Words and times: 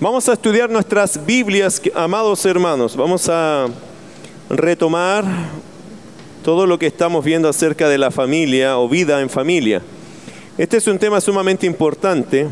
Vamos 0.00 0.28
a 0.28 0.34
estudiar 0.34 0.70
nuestras 0.70 1.26
Biblias, 1.26 1.82
amados 1.92 2.46
hermanos. 2.46 2.94
Vamos 2.94 3.28
a 3.28 3.66
retomar 4.48 5.24
todo 6.44 6.66
lo 6.66 6.78
que 6.78 6.86
estamos 6.86 7.24
viendo 7.24 7.48
acerca 7.48 7.88
de 7.88 7.98
la 7.98 8.12
familia 8.12 8.78
o 8.78 8.88
vida 8.88 9.20
en 9.20 9.28
familia. 9.28 9.82
Este 10.56 10.76
es 10.76 10.86
un 10.86 11.00
tema 11.00 11.20
sumamente 11.20 11.66
importante. 11.66 12.46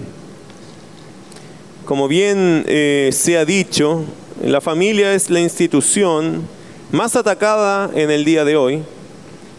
Como 1.85 2.09
bien 2.09 2.64
eh, 2.67 3.11
se 3.12 3.38
ha 3.38 3.44
dicho, 3.44 4.04
la 4.42 4.60
familia 4.60 5.15
es 5.15 5.31
la 5.31 5.38
institución 5.38 6.49
más 6.90 7.15
atacada 7.15 7.92
en 7.94 8.10
el 8.10 8.24
día 8.24 8.44
de 8.44 8.56
hoy, 8.56 8.83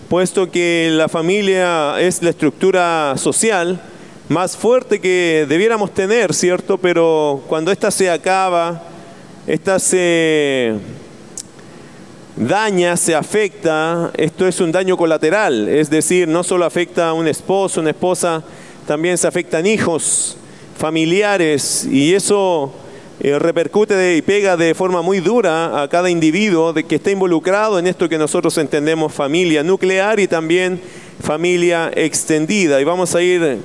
puesto 0.09 0.51
que 0.51 0.89
la 0.91 1.07
familia 1.07 2.01
es 2.01 2.21
la 2.21 2.31
estructura 2.31 3.13
social 3.15 3.81
más 4.29 4.57
fuerte 4.57 4.99
que 4.99 5.45
debiéramos 5.47 5.93
tener, 5.93 6.33
¿cierto? 6.33 6.77
Pero 6.77 7.43
cuando 7.47 7.71
esta 7.71 7.91
se 7.91 8.09
acaba, 8.09 8.83
esta 9.45 9.79
se 9.79 10.75
daña, 12.35 12.97
se 12.97 13.15
afecta, 13.15 14.11
esto 14.17 14.47
es 14.47 14.59
un 14.59 14.71
daño 14.71 14.97
colateral, 14.97 15.67
es 15.69 15.89
decir, 15.89 16.27
no 16.27 16.43
solo 16.43 16.65
afecta 16.65 17.09
a 17.09 17.13
un 17.13 17.27
esposo, 17.27 17.81
una 17.81 17.91
esposa, 17.91 18.43
también 18.85 19.17
se 19.17 19.27
afectan 19.27 19.65
hijos, 19.65 20.37
familiares, 20.77 21.87
y 21.89 22.13
eso 22.13 22.73
eh, 23.19 23.39
repercute 23.39 24.15
y 24.17 24.21
pega 24.21 24.55
de 24.57 24.75
forma 24.75 25.01
muy 25.01 25.19
dura 25.21 25.81
a 25.81 25.87
cada 25.87 26.09
individuo 26.09 26.73
de 26.73 26.83
que 26.83 26.95
está 26.95 27.09
involucrado 27.09 27.79
en 27.79 27.87
esto 27.87 28.07
que 28.07 28.17
nosotros 28.17 28.57
entendemos 28.59 29.11
familia 29.11 29.63
nuclear 29.63 30.19
y 30.19 30.27
también 30.27 30.79
familia 31.23 31.91
extendida. 31.95 32.79
Y 32.79 32.83
vamos 32.83 33.15
a 33.15 33.23
ir 33.23 33.57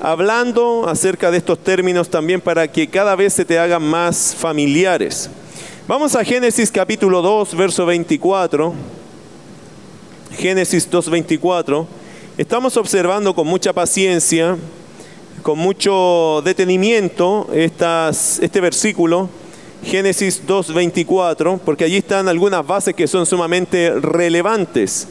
hablando 0.00 0.88
acerca 0.88 1.30
de 1.30 1.38
estos 1.38 1.58
términos 1.58 2.08
también 2.08 2.40
para 2.40 2.68
que 2.68 2.88
cada 2.88 3.16
vez 3.16 3.32
se 3.32 3.44
te 3.44 3.58
hagan 3.58 3.82
más 3.82 4.34
familiares. 4.34 5.28
Vamos 5.86 6.14
a 6.14 6.24
Génesis 6.24 6.70
capítulo 6.70 7.22
2, 7.22 7.56
verso 7.56 7.86
24. 7.86 8.74
Génesis 10.38 10.88
2, 10.88 11.10
24. 11.10 11.86
Estamos 12.36 12.76
observando 12.76 13.34
con 13.34 13.46
mucha 13.46 13.72
paciencia, 13.72 14.56
con 15.42 15.58
mucho 15.58 16.42
detenimiento 16.44 17.48
estas, 17.52 18.38
este 18.40 18.60
versículo, 18.60 19.28
Génesis 19.82 20.42
2, 20.46 20.74
24, 20.74 21.58
porque 21.64 21.84
allí 21.84 21.96
están 21.96 22.28
algunas 22.28 22.64
bases 22.64 22.94
que 22.94 23.08
son 23.08 23.26
sumamente 23.26 23.90
relevantes. 23.98 25.08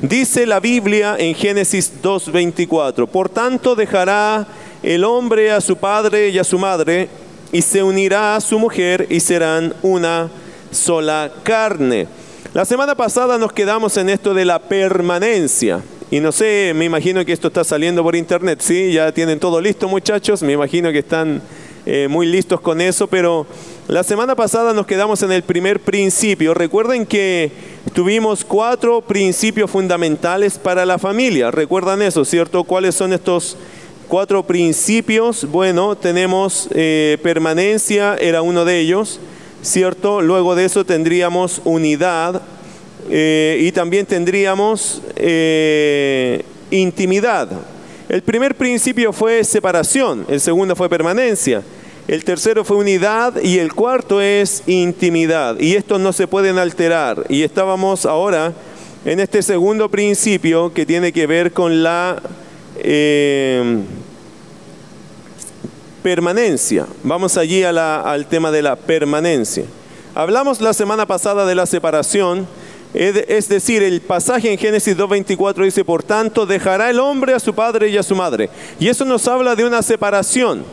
Dice 0.00 0.46
la 0.46 0.60
Biblia 0.60 1.16
en 1.18 1.34
Génesis 1.34 1.92
2.24, 2.00 3.08
por 3.08 3.28
tanto 3.28 3.74
dejará 3.74 4.46
el 4.80 5.02
hombre 5.02 5.50
a 5.50 5.60
su 5.60 5.76
padre 5.76 6.28
y 6.28 6.38
a 6.38 6.44
su 6.44 6.56
madre 6.56 7.08
y 7.50 7.62
se 7.62 7.82
unirá 7.82 8.36
a 8.36 8.40
su 8.40 8.60
mujer 8.60 9.08
y 9.10 9.18
serán 9.18 9.74
una 9.82 10.30
sola 10.70 11.32
carne. 11.42 12.06
La 12.54 12.64
semana 12.64 12.94
pasada 12.94 13.38
nos 13.38 13.52
quedamos 13.52 13.96
en 13.96 14.08
esto 14.08 14.34
de 14.34 14.44
la 14.44 14.60
permanencia. 14.60 15.82
Y 16.12 16.20
no 16.20 16.30
sé, 16.30 16.74
me 16.76 16.84
imagino 16.84 17.24
que 17.24 17.32
esto 17.32 17.48
está 17.48 17.64
saliendo 17.64 18.04
por 18.04 18.14
internet, 18.14 18.60
¿sí? 18.62 18.92
Ya 18.92 19.10
tienen 19.10 19.40
todo 19.40 19.60
listo 19.60 19.88
muchachos, 19.88 20.44
me 20.44 20.52
imagino 20.52 20.92
que 20.92 21.00
están 21.00 21.42
eh, 21.86 22.06
muy 22.08 22.26
listos 22.26 22.60
con 22.60 22.80
eso, 22.80 23.08
pero 23.08 23.48
la 23.88 24.02
semana 24.02 24.36
pasada 24.36 24.74
nos 24.74 24.86
quedamos 24.86 25.22
en 25.22 25.32
el 25.32 25.42
primer 25.42 25.80
principio. 25.80 26.52
Recuerden 26.52 27.06
que 27.06 27.50
tuvimos 27.94 28.44
cuatro 28.44 29.00
principios 29.00 29.70
fundamentales 29.70 30.58
para 30.58 30.84
la 30.84 30.98
familia. 30.98 31.50
¿Recuerdan 31.50 32.02
eso, 32.02 32.26
cierto? 32.26 32.64
¿Cuáles 32.64 32.94
son 32.94 33.14
estos 33.14 33.56
cuatro 34.06 34.42
principios? 34.42 35.46
Bueno, 35.50 35.96
tenemos 35.96 36.68
eh, 36.74 37.16
permanencia, 37.22 38.14
era 38.16 38.42
uno 38.42 38.66
de 38.66 38.78
ellos, 38.78 39.20
¿cierto? 39.62 40.20
Luego 40.20 40.54
de 40.54 40.66
eso 40.66 40.84
tendríamos 40.84 41.62
unidad 41.64 42.42
eh, 43.08 43.58
y 43.62 43.72
también 43.72 44.04
tendríamos 44.04 45.00
intimidad. 46.70 47.48
El 48.10 48.20
primer 48.20 48.54
principio 48.54 49.14
fue 49.14 49.42
separación, 49.44 50.26
el 50.28 50.40
segundo 50.40 50.76
fue 50.76 50.90
permanencia. 50.90 51.62
El 52.08 52.24
tercero 52.24 52.64
fue 52.64 52.78
unidad 52.78 53.38
y 53.42 53.58
el 53.58 53.74
cuarto 53.74 54.22
es 54.22 54.62
intimidad. 54.66 55.60
Y 55.60 55.74
estos 55.74 56.00
no 56.00 56.14
se 56.14 56.26
pueden 56.26 56.56
alterar. 56.56 57.26
Y 57.28 57.42
estábamos 57.42 58.06
ahora 58.06 58.54
en 59.04 59.20
este 59.20 59.42
segundo 59.42 59.90
principio 59.90 60.72
que 60.72 60.86
tiene 60.86 61.12
que 61.12 61.26
ver 61.26 61.52
con 61.52 61.82
la 61.82 62.22
eh, 62.76 63.82
permanencia. 66.02 66.86
Vamos 67.02 67.36
allí 67.36 67.62
al 67.62 68.26
tema 68.30 68.50
de 68.50 68.62
la 68.62 68.76
permanencia. 68.76 69.64
Hablamos 70.14 70.62
la 70.62 70.72
semana 70.72 71.04
pasada 71.04 71.44
de 71.44 71.54
la 71.54 71.66
separación. 71.66 72.46
Es 72.94 73.50
decir, 73.50 73.82
el 73.82 74.00
pasaje 74.00 74.50
en 74.50 74.56
Génesis 74.56 74.96
2.24 74.96 75.62
dice, 75.62 75.84
por 75.84 76.02
tanto, 76.02 76.46
dejará 76.46 76.88
el 76.88 77.00
hombre 77.00 77.34
a 77.34 77.38
su 77.38 77.54
padre 77.54 77.90
y 77.90 77.98
a 77.98 78.02
su 78.02 78.16
madre. 78.16 78.48
Y 78.80 78.88
eso 78.88 79.04
nos 79.04 79.28
habla 79.28 79.54
de 79.54 79.66
una 79.66 79.82
separación 79.82 80.64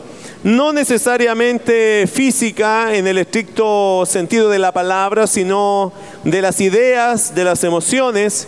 no 0.46 0.72
necesariamente 0.72 2.06
física 2.06 2.94
en 2.94 3.08
el 3.08 3.18
estricto 3.18 4.06
sentido 4.06 4.48
de 4.48 4.60
la 4.60 4.70
palabra, 4.70 5.26
sino 5.26 5.92
de 6.22 6.40
las 6.40 6.60
ideas, 6.60 7.34
de 7.34 7.42
las 7.42 7.64
emociones, 7.64 8.46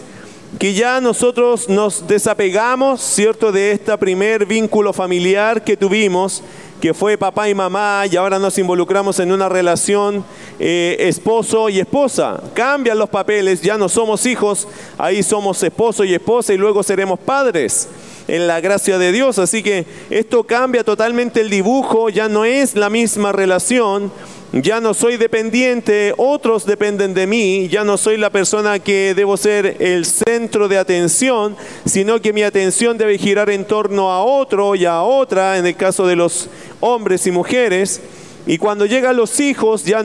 que 0.60 0.74
ya 0.74 1.00
nosotros 1.00 1.68
nos 1.68 2.06
desapegamos, 2.06 3.00
¿cierto?, 3.00 3.50
de 3.50 3.72
este 3.72 3.98
primer 3.98 4.46
vínculo 4.46 4.92
familiar 4.92 5.64
que 5.64 5.76
tuvimos, 5.76 6.44
que 6.80 6.94
fue 6.94 7.18
papá 7.18 7.48
y 7.48 7.54
mamá, 7.56 8.04
y 8.08 8.14
ahora 8.14 8.38
nos 8.38 8.56
involucramos 8.58 9.18
en 9.18 9.32
una 9.32 9.48
relación 9.48 10.24
eh, 10.60 10.94
esposo 11.00 11.68
y 11.68 11.80
esposa. 11.80 12.40
Cambian 12.54 12.96
los 12.96 13.08
papeles, 13.08 13.60
ya 13.60 13.76
no 13.76 13.88
somos 13.88 14.24
hijos, 14.24 14.68
ahí 14.98 15.24
somos 15.24 15.60
esposo 15.64 16.04
y 16.04 16.14
esposa 16.14 16.54
y 16.54 16.58
luego 16.58 16.84
seremos 16.84 17.18
padres 17.18 17.88
en 18.28 18.46
la 18.46 18.60
gracia 18.60 18.98
de 18.98 19.10
Dios. 19.10 19.38
Así 19.38 19.62
que 19.62 19.86
esto 20.10 20.44
cambia 20.44 20.84
totalmente 20.84 21.40
el 21.40 21.50
dibujo, 21.50 22.10
ya 22.10 22.28
no 22.28 22.44
es 22.44 22.76
la 22.76 22.90
misma 22.90 23.32
relación, 23.32 24.12
ya 24.52 24.80
no 24.80 24.94
soy 24.94 25.16
dependiente, 25.16 26.14
otros 26.16 26.64
dependen 26.64 27.12
de 27.12 27.26
mí, 27.26 27.68
ya 27.68 27.84
no 27.84 27.98
soy 27.98 28.16
la 28.16 28.30
persona 28.30 28.78
que 28.78 29.14
debo 29.14 29.36
ser 29.36 29.76
el 29.80 30.06
centro 30.06 30.68
de 30.68 30.78
atención, 30.78 31.56
sino 31.84 32.20
que 32.20 32.32
mi 32.32 32.42
atención 32.42 32.96
debe 32.96 33.18
girar 33.18 33.50
en 33.50 33.64
torno 33.66 34.10
a 34.10 34.22
otro 34.22 34.74
y 34.74 34.84
a 34.84 35.02
otra, 35.02 35.58
en 35.58 35.66
el 35.66 35.76
caso 35.76 36.06
de 36.06 36.16
los 36.16 36.48
hombres 36.80 37.26
y 37.26 37.30
mujeres. 37.30 38.00
Y 38.46 38.56
cuando 38.56 38.86
llegan 38.86 39.14
los 39.14 39.38
hijos, 39.40 39.84
ya 39.84 40.02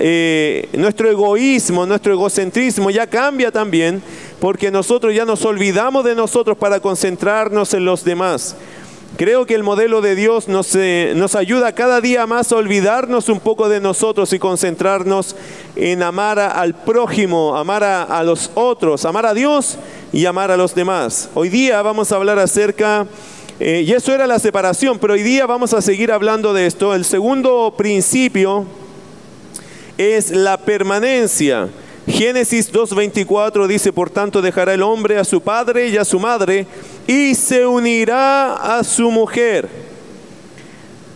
eh, 0.00 0.68
nuestro 0.72 1.08
egoísmo, 1.08 1.86
nuestro 1.86 2.12
egocentrismo 2.12 2.90
ya 2.90 3.06
cambia 3.06 3.52
también, 3.52 4.02
porque 4.40 4.70
nosotros 4.70 5.14
ya 5.14 5.24
nos 5.24 5.44
olvidamos 5.44 6.04
de 6.04 6.14
nosotros 6.14 6.56
para 6.58 6.80
concentrarnos 6.80 7.74
en 7.74 7.84
los 7.84 8.04
demás. 8.04 8.56
Creo 9.16 9.46
que 9.46 9.54
el 9.54 9.62
modelo 9.62 10.02
de 10.02 10.14
Dios 10.14 10.46
nos, 10.46 10.74
eh, 10.74 11.14
ayuda 11.38 11.72
cada 11.72 12.02
día 12.02 12.26
más 12.26 12.52
a 12.52 12.56
olvidarnos 12.56 13.30
un 13.30 13.40
poco 13.40 13.70
de 13.70 13.80
nosotros 13.80 14.30
y 14.34 14.38
concentrarnos 14.38 15.34
en 15.74 16.02
amar 16.02 16.38
al 16.38 16.74
prójimo, 16.74 17.56
amar 17.56 17.82
a, 17.82 18.22
los 18.24 18.50
otros, 18.54 19.06
amar 19.06 19.24
a 19.24 19.32
Dios 19.32 19.78
y 20.12 20.26
amar 20.26 20.50
a 20.50 20.56
los 20.58 20.74
demás. 20.74 21.30
Hoy 21.32 21.48
día 21.48 21.80
vamos 21.80 22.12
a 22.12 22.16
hablar 22.16 22.38
acerca, 22.38 23.06
eh, 23.58 23.84
y 23.86 23.92
eso 23.92 24.12
era 24.12 24.26
la 24.26 24.38
separación, 24.38 24.98
pero 24.98 25.14
hoy 25.14 25.22
día 25.22 25.46
vamos 25.46 25.72
a 25.72 25.80
seguir 25.80 26.12
hablando 26.12 26.52
de 26.52 26.66
esto. 26.66 26.94
El 26.94 27.06
segundo 27.06 27.72
principio 27.74 28.66
es 29.96 30.30
la 30.30 30.58
permanencia. 30.58 31.70
Génesis 32.06 32.72
2.24 32.72 33.66
dice, 33.66 33.92
por 33.92 34.10
tanto 34.10 34.40
dejará 34.40 34.74
el 34.74 34.82
hombre 34.82 35.18
a 35.18 35.24
su 35.24 35.40
padre 35.40 35.88
y 35.88 35.96
a 35.96 36.04
su 36.04 36.20
madre 36.20 36.66
y 37.06 37.34
se 37.34 37.66
unirá 37.66 38.54
a 38.54 38.84
su 38.84 39.10
mujer. 39.10 39.68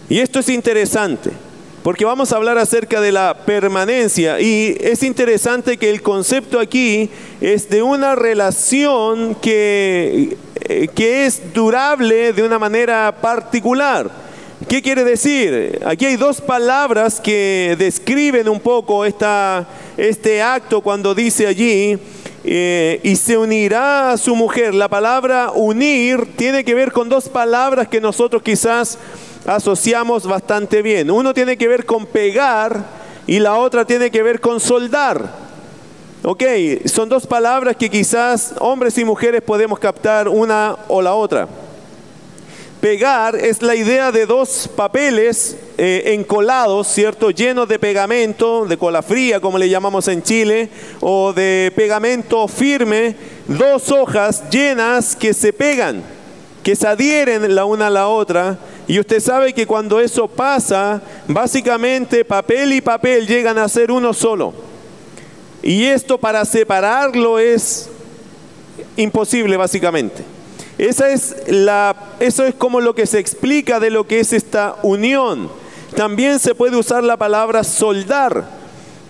Y 0.08 0.18
esto 0.18 0.40
es 0.40 0.48
interesante, 0.48 1.30
porque 1.84 2.04
vamos 2.04 2.32
a 2.32 2.36
hablar 2.36 2.58
acerca 2.58 3.00
de 3.00 3.12
la 3.12 3.34
permanencia 3.46 4.40
y 4.40 4.76
es 4.80 5.04
interesante 5.04 5.76
que 5.76 5.90
el 5.90 6.02
concepto 6.02 6.58
aquí 6.58 7.08
es 7.40 7.70
de 7.70 7.82
una 7.82 8.16
relación 8.16 9.36
que, 9.36 10.36
eh, 10.62 10.88
que 10.92 11.26
es 11.26 11.54
durable 11.54 12.32
de 12.32 12.42
una 12.42 12.58
manera 12.58 13.14
particular. 13.20 14.29
¿Qué 14.68 14.82
quiere 14.82 15.04
decir? 15.04 15.80
Aquí 15.86 16.04
hay 16.04 16.16
dos 16.16 16.40
palabras 16.40 17.18
que 17.18 17.76
describen 17.78 18.46
un 18.46 18.60
poco 18.60 19.06
esta, 19.06 19.66
este 19.96 20.42
acto 20.42 20.82
cuando 20.82 21.14
dice 21.14 21.46
allí, 21.46 21.98
eh, 22.44 23.00
y 23.02 23.16
se 23.16 23.38
unirá 23.38 24.12
a 24.12 24.18
su 24.18 24.36
mujer. 24.36 24.74
La 24.74 24.88
palabra 24.88 25.50
unir 25.54 26.36
tiene 26.36 26.62
que 26.62 26.74
ver 26.74 26.92
con 26.92 27.08
dos 27.08 27.28
palabras 27.28 27.88
que 27.88 28.02
nosotros 28.02 28.42
quizás 28.42 28.98
asociamos 29.46 30.26
bastante 30.26 30.82
bien. 30.82 31.10
Uno 31.10 31.32
tiene 31.32 31.56
que 31.56 31.66
ver 31.66 31.86
con 31.86 32.04
pegar 32.04 32.84
y 33.26 33.38
la 33.38 33.56
otra 33.56 33.86
tiene 33.86 34.10
que 34.10 34.22
ver 34.22 34.40
con 34.40 34.60
soldar. 34.60 35.50
Ok, 36.22 36.42
son 36.84 37.08
dos 37.08 37.26
palabras 37.26 37.76
que 37.76 37.88
quizás 37.88 38.54
hombres 38.58 38.98
y 38.98 39.06
mujeres 39.06 39.40
podemos 39.40 39.78
captar 39.78 40.28
una 40.28 40.76
o 40.86 41.00
la 41.00 41.14
otra. 41.14 41.48
Pegar 42.80 43.36
es 43.36 43.60
la 43.60 43.74
idea 43.74 44.10
de 44.10 44.24
dos 44.24 44.66
papeles 44.74 45.54
eh, 45.76 46.14
encolados, 46.14 46.88
¿cierto? 46.88 47.30
Llenos 47.30 47.68
de 47.68 47.78
pegamento, 47.78 48.64
de 48.64 48.78
cola 48.78 49.02
fría, 49.02 49.38
como 49.38 49.58
le 49.58 49.68
llamamos 49.68 50.08
en 50.08 50.22
Chile, 50.22 50.70
o 51.00 51.34
de 51.34 51.70
pegamento 51.76 52.48
firme, 52.48 53.16
dos 53.46 53.90
hojas 53.90 54.48
llenas 54.48 55.14
que 55.14 55.34
se 55.34 55.52
pegan, 55.52 56.02
que 56.62 56.74
se 56.74 56.88
adhieren 56.88 57.54
la 57.54 57.66
una 57.66 57.88
a 57.88 57.90
la 57.90 58.08
otra. 58.08 58.58
Y 58.88 58.98
usted 58.98 59.20
sabe 59.20 59.52
que 59.52 59.66
cuando 59.66 60.00
eso 60.00 60.26
pasa, 60.26 61.02
básicamente 61.28 62.24
papel 62.24 62.72
y 62.72 62.80
papel 62.80 63.26
llegan 63.26 63.58
a 63.58 63.68
ser 63.68 63.92
uno 63.92 64.14
solo. 64.14 64.54
Y 65.62 65.84
esto 65.84 66.16
para 66.16 66.46
separarlo 66.46 67.38
es 67.38 67.90
imposible, 68.96 69.58
básicamente. 69.58 70.39
Esa 70.80 71.10
es 71.10 71.36
la, 71.46 71.94
eso 72.20 72.46
es 72.46 72.54
como 72.54 72.80
lo 72.80 72.94
que 72.94 73.04
se 73.04 73.18
explica 73.18 73.80
de 73.80 73.90
lo 73.90 74.06
que 74.06 74.20
es 74.20 74.32
esta 74.32 74.76
unión. 74.82 75.50
También 75.94 76.38
se 76.38 76.54
puede 76.54 76.78
usar 76.78 77.04
la 77.04 77.18
palabra 77.18 77.64
soldar. 77.64 78.46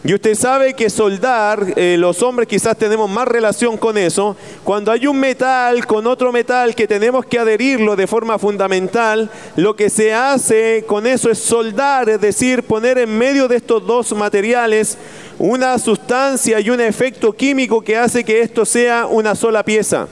Y 0.02 0.12
usted 0.12 0.34
sabe 0.34 0.74
que 0.74 0.90
soldar, 0.90 1.74
eh, 1.76 1.94
los 1.96 2.24
hombres 2.24 2.48
quizás 2.48 2.76
tenemos 2.76 3.08
más 3.08 3.28
relación 3.28 3.76
con 3.76 3.96
eso. 3.98 4.36
Cuando 4.64 4.90
hay 4.90 5.06
un 5.06 5.20
metal 5.20 5.86
con 5.86 6.08
otro 6.08 6.32
metal 6.32 6.74
que 6.74 6.88
tenemos 6.88 7.24
que 7.24 7.38
adherirlo 7.38 7.94
de 7.94 8.08
forma 8.08 8.36
fundamental, 8.36 9.30
lo 9.54 9.76
que 9.76 9.90
se 9.90 10.12
hace 10.12 10.84
con 10.88 11.06
eso 11.06 11.30
es 11.30 11.38
soldar, 11.38 12.10
es 12.10 12.20
decir, 12.20 12.64
poner 12.64 12.98
en 12.98 13.16
medio 13.16 13.46
de 13.46 13.54
estos 13.54 13.86
dos 13.86 14.12
materiales 14.12 14.98
una 15.38 15.78
sustancia 15.78 16.58
y 16.58 16.68
un 16.68 16.80
efecto 16.80 17.32
químico 17.32 17.80
que 17.80 17.96
hace 17.96 18.24
que 18.24 18.40
esto 18.40 18.64
sea 18.64 19.06
una 19.06 19.36
sola 19.36 19.62
pieza. 19.62 20.08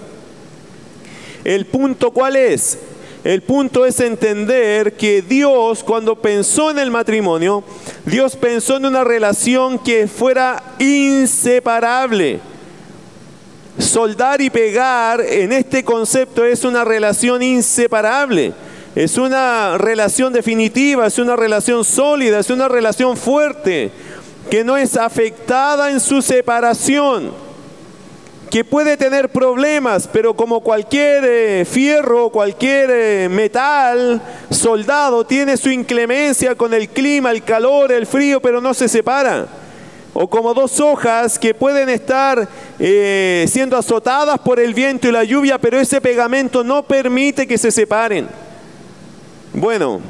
El 1.44 1.67
punto 1.67 2.11
cuál 2.11 2.37
es? 2.37 2.79
El 3.25 3.43
punto 3.43 3.85
es 3.85 4.00
entender 4.00 4.96
que 4.96 5.23
Dios 5.23 5.82
cuando 5.82 6.17
pensó 6.17 6.70
en 6.70 6.79
el 6.79 6.90
matrimonio, 6.90 7.64
Dios 8.06 8.37
pensó 8.37 8.76
en 8.76 8.87
una 8.87 9.05
relación 9.05 9.79
que 9.79 10.06
fuera 10.06 10.62
inseparable. 10.79 12.40
Soldar 13.79 14.40
y 14.40 14.50
pegar 14.50 15.20
en 15.20 15.52
este 15.52 15.85
concepto 15.85 16.44
es 16.44 16.64
una 16.64 16.85
relación 16.85 17.43
inseparable. 17.43 18.52
Es 18.94 19.19
una 19.19 19.79
relación 19.79 20.32
definitiva, 20.32 21.06
es 21.06 21.19
una 21.19 21.37
relación 21.37 21.84
sólida, 21.84 22.38
es 22.38 22.50
una 22.50 22.67
relación 22.69 23.17
fuerte, 23.17 23.91
que 24.50 24.64
no 24.64 24.76
es 24.76 24.96
afectada 24.96 25.91
en 25.91 26.00
su 26.00 26.23
separación 26.23 27.48
que 28.50 28.65
puede 28.65 28.97
tener 28.97 29.29
problemas, 29.29 30.09
pero 30.11 30.35
como 30.35 30.61
cualquier 30.61 31.25
eh, 31.25 31.65
fierro, 31.65 32.31
cualquier 32.31 32.91
eh, 32.93 33.29
metal, 33.29 34.21
soldado, 34.50 35.25
tiene 35.25 35.56
su 35.56 35.71
inclemencia 35.71 36.55
con 36.55 36.73
el 36.73 36.89
clima, 36.89 37.31
el 37.31 37.43
calor, 37.43 37.93
el 37.93 38.06
frío, 38.06 38.41
pero 38.41 38.61
no 38.61 38.75
se 38.75 38.89
separa. 38.89 39.47
O 40.15 40.29
como 40.29 40.55
dos 40.55 40.81
hojas 40.81 41.39
que 41.39 41.55
pueden 41.55 41.89
estar 41.89 42.49
eh, 42.79 43.47
siendo 43.49 43.77
azotadas 43.77 44.39
por 44.41 44.59
el 44.59 44.75
viento 44.75 45.09
y 45.09 45.12
la 45.12 45.25
lluvia, 45.25 45.59
pero 45.59 45.79
ese 45.79 46.01
pegamento 46.01 46.65
no 46.65 46.83
permite 46.83 47.47
que 47.47 47.59
se 47.59 47.71
separen. 47.71 48.29
Bueno, 49.53 50.01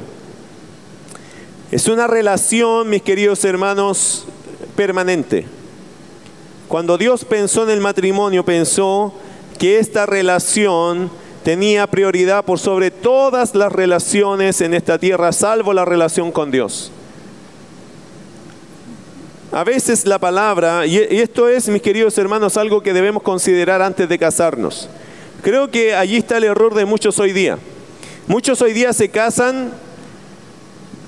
es 1.71 1.87
una 1.87 2.07
relación, 2.07 2.89
mis 2.89 3.01
queridos 3.01 3.43
hermanos, 3.43 4.25
permanente. 4.75 5.58
Cuando 6.69 6.99
Dios 6.99 7.25
pensó 7.25 7.63
en 7.63 7.71
el 7.71 7.81
matrimonio, 7.81 8.45
pensó 8.45 9.11
que 9.57 9.79
esta 9.79 10.05
relación 10.05 11.09
tenía 11.43 11.87
prioridad 11.87 12.45
por 12.45 12.59
sobre 12.59 12.91
todas 12.91 13.55
las 13.55 13.71
relaciones 13.71 14.61
en 14.61 14.75
esta 14.75 14.99
tierra, 14.99 15.31
salvo 15.31 15.73
la 15.73 15.83
relación 15.83 16.31
con 16.31 16.51
Dios. 16.51 16.91
A 19.51 19.63
veces 19.63 20.05
la 20.05 20.19
palabra, 20.19 20.85
y 20.85 20.97
esto 20.97 21.49
es, 21.49 21.67
mis 21.69 21.81
queridos 21.81 22.15
hermanos, 22.19 22.55
algo 22.55 22.83
que 22.83 22.93
debemos 22.93 23.23
considerar 23.23 23.81
antes 23.81 24.07
de 24.07 24.19
casarnos. 24.19 24.87
Creo 25.41 25.71
que 25.71 25.95
allí 25.95 26.17
está 26.17 26.37
el 26.37 26.43
error 26.43 26.75
de 26.75 26.85
muchos 26.85 27.17
hoy 27.17 27.33
día. 27.33 27.57
Muchos 28.27 28.61
hoy 28.61 28.73
día 28.73 28.93
se 28.93 29.09
casan 29.09 29.71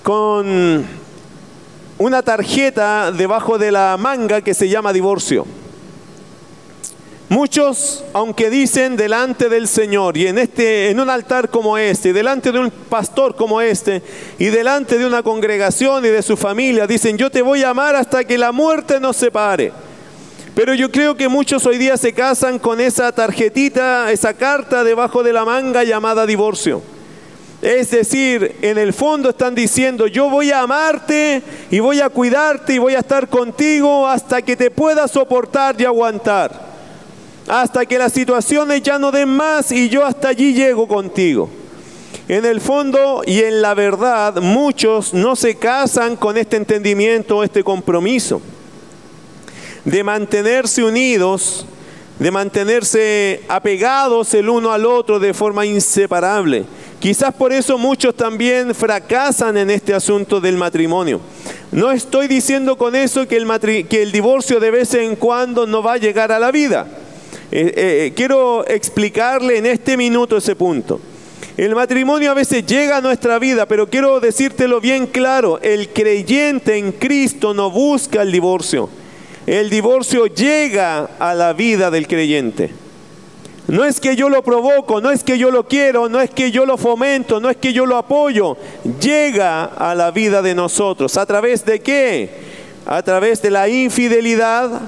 con 0.02 1.01
una 2.02 2.24
tarjeta 2.24 3.12
debajo 3.12 3.60
de 3.60 3.72
la 3.72 3.96
manga 3.98 4.42
que 4.42 4.56
se 4.56 4.68
llama 4.68 4.92
divorcio. 4.92 5.46
Muchos, 7.30 8.04
aunque 8.12 8.50
dicen 8.50 8.98
delante 8.98 9.48
del 9.48 9.68
Señor 9.68 10.18
y 10.18 10.28
en 10.28 10.38
este 10.38 10.90
en 10.90 11.00
un 11.00 11.10
altar 11.10 11.50
como 11.50 11.78
este, 11.78 12.12
delante 12.12 12.52
de 12.52 12.60
un 12.60 12.72
pastor 12.72 13.36
como 13.36 13.62
este 13.62 14.02
y 14.38 14.46
delante 14.48 14.98
de 14.98 15.06
una 15.06 15.24
congregación 15.24 16.04
y 16.04 16.10
de 16.10 16.24
su 16.24 16.36
familia, 16.36 16.88
dicen, 16.88 17.18
"Yo 17.18 17.30
te 17.30 17.42
voy 17.42 17.64
a 17.64 17.70
amar 17.70 17.96
hasta 17.96 18.24
que 18.26 18.38
la 18.38 18.52
muerte 18.52 19.00
nos 19.00 19.16
separe." 19.16 19.72
Pero 20.56 20.74
yo 20.74 20.92
creo 20.92 21.16
que 21.16 21.30
muchos 21.30 21.66
hoy 21.66 21.78
día 21.78 21.96
se 21.96 22.14
casan 22.14 22.60
con 22.60 22.82
esa 22.82 23.12
tarjetita, 23.14 24.12
esa 24.12 24.34
carta 24.34 24.84
debajo 24.84 25.24
de 25.24 25.32
la 25.32 25.46
manga 25.46 25.84
llamada 25.84 26.26
divorcio. 26.26 26.82
Es 27.62 27.92
decir, 27.92 28.56
en 28.62 28.80
el 28.80 28.92
fondo 28.92 29.30
están 29.30 29.54
diciendo, 29.54 30.08
yo 30.08 30.30
voy 30.30 30.52
a 30.52 30.62
amarte 30.62 31.44
y 31.70 31.80
voy 31.80 32.00
a 32.00 32.10
cuidarte 32.10 32.74
y 32.74 32.80
voy 32.80 32.96
a 32.96 33.00
estar 33.00 33.28
contigo 33.28 34.08
hasta 34.08 34.42
que 34.42 34.56
te 34.56 34.72
pueda 34.72 35.08
soportar 35.08 35.80
y 35.80 35.86
aguantar. 35.86 36.72
Hasta 37.48 37.86
que 37.86 38.00
las 38.00 38.14
situaciones 38.14 38.82
ya 38.82 38.98
no 38.98 39.12
den 39.12 39.30
más 39.30 39.72
y 39.72 39.90
yo 39.90 40.04
hasta 40.04 40.30
allí 40.30 40.54
llego 40.54 40.88
contigo. 40.88 41.50
En 42.28 42.46
el 42.46 42.62
fondo 42.62 43.22
y 43.26 43.42
en 43.42 43.62
la 43.62 43.76
verdad, 43.76 44.42
muchos 44.42 45.14
no 45.14 45.36
se 45.36 45.56
casan 45.56 46.16
con 46.16 46.38
este 46.38 46.58
entendimiento, 46.58 47.44
este 47.44 47.64
compromiso 47.64 48.42
de 49.86 50.04
mantenerse 50.04 50.84
unidos, 50.84 51.66
de 52.20 52.32
mantenerse 52.32 53.42
apegados 53.48 54.34
el 54.34 54.50
uno 54.50 54.72
al 54.72 54.86
otro 54.86 55.20
de 55.20 55.34
forma 55.34 55.66
inseparable. 55.66 56.66
Quizás 57.02 57.34
por 57.34 57.52
eso 57.52 57.80
muchos 57.80 58.14
también 58.16 58.76
fracasan 58.76 59.58
en 59.58 59.72
este 59.72 59.92
asunto 59.92 60.40
del 60.40 60.56
matrimonio. 60.56 61.20
No 61.72 61.92
estoy 61.92 62.28
diciendo 62.28 62.78
con 62.78 62.96
eso 62.96 63.28
que 63.28 63.38
el, 63.38 64.12
divorcio 64.12 64.60
de 64.60 64.70
vez 64.70 64.94
en 64.94 65.16
cuando 65.16 65.66
no 65.66 65.82
va 65.82 65.94
a 65.94 65.98
llegar 65.98 66.32
a 66.32 66.38
la 66.38 66.52
vida. 66.52 66.86
Eh, 67.52 67.74
eh, 67.76 68.14
quiero 68.16 68.68
explicarle 68.68 69.58
en 69.58 69.66
este 69.66 69.98
minuto 69.98 70.38
ese 70.38 70.56
punto. 70.56 71.02
El 71.58 71.74
matrimonio 71.74 72.30
a 72.30 72.36
veces 72.36 72.68
llega 72.68 72.98
a 72.98 73.02
nuestra 73.02 73.40
vida, 73.40 73.66
pero 73.66 73.90
quiero 73.90 74.20
decírtelo 74.20 74.80
bien 74.80 75.08
claro, 75.08 75.60
el 75.64 75.90
creyente 75.90 76.78
en 76.78 76.92
Cristo 76.92 77.56
no 77.56 77.72
busca 77.72 78.22
el 78.22 78.32
divorcio. 78.32 78.90
El 79.48 79.72
divorcio 79.72 80.28
llega 80.28 81.10
a 81.18 81.34
la 81.34 81.54
vida 81.54 81.90
del 81.90 82.08
creyente. 82.08 82.81
No 83.68 83.86
es 83.86 84.00
que 84.00 84.16
yo 84.16 84.28
lo 84.28 84.44
provoco, 84.44 85.00
no 85.02 85.12
es 85.12 85.24
que 85.24 85.38
yo 85.38 85.52
lo 85.52 85.68
quiero, 85.68 86.10
no 86.10 86.20
es 86.20 86.30
que 86.30 86.52
yo 86.52 86.66
lo 86.66 86.78
fomento, 86.78 87.40
no 87.40 87.50
es 87.50 87.58
que 87.58 87.74
yo 87.74 87.86
lo 87.86 87.98
apoyo. 87.98 88.58
Llega 89.00 89.66
a 89.66 89.96
la 89.96 90.12
vida 90.12 90.42
de 90.42 90.56
nosotros. 90.56 91.16
¿A 91.18 91.26
través 91.26 91.64
de 91.64 91.80
qué? 91.80 92.30
A 92.86 93.02
través 93.04 93.42
de 93.42 93.52
la 93.52 93.70
infidelidad, 93.70 94.82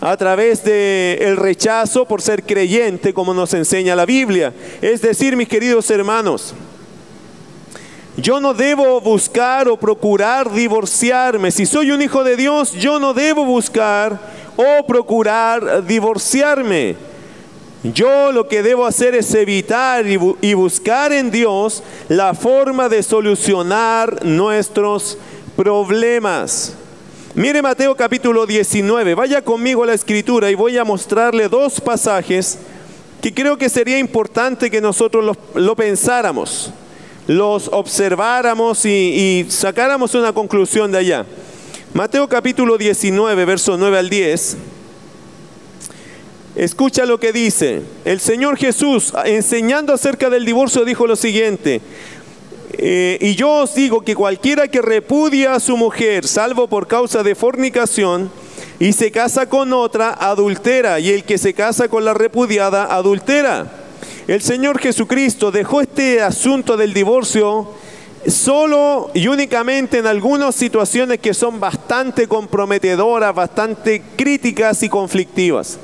a 0.00 0.16
través 0.16 0.62
del 0.64 1.20
el 1.22 1.36
rechazo 1.36 2.04
por 2.04 2.22
ser 2.22 2.44
creyente, 2.44 3.12
como 3.12 3.34
nos 3.34 3.52
enseña 3.52 3.96
la 3.96 4.06
Biblia. 4.06 4.54
Es 4.80 5.02
decir, 5.02 5.36
mis 5.36 5.48
queridos 5.48 5.90
hermanos, 5.90 6.54
yo 8.16 8.40
no 8.40 8.54
debo 8.54 9.00
buscar 9.00 9.68
o 9.68 9.76
procurar 9.76 10.52
divorciarme. 10.52 11.50
Si 11.50 11.66
soy 11.66 11.90
un 11.90 12.00
hijo 12.00 12.22
de 12.22 12.36
Dios, 12.36 12.72
yo 12.72 13.00
no 13.00 13.12
debo 13.12 13.44
buscar 13.44 14.20
o 14.56 14.86
procurar 14.86 15.84
divorciarme. 15.84 17.13
Yo 17.92 18.32
lo 18.32 18.48
que 18.48 18.62
debo 18.62 18.86
hacer 18.86 19.14
es 19.14 19.34
evitar 19.34 20.06
y, 20.06 20.54
buscar 20.54 21.12
en 21.12 21.30
Dios 21.30 21.82
la 22.08 22.32
forma 22.32 22.88
de 22.88 23.02
solucionar 23.02 24.24
nuestros 24.24 25.18
problemas. 25.54 26.72
Mire 27.34 27.60
Mateo 27.60 27.94
capítulo 27.94 28.46
19, 28.46 29.14
vaya 29.14 29.42
conmigo 29.42 29.82
a 29.82 29.86
la 29.86 29.92
escritura 29.92 30.50
y 30.50 30.54
voy 30.54 30.78
a 30.78 30.84
mostrarle 30.84 31.50
dos 31.50 31.78
pasajes 31.78 32.58
que 33.20 33.34
creo 33.34 33.58
que 33.58 33.68
sería 33.68 33.98
importante 33.98 34.70
que 34.70 34.80
nosotros 34.80 35.36
lo, 35.54 35.76
pensáramos, 35.76 36.72
los 37.26 37.68
observáramos 37.68 38.86
y, 38.86 38.88
y 38.88 39.50
sacáramos 39.50 40.14
una 40.14 40.32
conclusión 40.32 40.90
de 40.90 40.98
allá. 40.98 41.26
Mateo 41.92 42.26
capítulo 42.30 42.78
19, 42.78 43.44
verso 43.44 43.76
9 43.76 43.98
al 43.98 44.08
10. 44.08 44.56
Escucha 46.56 47.04
lo 47.04 47.18
que 47.18 47.32
dice. 47.32 47.82
El 48.04 48.20
Señor 48.20 48.56
Jesús, 48.56 49.12
enseñando 49.24 49.92
acerca 49.92 50.30
del 50.30 50.44
divorcio, 50.44 50.84
dijo 50.84 51.06
lo 51.06 51.16
siguiente. 51.16 51.80
Eh, 52.78 53.18
y 53.20 53.34
yo 53.34 53.50
os 53.62 53.74
digo 53.74 54.02
que 54.02 54.14
cualquiera 54.14 54.68
que 54.68 54.80
repudia 54.80 55.54
a 55.54 55.60
su 55.60 55.76
mujer, 55.76 56.26
salvo 56.26 56.68
por 56.68 56.86
causa 56.86 57.24
de 57.24 57.34
fornicación, 57.34 58.30
y 58.78 58.92
se 58.92 59.10
casa 59.10 59.48
con 59.48 59.72
otra, 59.72 60.12
adultera, 60.12 61.00
y 61.00 61.10
el 61.10 61.24
que 61.24 61.38
se 61.38 61.54
casa 61.54 61.88
con 61.88 62.04
la 62.04 62.14
repudiada, 62.14 62.84
adultera. 62.94 63.66
el 64.28 64.40
Señor 64.40 64.78
Jesucristo 64.78 65.50
dejó 65.50 65.80
este 65.80 66.22
asunto 66.22 66.76
del 66.76 66.94
divorcio 66.94 67.68
solo 68.26 69.10
y 69.12 69.26
únicamente 69.28 69.98
en 69.98 70.06
algunas 70.06 70.54
situaciones 70.54 71.18
que 71.18 71.34
son 71.34 71.60
bastante 71.60 72.26
comprometedoras, 72.26 73.34
bastante 73.34 74.02
críticas 74.16 74.82
y 74.82 74.88
conflictivas. 74.88 75.78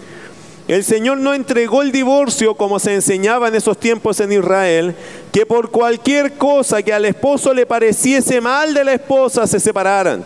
El 0.71 0.85
Señor 0.85 1.19
no 1.19 1.35
entregó 1.35 1.83
el 1.83 1.91
divorcio 1.91 2.55
como 2.55 2.79
se 2.79 2.95
enseñaba 2.95 3.49
en 3.49 3.57
esos 3.57 3.77
tiempos 3.77 4.21
en 4.21 4.31
Israel, 4.31 4.95
que 5.33 5.45
por 5.45 5.73
cualquier 5.73 6.35
cosa 6.35 6.81
que 6.81 6.93
al 6.93 7.07
esposo 7.07 7.53
le 7.53 7.67
pareciese 7.67 8.41
mal 8.41 8.73
de 8.73 8.85
la 8.85 8.93
esposa 8.93 9.49
se 9.49 9.59
separaran 9.59 10.25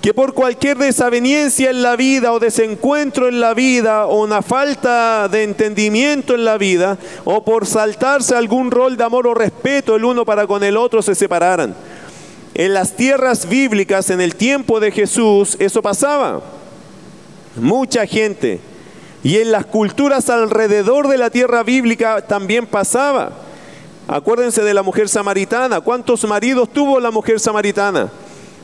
que 0.00 0.14
por 0.14 0.32
cualquier 0.32 0.78
desaveniencia 0.78 1.68
en 1.68 1.82
la 1.82 1.96
vida 1.96 2.32
o 2.32 2.40
desencuentro 2.40 3.28
en 3.28 3.40
la 3.40 3.52
vida 3.52 4.06
o 4.06 4.22
una 4.22 4.40
falta 4.40 5.28
de 5.28 5.42
entendimiento 5.42 6.34
en 6.34 6.46
la 6.46 6.56
vida 6.56 6.96
o 7.24 7.44
por 7.44 7.66
saltarse 7.66 8.34
algún 8.34 8.70
rol 8.70 8.96
de 8.96 9.04
amor 9.04 9.26
o 9.26 9.34
respeto 9.34 9.96
el 9.96 10.04
uno 10.06 10.24
para 10.24 10.46
con 10.46 10.64
el 10.64 10.78
otro 10.78 11.02
se 11.02 11.14
separaran. 11.14 11.74
En 12.54 12.72
las 12.72 12.96
tierras 12.96 13.48
bíblicas, 13.48 14.08
en 14.08 14.22
el 14.22 14.34
tiempo 14.34 14.80
de 14.80 14.92
Jesús, 14.92 15.58
eso 15.58 15.82
pasaba. 15.82 16.42
Mucha 17.56 18.06
gente. 18.06 18.60
Y 19.24 19.38
en 19.38 19.50
las 19.50 19.64
culturas 19.64 20.28
alrededor 20.28 21.08
de 21.08 21.16
la 21.16 21.30
tierra 21.30 21.62
bíblica 21.62 22.20
también 22.20 22.66
pasaba. 22.66 23.32
Acuérdense 24.06 24.62
de 24.62 24.74
la 24.74 24.82
mujer 24.82 25.08
samaritana. 25.08 25.80
¿Cuántos 25.80 26.24
maridos 26.24 26.68
tuvo 26.70 27.00
la 27.00 27.10
mujer 27.10 27.40
samaritana? 27.40 28.10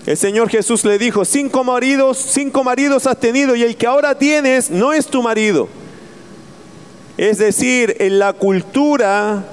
El 0.04 0.18
Señor 0.18 0.50
Jesús 0.50 0.84
le 0.84 0.98
dijo, 0.98 1.24
cinco 1.24 1.64
maridos, 1.64 2.18
cinco 2.18 2.62
maridos 2.62 3.06
has 3.06 3.18
tenido 3.18 3.56
y 3.56 3.62
el 3.62 3.76
que 3.76 3.86
ahora 3.86 4.14
tienes 4.16 4.70
no 4.70 4.92
es 4.92 5.06
tu 5.06 5.22
marido. 5.22 5.66
Es 7.16 7.38
decir, 7.38 7.96
en 7.98 8.18
la 8.18 8.34
cultura 8.34 9.44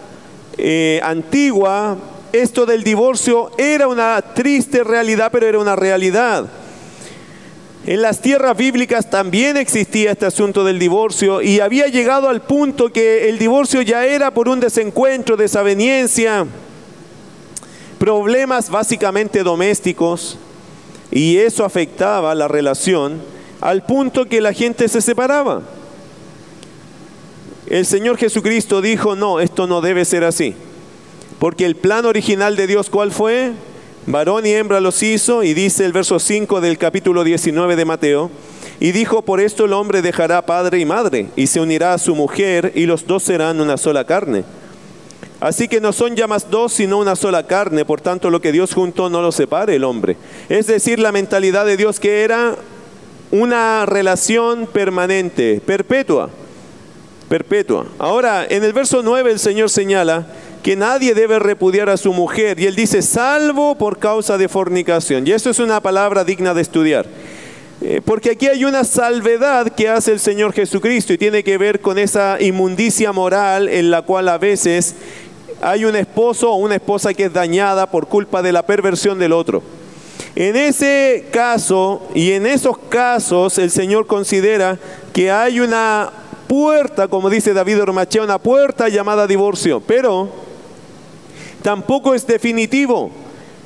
eh, 0.57 0.99
antigua, 1.03 1.97
esto 2.33 2.65
del 2.65 2.83
divorcio 2.83 3.51
era 3.57 3.87
una 3.87 4.21
triste 4.21 4.83
realidad, 4.83 5.29
pero 5.31 5.47
era 5.47 5.59
una 5.59 5.75
realidad. 5.77 6.47
En 7.87 8.01
las 8.01 8.19
tierras 8.19 8.57
bíblicas 8.57 9.09
también 9.09 9.55
existía 9.55 10.11
este 10.11 10.25
asunto 10.25 10.65
del 10.65 10.77
divorcio 10.77 11.41
y 11.41 11.61
había 11.61 11.87
llegado 11.87 12.27
al 12.27 12.41
punto 12.41 12.91
que 12.91 13.29
el 13.29 13.39
divorcio 13.39 13.81
ya 13.81 14.05
era 14.05 14.29
por 14.31 14.49
un 14.49 14.59
desencuentro, 14.59 15.37
desaveniencia, 15.37 16.45
problemas 17.97 18.69
básicamente 18.69 19.41
domésticos 19.41 20.37
y 21.11 21.37
eso 21.37 21.63
afectaba 21.63 22.35
la 22.35 22.49
relación 22.49 23.21
al 23.61 23.85
punto 23.85 24.25
que 24.25 24.41
la 24.41 24.51
gente 24.51 24.89
se 24.89 24.99
separaba. 24.99 25.61
El 27.67 27.85
Señor 27.85 28.17
Jesucristo 28.17 28.81
dijo, 28.81 29.15
no, 29.15 29.39
esto 29.39 29.65
no 29.65 29.79
debe 29.79 30.03
ser 30.03 30.25
así. 30.25 30.55
Porque 31.39 31.65
el 31.65 31.77
plan 31.77 32.05
original 32.05 32.57
de 32.57 32.67
Dios, 32.67 32.89
¿cuál 32.89 33.13
fue? 33.13 33.53
Varón 34.07 34.45
y 34.45 34.53
hembra 34.53 34.79
los 34.79 35.03
hizo, 35.03 35.43
y 35.43 35.53
dice 35.53 35.83
el 35.83 35.91
verso 35.91 36.17
5 36.17 36.61
del 36.61 36.77
capítulo 36.77 37.25
19 37.25 37.75
de 37.75 37.83
Mateo, 37.83 38.31
y 38.79 38.93
dijo, 38.93 39.21
por 39.21 39.41
esto 39.41 39.65
el 39.65 39.73
hombre 39.73 40.01
dejará 40.01 40.45
padre 40.45 40.79
y 40.79 40.85
madre, 40.85 41.27
y 41.35 41.47
se 41.47 41.59
unirá 41.59 41.93
a 41.93 41.97
su 41.97 42.15
mujer, 42.15 42.71
y 42.73 42.85
los 42.85 43.05
dos 43.05 43.23
serán 43.23 43.59
una 43.59 43.75
sola 43.75 44.05
carne. 44.05 44.45
Así 45.41 45.67
que 45.67 45.81
no 45.81 45.91
son 45.91 46.15
ya 46.15 46.25
más 46.25 46.49
dos, 46.49 46.71
sino 46.71 46.97
una 46.99 47.17
sola 47.17 47.45
carne. 47.45 47.83
Por 47.83 47.99
tanto, 47.99 48.29
lo 48.29 48.39
que 48.39 48.53
Dios 48.53 48.73
juntó 48.73 49.09
no 49.09 49.21
lo 49.21 49.31
separe 49.33 49.75
el 49.75 49.83
hombre. 49.83 50.15
Es 50.47 50.67
decir, 50.67 50.99
la 50.99 51.11
mentalidad 51.11 51.65
de 51.65 51.77
Dios 51.77 51.99
que 51.99 52.23
era 52.23 52.55
una 53.29 53.85
relación 53.85 54.67
permanente, 54.67 55.61
perpetua. 55.63 56.29
Perpetua. 57.29 57.85
Ahora, 57.99 58.47
en 58.49 58.63
el 58.63 58.71
verso 58.71 59.03
9 59.03 59.33
el 59.33 59.39
Señor 59.39 59.69
señala 59.69 60.25
que 60.67 60.75
nadie 60.75 61.13
debe 61.13 61.39
repudiar 61.39 61.89
a 61.89 61.95
su 61.95 62.11
mujer. 62.11 62.59
Y 62.59 62.65
él 62.65 62.75
dice, 62.75 63.01
salvo 63.01 63.75
por 63.75 63.99
causa 63.99 64.37
de 64.37 64.49
fornicación. 64.49 65.25
Y 65.25 65.31
eso 65.31 65.49
es 65.49 65.59
una 65.59 65.79
palabra 65.79 66.25
digna 66.25 66.53
de 66.53 66.61
estudiar. 66.61 67.05
Eh, 67.79 68.01
porque 68.03 68.31
aquí 68.31 68.47
hay 68.47 68.65
una 68.65 68.83
salvedad 68.83 69.69
que 69.69 69.87
hace 69.87 70.11
el 70.11 70.19
Señor 70.19 70.51
Jesucristo 70.51 71.13
y 71.13 71.17
tiene 71.17 71.41
que 71.41 71.57
ver 71.57 71.79
con 71.79 71.97
esa 71.97 72.35
inmundicia 72.41 73.13
moral 73.13 73.69
en 73.69 73.89
la 73.89 74.01
cual 74.01 74.27
a 74.27 74.37
veces 74.37 74.95
hay 75.61 75.85
un 75.85 75.95
esposo 75.95 76.51
o 76.51 76.57
una 76.57 76.75
esposa 76.75 77.13
que 77.13 77.23
es 77.23 77.33
dañada 77.33 77.89
por 77.89 78.07
culpa 78.07 78.41
de 78.41 78.51
la 78.51 78.65
perversión 78.65 79.17
del 79.17 79.31
otro. 79.31 79.63
En 80.35 80.57
ese 80.57 81.27
caso 81.31 82.05
y 82.13 82.33
en 82.33 82.45
esos 82.45 82.77
casos 82.89 83.57
el 83.57 83.71
Señor 83.71 84.05
considera 84.05 84.77
que 85.13 85.31
hay 85.31 85.61
una 85.61 86.11
puerta, 86.49 87.07
como 87.07 87.29
dice 87.29 87.53
David 87.53 87.83
Ormachea, 87.83 88.21
una 88.21 88.37
puerta 88.37 88.89
llamada 88.89 89.27
divorcio, 89.27 89.79
pero 89.79 90.45
tampoco 91.67 92.15
es 92.15 92.25
definitivo. 92.25 93.11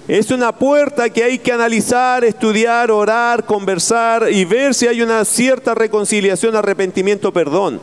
Es 0.07 0.31
una 0.31 0.51
puerta 0.51 1.07
que 1.11 1.23
hay 1.23 1.37
que 1.37 1.51
analizar, 1.51 2.25
estudiar, 2.25 2.89
orar, 2.89 3.45
conversar 3.45 4.27
y 4.31 4.43
ver 4.43 4.73
si 4.73 4.87
hay 4.87 5.03
una 5.03 5.23
cierta 5.23 5.75
reconciliación, 5.75 6.55
arrepentimiento, 6.55 7.31
perdón. 7.31 7.79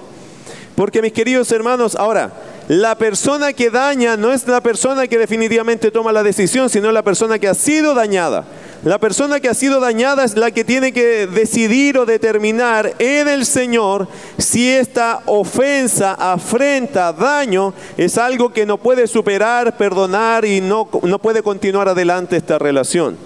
Porque 0.75 1.03
mis 1.03 1.13
queridos 1.13 1.53
hermanos, 1.53 1.95
ahora, 1.95 2.33
la 2.69 2.97
persona 2.97 3.55
que 3.55 3.71
daña 3.71 4.19
no 4.19 4.31
es 4.31 4.47
la 4.47 4.61
persona 4.61 5.07
que 5.07 5.17
definitivamente 5.17 5.91
toma 5.91 6.13
la 6.13 6.23
decisión, 6.23 6.69
sino 6.69 6.93
la 6.93 7.03
persona 7.03 7.39
que 7.39 7.49
ha 7.49 7.55
sido 7.55 7.95
dañada. 7.95 8.45
La 8.85 8.99
persona 8.99 9.41
que 9.41 9.49
ha 9.49 9.55
sido 9.55 9.81
dañada 9.81 10.23
es 10.23 10.37
la 10.37 10.51
que 10.51 10.65
tiene 10.65 10.93
que 10.93 11.27
decidir 11.27 11.97
o 11.97 12.05
determinar 12.05 12.95
en 12.99 13.27
el 13.27 13.47
Señor 13.47 14.07
si 14.37 14.69
esta 14.69 15.23
ofensa, 15.25 16.13
afrenta, 16.13 17.15
daño 17.15 17.73
es 17.97 18.19
algo 18.19 18.53
que 18.53 18.67
no 18.67 18.77
puede 18.77 19.07
superar, 19.07 19.79
perdonar 19.79 20.45
y 20.45 20.61
no, 20.61 20.91
no 21.03 21.19
puede 21.19 21.43
continuar 21.43 21.89
adelante 21.89 22.37
esta 22.37 22.59
relación. 22.59 23.17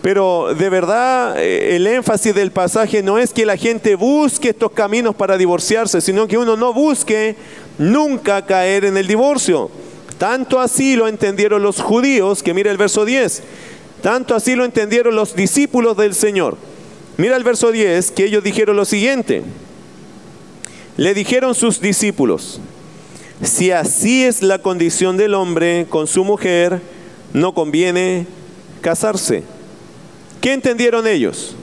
Pero 0.00 0.54
de 0.54 0.68
verdad 0.68 1.36
eh, 1.38 1.74
el 1.74 1.86
énfasis 1.86 2.34
del 2.34 2.52
pasaje 2.52 3.02
no 3.02 3.18
es 3.18 3.32
que 3.32 3.44
la 3.44 3.56
gente 3.56 3.96
busque 3.96 4.50
estos 4.50 4.70
caminos 4.70 5.16
para 5.16 5.36
divorciarse, 5.36 6.00
sino 6.00 6.28
que 6.28 6.38
uno 6.38 6.56
no 6.56 6.72
busque 6.72 7.34
nunca 7.78 8.44
caer 8.46 8.84
en 8.84 8.96
el 8.96 9.06
divorcio. 9.06 9.70
Tanto 10.18 10.60
así 10.60 10.96
lo 10.96 11.08
entendieron 11.08 11.62
los 11.62 11.80
judíos, 11.80 12.42
que 12.42 12.54
mira 12.54 12.70
el 12.70 12.78
verso 12.78 13.04
10, 13.04 13.42
tanto 14.02 14.34
así 14.34 14.54
lo 14.54 14.64
entendieron 14.64 15.14
los 15.14 15.36
discípulos 15.36 15.96
del 15.96 16.14
Señor. 16.14 16.56
Mira 17.18 17.36
el 17.36 17.44
verso 17.44 17.70
10, 17.70 18.12
que 18.12 18.24
ellos 18.24 18.42
dijeron 18.42 18.76
lo 18.76 18.84
siguiente. 18.84 19.42
Le 20.96 21.12
dijeron 21.12 21.54
sus 21.54 21.80
discípulos, 21.80 22.60
si 23.42 23.70
así 23.70 24.24
es 24.24 24.42
la 24.42 24.58
condición 24.58 25.18
del 25.18 25.34
hombre 25.34 25.86
con 25.90 26.06
su 26.06 26.24
mujer, 26.24 26.80
no 27.34 27.52
conviene 27.52 28.26
casarse. 28.80 29.42
¿Qué 30.40 30.54
entendieron 30.54 31.06
ellos? 31.06 31.54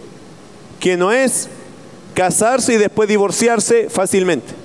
Que 0.79 0.97
no 0.97 1.11
es 1.11 1.49
casarse 2.13 2.73
y 2.73 2.77
después 2.77 3.09
divorciarse 3.09 3.89
fácilmente 3.89 4.62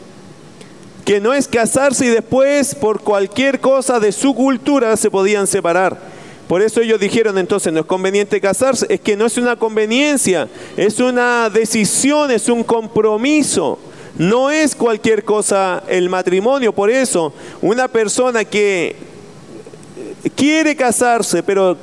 que 1.09 1.23
no 1.23 1.33
es 1.33 1.49
casarse 1.49 2.05
y 2.05 2.09
después 2.11 2.75
por 2.75 3.01
cualquier 3.01 3.61
cosa 3.61 3.99
de 3.99 4.13
su 4.13 4.35
cultura 4.35 4.95
se 4.95 5.11
podían 5.11 5.47
separar. 5.47 5.97
Por 6.47 6.61
eso 6.61 6.83
ellos 6.83 7.01
dijeron 7.01 7.39
entonces, 7.39 7.73
no 7.73 7.81
es 7.81 7.87
conveniente 7.87 8.43
casarse, 8.43 8.85
es 8.91 9.01
que 9.01 9.17
no 9.17 9.25
es 9.25 9.39
una 9.39 9.57
conveniencia, 9.57 10.51
es 10.77 11.01
una 11.01 11.49
decisión, 11.49 12.31
es 12.31 12.51
un 12.51 12.63
compromiso. 12.63 13.79
No 14.19 14.51
es 14.51 14.75
cualquier 14.75 15.25
cosa 15.25 15.83
el 15.89 16.11
matrimonio, 16.11 16.75
por 16.75 16.91
eso 16.91 17.33
una 17.63 17.89
persona 17.89 18.45
que 18.45 18.95
quiere 20.37 20.77
casarse, 20.77 21.43
pero, 21.43 21.75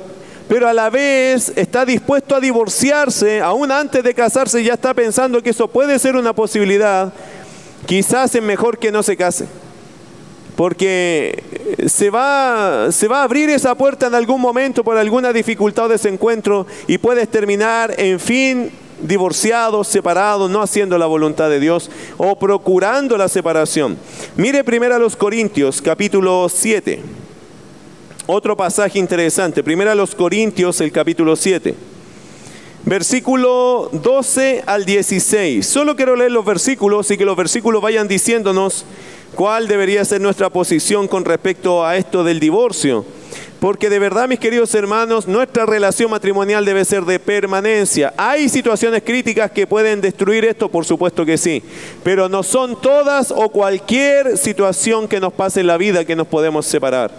pero 0.48 0.68
a 0.68 0.72
la 0.72 0.88
vez 0.88 1.52
está 1.56 1.84
dispuesto 1.84 2.36
a 2.36 2.40
divorciarse, 2.40 3.40
aún 3.40 3.72
antes 3.72 4.04
de 4.04 4.14
casarse 4.14 4.62
ya 4.62 4.74
está 4.74 4.94
pensando 4.94 5.42
que 5.42 5.50
eso 5.50 5.66
puede 5.66 5.98
ser 5.98 6.14
una 6.14 6.32
posibilidad, 6.32 7.12
quizás 7.86 8.34
es 8.34 8.42
mejor 8.42 8.78
que 8.78 8.92
no 8.92 9.02
se 9.02 9.16
case. 9.16 9.46
Porque 10.56 11.42
se 11.86 12.08
va, 12.10 12.88
se 12.90 13.08
va 13.08 13.20
a 13.20 13.24
abrir 13.24 13.50
esa 13.50 13.74
puerta 13.74 14.06
en 14.06 14.14
algún 14.14 14.40
momento 14.40 14.82
por 14.82 14.96
alguna 14.96 15.32
dificultad 15.32 15.86
o 15.86 15.88
desencuentro 15.88 16.66
y 16.86 16.96
puedes 16.96 17.28
terminar, 17.28 17.94
en 17.98 18.18
fin, 18.18 18.70
divorciado, 19.02 19.84
separado, 19.84 20.48
no 20.48 20.62
haciendo 20.62 20.96
la 20.96 21.04
voluntad 21.04 21.50
de 21.50 21.60
Dios 21.60 21.90
o 22.16 22.38
procurando 22.38 23.18
la 23.18 23.28
separación. 23.28 23.98
Mire 24.36 24.64
primero 24.64 24.94
a 24.94 24.98
los 24.98 25.14
Corintios, 25.14 25.82
capítulo 25.82 26.48
7. 26.48 27.00
Otro 28.26 28.56
pasaje 28.56 28.98
interesante. 28.98 29.62
Primero 29.62 29.90
a 29.90 29.94
los 29.94 30.14
Corintios, 30.14 30.80
el 30.80 30.90
capítulo 30.90 31.36
7 31.36 31.95
versículo 32.86 33.90
12 33.92 34.62
al 34.64 34.84
16. 34.84 35.66
Solo 35.66 35.96
quiero 35.96 36.14
leer 36.14 36.30
los 36.30 36.44
versículos 36.44 37.10
y 37.10 37.18
que 37.18 37.24
los 37.24 37.36
versículos 37.36 37.82
vayan 37.82 38.06
diciéndonos 38.08 38.86
cuál 39.34 39.66
debería 39.66 40.04
ser 40.04 40.20
nuestra 40.20 40.48
posición 40.50 41.08
con 41.08 41.24
respecto 41.24 41.84
a 41.84 41.96
esto 41.96 42.22
del 42.22 42.40
divorcio. 42.40 43.04
Porque 43.58 43.90
de 43.90 43.98
verdad, 43.98 44.28
mis 44.28 44.38
queridos 44.38 44.72
hermanos, 44.74 45.26
nuestra 45.26 45.66
relación 45.66 46.10
matrimonial 46.10 46.64
debe 46.64 46.84
ser 46.84 47.04
de 47.04 47.18
permanencia. 47.18 48.14
¿Hay 48.16 48.48
situaciones 48.48 49.02
críticas 49.02 49.50
que 49.50 49.66
pueden 49.66 50.00
destruir 50.00 50.44
esto? 50.44 50.68
Por 50.68 50.84
supuesto 50.84 51.24
que 51.26 51.38
sí. 51.38 51.62
Pero 52.04 52.28
no 52.28 52.44
son 52.44 52.80
todas 52.80 53.32
o 53.32 53.48
cualquier 53.48 54.38
situación 54.38 55.08
que 55.08 55.18
nos 55.18 55.32
pase 55.32 55.60
en 55.60 55.66
la 55.66 55.76
vida 55.76 56.04
que 56.04 56.14
nos 56.14 56.28
podemos 56.28 56.66
separar. 56.66 57.10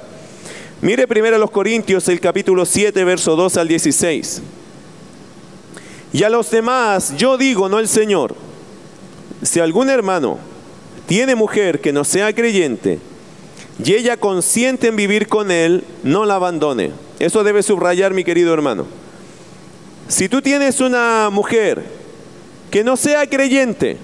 Mire 0.79 1.07
primero 1.07 1.35
a 1.35 1.39
los 1.39 1.51
Corintios, 1.51 2.07
el 2.07 2.21
capítulo 2.21 2.65
7, 2.65 3.03
verso 3.03 3.35
2 3.35 3.57
al 3.57 3.67
16. 3.67 4.41
Y 6.17 6.23
a 6.23 6.29
los 6.31 6.49
demás, 6.49 7.13
yo 7.15 7.37
digo, 7.37 7.69
no 7.69 7.77
el 7.77 7.87
Señor, 7.87 8.33
si 9.43 9.59
algún 9.59 9.87
hermano 9.87 10.39
tiene 11.05 11.35
mujer 11.35 11.79
que 11.79 11.93
no 11.93 12.03
sea 12.03 12.33
creyente, 12.33 12.97
y 13.83 13.93
ella 13.93 14.17
consiente 14.17 14.87
en 14.87 14.95
vivir 14.95 15.27
con 15.27 15.51
él, 15.51 15.83
no 16.01 16.25
la 16.25 16.33
abandone. 16.37 16.89
Eso 17.19 17.43
debe 17.43 17.61
subrayar 17.61 18.15
mi 18.15 18.23
querido 18.23 18.51
hermano. 18.51 18.87
Si 20.07 20.27
tú 20.27 20.41
tienes 20.41 20.79
una 20.79 21.29
mujer 21.31 21.83
que 22.71 22.83
no 22.83 22.97
sea 22.97 23.27
creyente, 23.27 23.97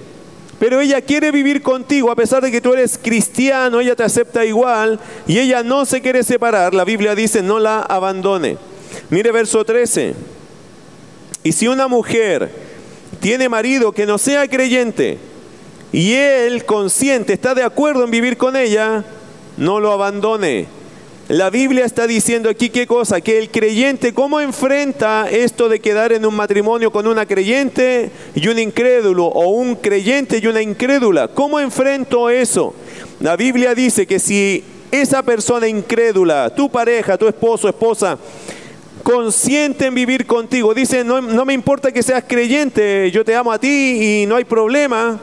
pero 0.60 0.80
ella 0.80 1.00
quiere 1.00 1.32
vivir 1.32 1.62
contigo 1.62 2.12
a 2.12 2.14
pesar 2.14 2.44
de 2.44 2.52
que 2.52 2.60
tú 2.60 2.74
eres 2.74 2.96
cristiano, 2.96 3.80
ella 3.80 3.96
te 3.96 4.04
acepta 4.04 4.44
igual 4.44 5.00
y 5.26 5.40
ella 5.40 5.64
no 5.64 5.84
se 5.84 6.00
quiere 6.00 6.22
separar, 6.22 6.74
la 6.74 6.84
Biblia 6.84 7.16
dice 7.16 7.42
no 7.42 7.58
la 7.58 7.80
abandone. 7.80 8.56
Mire 9.10 9.32
verso 9.32 9.64
13. 9.64 10.14
Y 11.44 11.52
si 11.52 11.68
una 11.68 11.88
mujer 11.88 12.50
tiene 13.20 13.50
marido 13.50 13.92
que 13.92 14.06
no 14.06 14.16
sea 14.16 14.48
creyente 14.48 15.18
y 15.92 16.14
él 16.14 16.64
consciente 16.64 17.34
está 17.34 17.54
de 17.54 17.62
acuerdo 17.62 18.02
en 18.02 18.10
vivir 18.10 18.38
con 18.38 18.56
ella, 18.56 19.04
no 19.58 19.78
lo 19.78 19.92
abandone. 19.92 20.66
La 21.28 21.50
Biblia 21.50 21.84
está 21.84 22.06
diciendo 22.06 22.48
aquí 22.48 22.70
qué 22.70 22.86
cosa, 22.86 23.20
que 23.20 23.38
el 23.38 23.50
creyente, 23.50 24.14
¿cómo 24.14 24.40
enfrenta 24.40 25.28
esto 25.30 25.68
de 25.68 25.80
quedar 25.80 26.12
en 26.12 26.24
un 26.24 26.34
matrimonio 26.34 26.90
con 26.90 27.06
una 27.06 27.26
creyente 27.26 28.10
y 28.34 28.48
un 28.48 28.58
incrédulo 28.58 29.26
o 29.26 29.50
un 29.50 29.76
creyente 29.76 30.40
y 30.42 30.46
una 30.46 30.62
incrédula? 30.62 31.28
¿Cómo 31.28 31.60
enfrento 31.60 32.30
eso? 32.30 32.74
La 33.20 33.36
Biblia 33.36 33.74
dice 33.74 34.06
que 34.06 34.18
si 34.18 34.64
esa 34.90 35.22
persona 35.22 35.66
incrédula, 35.66 36.54
tu 36.54 36.70
pareja, 36.70 37.18
tu 37.18 37.26
esposo, 37.26 37.68
esposa, 37.68 38.18
consiente 39.04 39.86
en 39.86 39.94
vivir 39.94 40.26
contigo, 40.26 40.74
dice, 40.74 41.04
no, 41.04 41.20
no 41.20 41.44
me 41.44 41.52
importa 41.52 41.92
que 41.92 42.02
seas 42.02 42.24
creyente, 42.26 43.10
yo 43.12 43.24
te 43.24 43.36
amo 43.36 43.52
a 43.52 43.58
ti 43.60 44.22
y 44.22 44.26
no 44.26 44.34
hay 44.34 44.44
problema, 44.44 45.20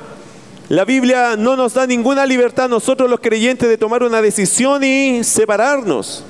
la 0.70 0.86
Biblia 0.86 1.36
no 1.36 1.58
nos 1.58 1.74
da 1.74 1.86
ninguna 1.86 2.26
libertad 2.26 2.66
a 2.66 2.70
nosotros 2.70 3.10
los 3.10 3.20
creyentes 3.20 3.68
de 3.68 3.78
tomar 3.78 4.04
una 4.04 4.22
decisión 4.22 4.82
y 4.86 5.22
separarnos. 5.22 6.24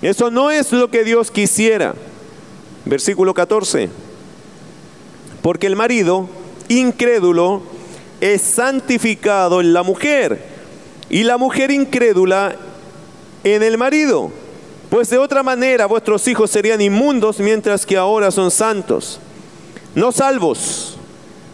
Eso 0.00 0.30
no 0.30 0.50
es 0.50 0.72
lo 0.72 0.88
que 0.90 1.04
Dios 1.04 1.30
quisiera. 1.30 1.94
Versículo 2.86 3.34
14. 3.34 3.90
Porque 5.42 5.66
el 5.66 5.76
marido 5.76 6.30
incrédulo 6.68 7.60
es 8.22 8.40
santificado 8.40 9.60
en 9.60 9.74
la 9.74 9.82
mujer 9.82 10.42
y 11.10 11.24
la 11.24 11.36
mujer 11.36 11.70
incrédula 11.70 12.56
en 13.44 13.62
el 13.62 13.76
marido. 13.76 14.30
Pues 14.90 15.10
de 15.10 15.18
otra 15.18 15.42
manera 15.42 15.86
vuestros 15.86 16.26
hijos 16.28 16.50
serían 16.50 16.80
inmundos 16.80 17.40
mientras 17.40 17.84
que 17.84 17.96
ahora 17.96 18.30
son 18.30 18.50
santos. 18.50 19.20
No 19.94 20.12
salvos, 20.12 20.96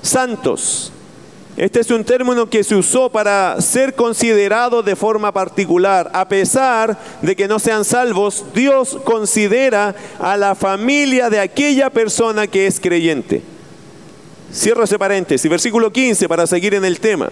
santos. 0.03 0.93
Este 1.57 1.81
es 1.81 1.91
un 1.91 2.05
término 2.05 2.49
que 2.49 2.64
se 2.64 2.75
usó 2.75 3.11
para 3.11 3.61
ser 3.61 3.95
considerado 3.95 4.83
de 4.83 4.97
forma 4.97 5.33
particular. 5.33 6.11
A 6.12 6.29
pesar 6.29 6.99
de 7.23 7.37
que 7.37 7.49
no 7.49 7.59
sean 7.59 7.85
salvos, 7.85 8.45
Dios 8.55 8.99
considera 9.05 9.95
a 10.19 10.37
la 10.37 10.55
familia 10.55 11.31
de 11.31 11.41
aquella 11.41 11.91
persona 11.91 12.47
que 12.47 12.67
es 12.67 12.81
creyente. 12.81 13.43
Cierro 14.53 14.85
ese 14.85 14.99
paréntesis. 14.99 15.49
Versículo 15.50 15.93
15 15.93 16.29
para 16.29 16.47
seguir 16.47 16.75
en 16.75 16.85
el 16.85 17.00
tema. 17.00 17.31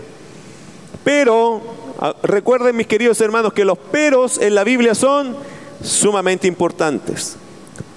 Pero, 1.05 1.61
ah, 2.01 2.15
recuerden 2.23 2.77
mis 2.77 2.87
queridos 2.87 3.21
hermanos 3.21 3.53
que 3.53 3.65
los 3.65 3.79
peros 3.79 4.39
en 4.39 4.55
la 4.55 4.63
Biblia 4.63 4.95
son 4.95 5.37
sumamente 5.83 6.47
importantes. 6.47 7.37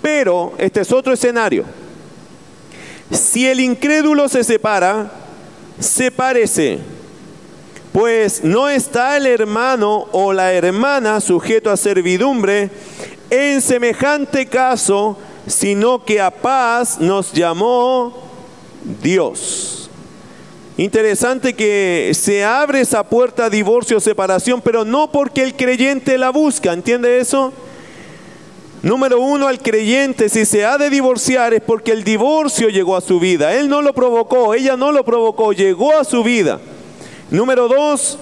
Pero, 0.02 0.54
este 0.58 0.82
es 0.82 0.92
otro 0.92 1.14
escenario. 1.14 1.66
Si 3.12 3.48
el 3.48 3.60
incrédulo 3.60 4.28
se 4.30 4.44
separa, 4.44 5.12
sepárese, 5.80 6.80
pues 7.92 8.44
no 8.44 8.68
está 8.68 9.16
el 9.18 9.26
hermano 9.26 10.08
o 10.12 10.34
la 10.34 10.52
hermana 10.54 11.22
sujeto 11.22 11.72
a 11.72 11.78
servidumbre 11.78 12.70
en 13.30 13.62
semejante 13.62 14.48
caso, 14.48 15.18
sino 15.48 16.04
que 16.04 16.20
a 16.20 16.32
paz 16.32 17.00
nos 17.00 17.32
llamó 17.32 18.22
Dios. 19.02 19.90
Interesante 20.78 21.54
que 21.54 22.12
se 22.14 22.44
abre 22.44 22.82
esa 22.82 23.04
puerta 23.04 23.46
a 23.46 23.50
divorcio 23.50 23.98
o 23.98 24.02
separación, 24.02 24.62
pero 24.62 24.84
no 24.84 25.10
porque 25.10 25.44
el 25.44 25.56
creyente 25.56 26.18
la 26.18 26.32
busca, 26.32 26.74
¿entiende 26.74 27.20
eso? 27.20 27.54
Número 28.86 29.20
uno, 29.20 29.48
al 29.48 29.58
creyente, 29.58 30.30
si 30.30 30.46
se 30.46 30.64
ha 30.64 30.78
de 30.78 30.92
divorciar 30.92 31.56
es 31.56 31.62
porque 31.62 31.92
el 31.92 32.04
divorcio 32.04 32.70
llegó 32.70 32.96
a 32.96 33.02
su 33.02 33.20
vida. 33.20 33.56
Él 33.56 33.68
no 33.68 33.82
lo 33.82 33.94
provocó, 33.94 34.54
ella 34.54 34.78
no 34.78 34.92
lo 34.92 35.04
provocó, 35.04 35.54
llegó 35.54 35.98
a 35.98 36.04
su 36.04 36.24
vida. 36.24 36.60
Número 37.32 37.68
dos, 37.68 38.20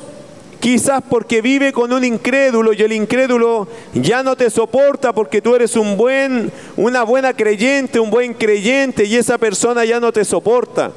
quizás 0.61 1.03
porque 1.09 1.41
vive 1.41 1.73
con 1.73 1.91
un 1.91 2.05
incrédulo 2.05 2.71
y 2.71 2.81
el 2.81 2.93
incrédulo 2.93 3.67
ya 3.93 4.23
no 4.23 4.37
te 4.37 4.49
soporta 4.49 5.11
porque 5.11 5.41
tú 5.41 5.53
eres 5.53 5.75
un 5.75 5.97
buen, 5.97 6.49
una 6.77 7.03
buena 7.03 7.33
creyente, 7.33 7.99
un 7.99 8.09
buen 8.09 8.33
creyente 8.33 9.03
y 9.03 9.17
esa 9.17 9.37
persona 9.37 9.83
ya 9.83 9.99
no 9.99 10.13
te 10.13 10.23
soporta. 10.23 10.93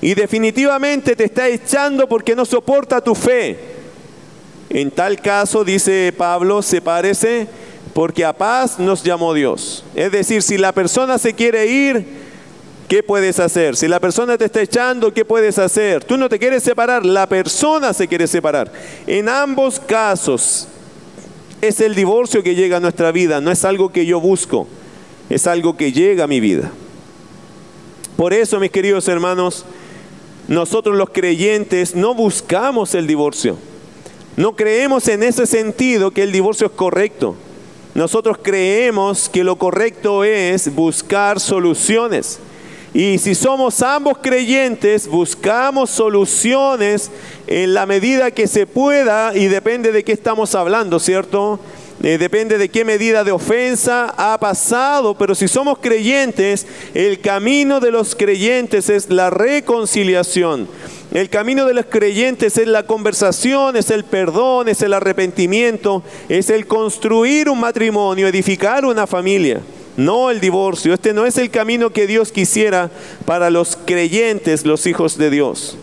Y 0.00 0.14
definitivamente 0.14 1.14
te 1.14 1.26
está 1.26 1.46
echando 1.46 2.08
porque 2.08 2.34
no 2.34 2.44
soporta 2.44 3.00
tu 3.00 3.14
fe. 3.14 3.60
En 4.70 4.90
tal 4.90 5.20
caso, 5.20 5.62
dice 5.62 6.12
Pablo, 6.18 6.62
se 6.62 6.80
parece 6.80 7.46
porque 7.94 8.24
a 8.24 8.32
paz 8.32 8.78
nos 8.78 9.04
llamó 9.04 9.32
Dios. 9.32 9.84
Es 9.94 10.10
decir, 10.10 10.42
si 10.42 10.58
la 10.58 10.72
persona 10.72 11.16
se 11.16 11.32
quiere 11.32 11.66
ir, 11.66 12.04
¿qué 12.88 13.04
puedes 13.04 13.38
hacer? 13.38 13.76
Si 13.76 13.86
la 13.86 14.00
persona 14.00 14.36
te 14.36 14.46
está 14.46 14.60
echando, 14.60 15.14
¿qué 15.14 15.24
puedes 15.24 15.58
hacer? 15.58 16.04
Tú 16.04 16.18
no 16.18 16.28
te 16.28 16.40
quieres 16.40 16.64
separar, 16.64 17.06
la 17.06 17.28
persona 17.28 17.92
se 17.92 18.08
quiere 18.08 18.26
separar. 18.26 18.70
En 19.06 19.28
ambos 19.28 19.78
casos 19.78 20.66
es 21.62 21.80
el 21.80 21.94
divorcio 21.94 22.42
que 22.42 22.56
llega 22.56 22.78
a 22.78 22.80
nuestra 22.80 23.12
vida, 23.12 23.40
no 23.40 23.52
es 23.52 23.64
algo 23.64 23.92
que 23.92 24.04
yo 24.04 24.20
busco, 24.20 24.66
es 25.30 25.46
algo 25.46 25.76
que 25.76 25.92
llega 25.92 26.24
a 26.24 26.28
mi 26.28 26.40
vida. 26.40 26.72
Por 28.16 28.34
eso, 28.34 28.58
mis 28.58 28.72
queridos 28.72 29.06
hermanos, 29.06 29.64
nosotros 30.48 30.96
los 30.96 31.10
creyentes 31.10 31.94
no 31.94 32.12
buscamos 32.14 32.94
el 32.96 33.06
divorcio. 33.06 33.56
No 34.36 34.56
creemos 34.56 35.06
en 35.06 35.22
ese 35.22 35.46
sentido 35.46 36.10
que 36.10 36.24
el 36.24 36.32
divorcio 36.32 36.66
es 36.66 36.72
correcto. 36.72 37.36
Nosotros 37.94 38.38
creemos 38.42 39.28
que 39.28 39.44
lo 39.44 39.56
correcto 39.56 40.24
es 40.24 40.74
buscar 40.74 41.38
soluciones. 41.38 42.40
Y 42.92 43.18
si 43.18 43.34
somos 43.34 43.82
ambos 43.82 44.18
creyentes, 44.18 45.06
buscamos 45.06 45.90
soluciones 45.90 47.10
en 47.46 47.72
la 47.72 47.86
medida 47.86 48.32
que 48.32 48.48
se 48.48 48.66
pueda 48.66 49.36
y 49.36 49.46
depende 49.46 49.92
de 49.92 50.02
qué 50.02 50.12
estamos 50.12 50.54
hablando, 50.56 50.98
¿cierto? 50.98 51.60
Eh, 52.02 52.18
depende 52.18 52.58
de 52.58 52.68
qué 52.68 52.84
medida 52.84 53.22
de 53.22 53.32
ofensa 53.32 54.12
ha 54.16 54.38
pasado, 54.38 55.14
pero 55.14 55.34
si 55.34 55.46
somos 55.46 55.78
creyentes, 55.78 56.66
el 56.94 57.20
camino 57.20 57.78
de 57.80 57.92
los 57.92 58.14
creyentes 58.16 58.88
es 58.88 59.08
la 59.08 59.30
reconciliación. 59.30 60.68
El 61.14 61.30
camino 61.30 61.64
de 61.66 61.74
los 61.74 61.86
creyentes 61.86 62.58
es 62.58 62.66
la 62.66 62.82
conversación, 62.82 63.76
es 63.76 63.90
el 63.90 64.02
perdón, 64.02 64.68
es 64.68 64.82
el 64.82 64.92
arrepentimiento, 64.92 66.02
es 66.28 66.50
el 66.50 66.66
construir 66.66 67.48
un 67.48 67.60
matrimonio, 67.60 68.26
edificar 68.26 68.84
una 68.84 69.06
familia, 69.06 69.60
no 69.96 70.32
el 70.32 70.40
divorcio. 70.40 70.92
Este 70.92 71.12
no 71.12 71.24
es 71.24 71.38
el 71.38 71.50
camino 71.50 71.90
que 71.90 72.08
Dios 72.08 72.32
quisiera 72.32 72.90
para 73.26 73.48
los 73.48 73.76
creyentes, 73.76 74.66
los 74.66 74.88
hijos 74.88 75.16
de 75.16 75.30
Dios. 75.30 75.78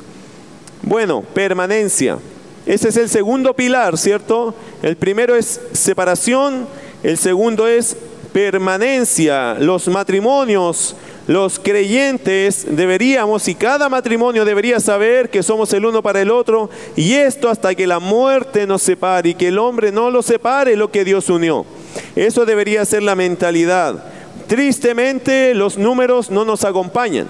Bueno, 0.82 1.22
permanencia. 1.34 2.20
Ese 2.65 2.89
es 2.89 2.98
el 2.98 3.08
segundo 3.08 3.54
pilar, 3.54 3.98
¿cierto? 3.98 4.54
El 4.84 4.98
primero 4.98 5.38
es 5.38 5.62
separación, 5.72 6.67
el 7.04 7.17
segundo 7.17 7.70
es 7.70 7.96
permanencia. 8.34 9.54
Los 9.54 9.88
matrimonios 9.88 10.98
los 11.27 11.60
creyentes 11.60 12.65
deberíamos, 12.75 13.47
y 13.47 13.55
cada 13.55 13.89
matrimonio 13.89 14.43
debería 14.43 14.79
saber 14.79 15.29
que 15.29 15.43
somos 15.43 15.71
el 15.73 15.86
uno 15.86 16.01
para 16.01 16.21
el 16.21 16.31
otro, 16.31 16.69
y 16.95 17.13
esto 17.13 17.49
hasta 17.49 17.75
que 17.75 17.88
la 17.88 17.99
muerte 17.99 18.65
nos 18.67 18.81
separe 18.81 19.29
y 19.29 19.36
que 19.36 19.49
el 19.49 19.60
hombre 19.60 19.91
no 19.91 20.10
lo 20.10 20.21
separe 20.21 20.75
lo 20.75 20.91
que 20.91 21.05
Dios 21.05 21.29
unió. 21.29 21.65
Eso 22.15 22.45
debería 22.45 22.84
ser 22.86 23.03
la 23.03 23.15
mentalidad. 23.15 24.03
Tristemente 24.47 25.53
los 25.53 25.77
números 25.77 26.31
no 26.31 26.43
nos 26.43 26.65
acompañan, 26.65 27.27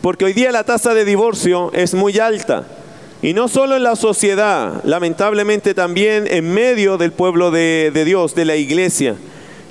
porque 0.00 0.24
hoy 0.24 0.32
día 0.32 0.52
la 0.52 0.64
tasa 0.64 0.94
de 0.94 1.04
divorcio 1.04 1.70
es 1.74 1.94
muy 1.94 2.18
alta. 2.18 2.66
Y 3.22 3.34
no 3.34 3.48
solo 3.48 3.76
en 3.76 3.82
la 3.82 3.96
sociedad, 3.96 4.82
lamentablemente 4.84 5.74
también 5.74 6.26
en 6.30 6.54
medio 6.54 6.96
del 6.96 7.12
pueblo 7.12 7.50
de, 7.50 7.92
Dios, 8.06 8.34
de 8.34 8.46
la 8.46 8.56
iglesia. 8.56 9.16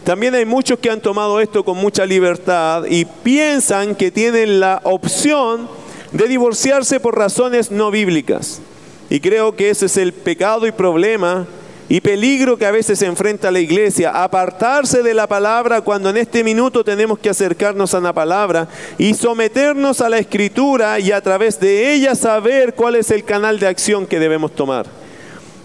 También 0.03 0.33
hay 0.35 0.45
muchos 0.45 0.79
que 0.79 0.89
han 0.89 1.01
tomado 1.01 1.39
esto 1.39 1.63
con 1.63 1.77
mucha 1.77 2.05
libertad 2.05 2.85
y 2.89 3.05
piensan 3.05 3.95
que 3.95 4.11
tienen 4.11 4.59
la 4.59 4.81
opción 4.83 5.67
de 6.11 6.27
divorciarse 6.27 6.99
por 6.99 7.17
razones 7.17 7.71
no 7.71 7.91
bíblicas. 7.91 8.61
Y 9.09 9.19
creo 9.19 9.55
que 9.55 9.69
ese 9.69 9.87
es 9.87 9.97
el 9.97 10.13
pecado 10.13 10.67
y 10.67 10.71
problema 10.71 11.47
y 11.91 12.01
peligro 12.01 12.55
que 12.55 12.67
a 12.67 12.71
veces 12.71 13.01
enfrenta 13.01 13.49
la 13.49 13.59
iglesia, 13.59 14.23
apartarse 14.23 15.01
de 15.01 15.15
la 15.15 15.25
palabra 15.25 15.81
cuando 15.81 16.11
en 16.11 16.17
este 16.17 16.43
minuto 16.43 16.83
tenemos 16.83 17.17
que 17.17 17.29
acercarnos 17.29 17.95
a 17.95 17.99
la 17.99 18.13
palabra 18.13 18.67
y 18.99 19.15
someternos 19.15 19.99
a 19.99 20.09
la 20.09 20.19
escritura 20.19 20.99
y 20.99 21.11
a 21.11 21.21
través 21.21 21.59
de 21.59 21.91
ella 21.91 22.13
saber 22.13 22.75
cuál 22.75 22.95
es 22.95 23.09
el 23.09 23.23
canal 23.23 23.57
de 23.59 23.67
acción 23.67 24.05
que 24.05 24.19
debemos 24.19 24.53
tomar. 24.53 24.85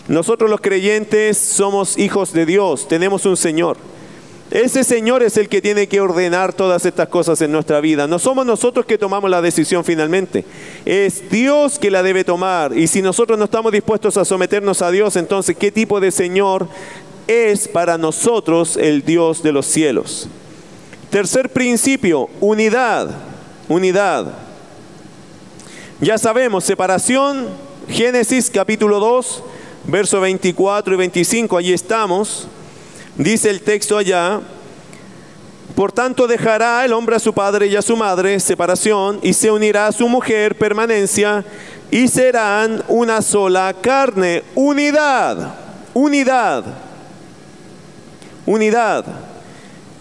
Nosotros 0.08 0.48
los 0.48 0.62
creyentes 0.62 1.36
somos 1.36 1.98
hijos 1.98 2.32
de 2.32 2.46
Dios, 2.46 2.88
tenemos 2.88 3.26
un 3.26 3.36
Señor. 3.36 3.76
Ese 4.54 4.84
Señor 4.84 5.24
es 5.24 5.36
el 5.36 5.48
que 5.48 5.60
tiene 5.60 5.88
que 5.88 6.00
ordenar 6.00 6.52
todas 6.52 6.86
estas 6.86 7.08
cosas 7.08 7.40
en 7.40 7.50
nuestra 7.50 7.80
vida. 7.80 8.06
No 8.06 8.20
somos 8.20 8.46
nosotros 8.46 8.86
que 8.86 8.96
tomamos 8.96 9.28
la 9.28 9.42
decisión 9.42 9.84
finalmente. 9.84 10.44
Es 10.84 11.28
Dios 11.28 11.76
que 11.76 11.90
la 11.90 12.04
debe 12.04 12.22
tomar. 12.22 12.72
Y 12.78 12.86
si 12.86 13.02
nosotros 13.02 13.36
no 13.36 13.46
estamos 13.46 13.72
dispuestos 13.72 14.16
a 14.16 14.24
someternos 14.24 14.80
a 14.80 14.92
Dios, 14.92 15.16
entonces, 15.16 15.56
¿qué 15.56 15.72
tipo 15.72 15.98
de 15.98 16.12
Señor 16.12 16.68
es 17.26 17.66
para 17.66 17.98
nosotros 17.98 18.76
el 18.76 19.04
Dios 19.04 19.42
de 19.42 19.50
los 19.50 19.66
cielos? 19.66 20.28
Tercer 21.10 21.50
principio, 21.50 22.30
unidad. 22.38 23.10
Unidad. 23.68 24.34
Ya 26.00 26.16
sabemos, 26.16 26.62
separación, 26.62 27.48
Génesis 27.88 28.50
capítulo 28.50 29.00
2, 29.00 29.42
verso 29.88 30.20
24 30.20 30.94
y 30.94 30.96
25, 30.96 31.56
allí 31.56 31.72
estamos. 31.72 32.46
Dice 33.16 33.48
el 33.50 33.60
texto 33.60 33.96
allá, 33.96 34.40
por 35.76 35.92
tanto 35.92 36.26
dejará 36.26 36.84
el 36.84 36.92
hombre 36.92 37.16
a 37.16 37.20
su 37.20 37.32
padre 37.32 37.66
y 37.68 37.76
a 37.76 37.82
su 37.82 37.96
madre, 37.96 38.38
separación, 38.40 39.20
y 39.22 39.32
se 39.32 39.50
unirá 39.50 39.86
a 39.86 39.92
su 39.92 40.08
mujer, 40.08 40.56
permanencia, 40.56 41.44
y 41.90 42.08
serán 42.08 42.82
una 42.88 43.22
sola 43.22 43.74
carne, 43.80 44.42
unidad, 44.54 45.54
unidad, 45.92 46.64
unidad. 48.46 49.04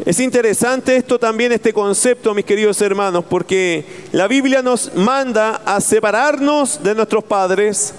Es 0.05 0.19
interesante 0.19 0.95
esto 0.95 1.19
también, 1.19 1.51
este 1.51 1.71
concepto, 1.71 2.33
mis 2.33 2.45
queridos 2.45 2.81
hermanos, 2.81 3.23
porque 3.29 3.85
la 4.11 4.27
Biblia 4.27 4.61
nos 4.61 4.93
manda 4.95 5.61
a 5.65 5.79
separarnos 5.79 6.81
de 6.83 6.95
nuestros 6.95 7.23
padres, 7.23 7.93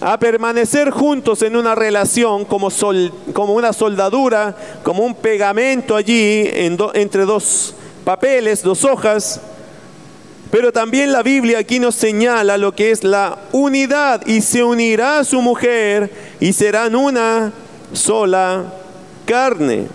a 0.00 0.18
permanecer 0.18 0.90
juntos 0.90 1.42
en 1.42 1.56
una 1.56 1.74
relación 1.74 2.44
como, 2.44 2.68
como 3.32 3.54
una 3.54 3.72
soldadura, 3.72 4.56
como 4.82 5.04
un 5.04 5.14
pegamento 5.14 5.96
allí 5.96 6.48
entre 6.52 7.24
dos 7.24 7.74
papeles, 8.04 8.62
dos 8.62 8.84
hojas. 8.84 9.40
Pero 10.50 10.72
también 10.72 11.12
la 11.12 11.22
Biblia 11.22 11.58
aquí 11.58 11.78
nos 11.78 11.94
señala 11.96 12.56
lo 12.56 12.74
que 12.74 12.90
es 12.90 13.02
la 13.02 13.38
unidad 13.52 14.24
y 14.26 14.40
se 14.40 14.62
unirá 14.62 15.18
a 15.18 15.24
su 15.24 15.40
mujer 15.40 16.10
y 16.40 16.52
serán 16.52 16.94
una 16.94 17.52
sola 17.92 18.72
carne. 19.24 19.88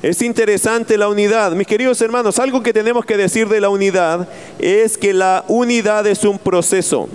Es 0.00 0.22
interesante 0.22 0.96
la 0.96 1.08
unidad. 1.08 1.52
Mis 1.52 1.66
queridos 1.66 2.00
hermanos, 2.00 2.38
algo 2.38 2.62
que 2.62 2.72
tenemos 2.72 3.04
que 3.04 3.16
decir 3.16 3.48
de 3.48 3.60
la 3.60 3.68
unidad 3.68 4.28
es 4.58 4.96
que 4.96 5.12
la 5.12 5.44
unidad 5.48 6.06
es 6.06 6.24
un 6.24 6.38
proceso. 6.38 7.08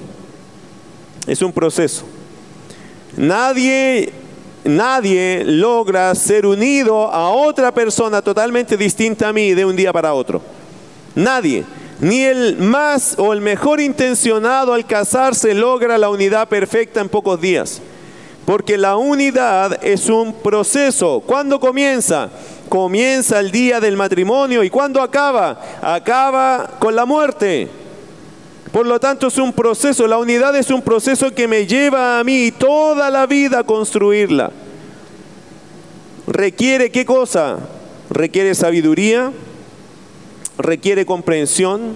Es 1.25 1.41
un 1.41 1.53
proceso. 1.53 2.03
Nadie, 3.17 4.11
nadie 4.63 5.43
logra 5.45 6.13
ser 6.15 6.45
unido 6.45 7.11
a 7.11 7.29
otra 7.29 7.71
persona 7.71 8.21
totalmente 8.21 8.75
distinta 8.75 9.29
a 9.29 9.33
mí 9.33 9.53
de 9.53 9.65
un 9.65 9.75
día 9.75 9.93
para 9.93 10.13
otro. 10.13 10.41
Nadie. 11.15 11.63
Ni 11.99 12.21
el 12.21 12.57
más 12.57 13.15
o 13.17 13.33
el 13.33 13.39
mejor 13.39 13.79
intencionado 13.79 14.73
al 14.73 14.85
casarse 14.85 15.53
logra 15.53 15.97
la 15.97 16.09
unidad 16.09 16.47
perfecta 16.47 16.99
en 17.01 17.07
pocos 17.07 17.39
días. 17.39 17.81
Porque 18.45 18.77
la 18.77 18.97
unidad 18.97 19.79
es 19.83 20.09
un 20.09 20.33
proceso. 20.33 21.21
¿Cuándo 21.25 21.59
comienza? 21.59 22.29
Comienza 22.67 23.39
el 23.39 23.51
día 23.51 23.79
del 23.79 23.95
matrimonio. 23.95 24.63
¿Y 24.63 24.69
cuándo 24.69 25.01
acaba? 25.01 25.61
Acaba 25.81 26.71
con 26.79 26.95
la 26.95 27.05
muerte. 27.05 27.69
Por 28.73 28.87
lo 28.87 28.99
tanto 28.99 29.27
es 29.27 29.37
un 29.37 29.53
proceso, 29.53 30.07
la 30.07 30.17
unidad 30.17 30.55
es 30.55 30.71
un 30.71 30.81
proceso 30.81 31.31
que 31.31 31.47
me 31.47 31.67
lleva 31.67 32.19
a 32.19 32.23
mí 32.23 32.51
toda 32.51 33.11
la 33.11 33.27
vida 33.27 33.59
a 33.59 33.63
construirla. 33.63 34.49
¿Requiere 36.25 36.89
qué 36.89 37.05
cosa? 37.05 37.59
Requiere 38.09 38.55
sabiduría, 38.55 39.31
requiere 40.57 41.05
comprensión 41.05 41.95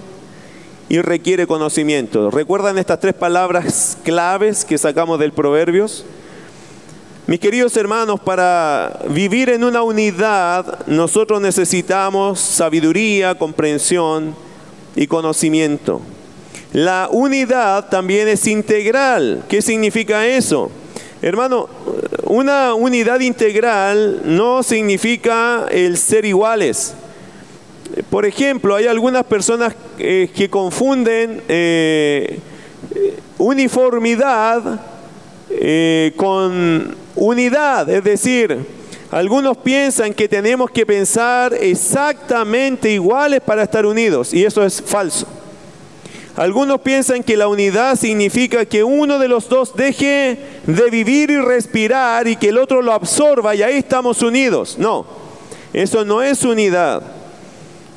y 0.88 1.00
requiere 1.00 1.48
conocimiento. 1.48 2.30
¿Recuerdan 2.30 2.78
estas 2.78 3.00
tres 3.00 3.14
palabras 3.14 3.98
claves 4.04 4.64
que 4.64 4.78
sacamos 4.78 5.18
del 5.18 5.32
Proverbios? 5.32 6.04
Mis 7.26 7.40
queridos 7.40 7.76
hermanos, 7.76 8.20
para 8.20 9.00
vivir 9.08 9.48
en 9.48 9.64
una 9.64 9.82
unidad 9.82 10.86
nosotros 10.86 11.40
necesitamos 11.40 12.38
sabiduría, 12.38 13.36
comprensión 13.36 14.36
y 14.94 15.08
conocimiento. 15.08 16.00
La 16.72 17.08
unidad 17.10 17.88
también 17.88 18.28
es 18.28 18.46
integral. 18.46 19.44
¿Qué 19.48 19.62
significa 19.62 20.26
eso? 20.26 20.70
Hermano, 21.22 21.68
una 22.24 22.74
unidad 22.74 23.20
integral 23.20 24.20
no 24.24 24.62
significa 24.62 25.66
el 25.70 25.96
ser 25.96 26.24
iguales. 26.24 26.94
Por 28.10 28.26
ejemplo, 28.26 28.74
hay 28.74 28.86
algunas 28.86 29.24
personas 29.24 29.74
eh, 29.98 30.30
que 30.34 30.50
confunden 30.50 31.42
eh, 31.48 32.38
uniformidad 33.38 34.80
eh, 35.50 36.12
con 36.16 36.94
unidad, 37.16 37.88
es 37.88 38.04
decir, 38.04 38.58
algunos 39.10 39.56
piensan 39.56 40.12
que 40.12 40.28
tenemos 40.28 40.70
que 40.70 40.84
pensar 40.84 41.54
exactamente 41.54 42.90
iguales 42.90 43.40
para 43.40 43.62
estar 43.62 43.86
unidos 43.86 44.34
y 44.34 44.44
eso 44.44 44.62
es 44.64 44.82
falso. 44.82 45.26
Algunos 46.38 46.82
piensan 46.82 47.24
que 47.24 47.36
la 47.36 47.48
unidad 47.48 47.96
significa 47.96 48.64
que 48.64 48.84
uno 48.84 49.18
de 49.18 49.26
los 49.26 49.48
dos 49.48 49.74
deje 49.74 50.38
de 50.64 50.88
vivir 50.88 51.30
y 51.30 51.40
respirar 51.40 52.28
y 52.28 52.36
que 52.36 52.50
el 52.50 52.58
otro 52.58 52.80
lo 52.80 52.92
absorba 52.92 53.56
y 53.56 53.62
ahí 53.64 53.78
estamos 53.78 54.22
unidos. 54.22 54.76
No, 54.78 55.04
eso 55.72 56.04
no 56.04 56.22
es 56.22 56.44
unidad. 56.44 57.02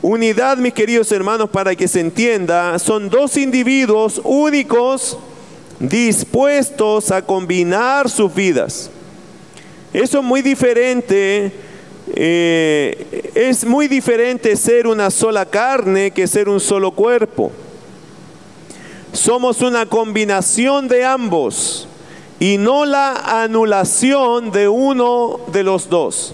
Unidad, 0.01 0.57
mis 0.57 0.73
queridos 0.73 1.11
hermanos, 1.11 1.51
para 1.51 1.75
que 1.75 1.87
se 1.87 1.99
entienda, 1.99 2.79
son 2.79 3.11
dos 3.11 3.37
individuos 3.37 4.19
únicos 4.23 5.19
dispuestos 5.79 7.11
a 7.11 7.23
combinar 7.23 8.09
sus 8.09 8.33
vidas. 8.33 8.89
Eso 9.93 10.17
es 10.17 10.23
muy 10.23 10.41
diferente. 10.41 11.51
Eh, 12.15 13.29
es 13.35 13.63
muy 13.63 13.87
diferente 13.87 14.55
ser 14.55 14.87
una 14.87 15.11
sola 15.11 15.45
carne 15.45 16.09
que 16.09 16.25
ser 16.25 16.49
un 16.49 16.59
solo 16.59 16.89
cuerpo. 16.89 17.51
Somos 19.13 19.61
una 19.61 19.85
combinación 19.85 20.87
de 20.87 21.03
ambos 21.03 21.87
y 22.39 22.57
no 22.57 22.85
la 22.85 23.43
anulación 23.43 24.51
de 24.51 24.67
uno 24.67 25.41
de 25.51 25.63
los 25.63 25.89
dos. 25.89 26.33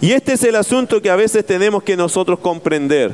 Y 0.00 0.12
este 0.12 0.34
es 0.34 0.44
el 0.44 0.56
asunto 0.56 1.02
que 1.02 1.10
a 1.10 1.16
veces 1.16 1.44
tenemos 1.44 1.82
que 1.82 1.96
nosotros 1.96 2.38
comprender. 2.38 3.12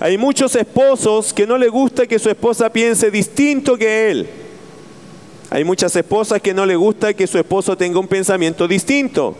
Hay 0.00 0.18
muchos 0.18 0.56
esposos 0.56 1.32
que 1.32 1.46
no 1.46 1.56
le 1.56 1.68
gusta 1.68 2.06
que 2.06 2.18
su 2.18 2.28
esposa 2.28 2.70
piense 2.70 3.10
distinto 3.10 3.76
que 3.76 4.10
él. 4.10 4.28
Hay 5.50 5.64
muchas 5.64 5.94
esposas 5.94 6.40
que 6.42 6.52
no 6.52 6.66
le 6.66 6.74
gusta 6.74 7.14
que 7.14 7.26
su 7.26 7.38
esposo 7.38 7.76
tenga 7.76 8.00
un 8.00 8.08
pensamiento 8.08 8.66
distinto. 8.66 9.36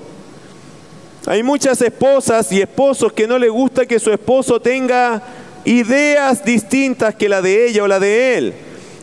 Hay 1.26 1.42
muchas 1.42 1.82
esposas 1.82 2.52
y 2.52 2.60
esposos 2.60 3.12
que 3.12 3.26
no 3.26 3.38
le 3.38 3.48
gusta 3.48 3.84
que 3.84 3.98
su 3.98 4.12
esposo 4.12 4.60
tenga 4.60 5.22
ideas 5.64 6.44
distintas 6.44 7.16
que 7.16 7.28
la 7.28 7.42
de 7.42 7.66
ella 7.66 7.82
o 7.82 7.88
la 7.88 7.98
de 7.98 8.38
él. 8.38 8.54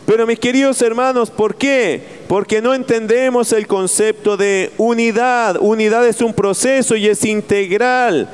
Pero 0.05 0.27
mis 0.27 0.39
queridos 0.39 0.81
hermanos, 0.81 1.29
¿por 1.31 1.55
qué? 1.55 2.01
Porque 2.27 2.61
no 2.61 2.73
entendemos 2.73 3.53
el 3.53 3.67
concepto 3.67 4.35
de 4.35 4.71
unidad. 4.77 5.57
Unidad 5.59 6.05
es 6.05 6.21
un 6.21 6.33
proceso 6.33 6.95
y 6.95 7.07
es 7.07 7.23
integral. 7.23 8.29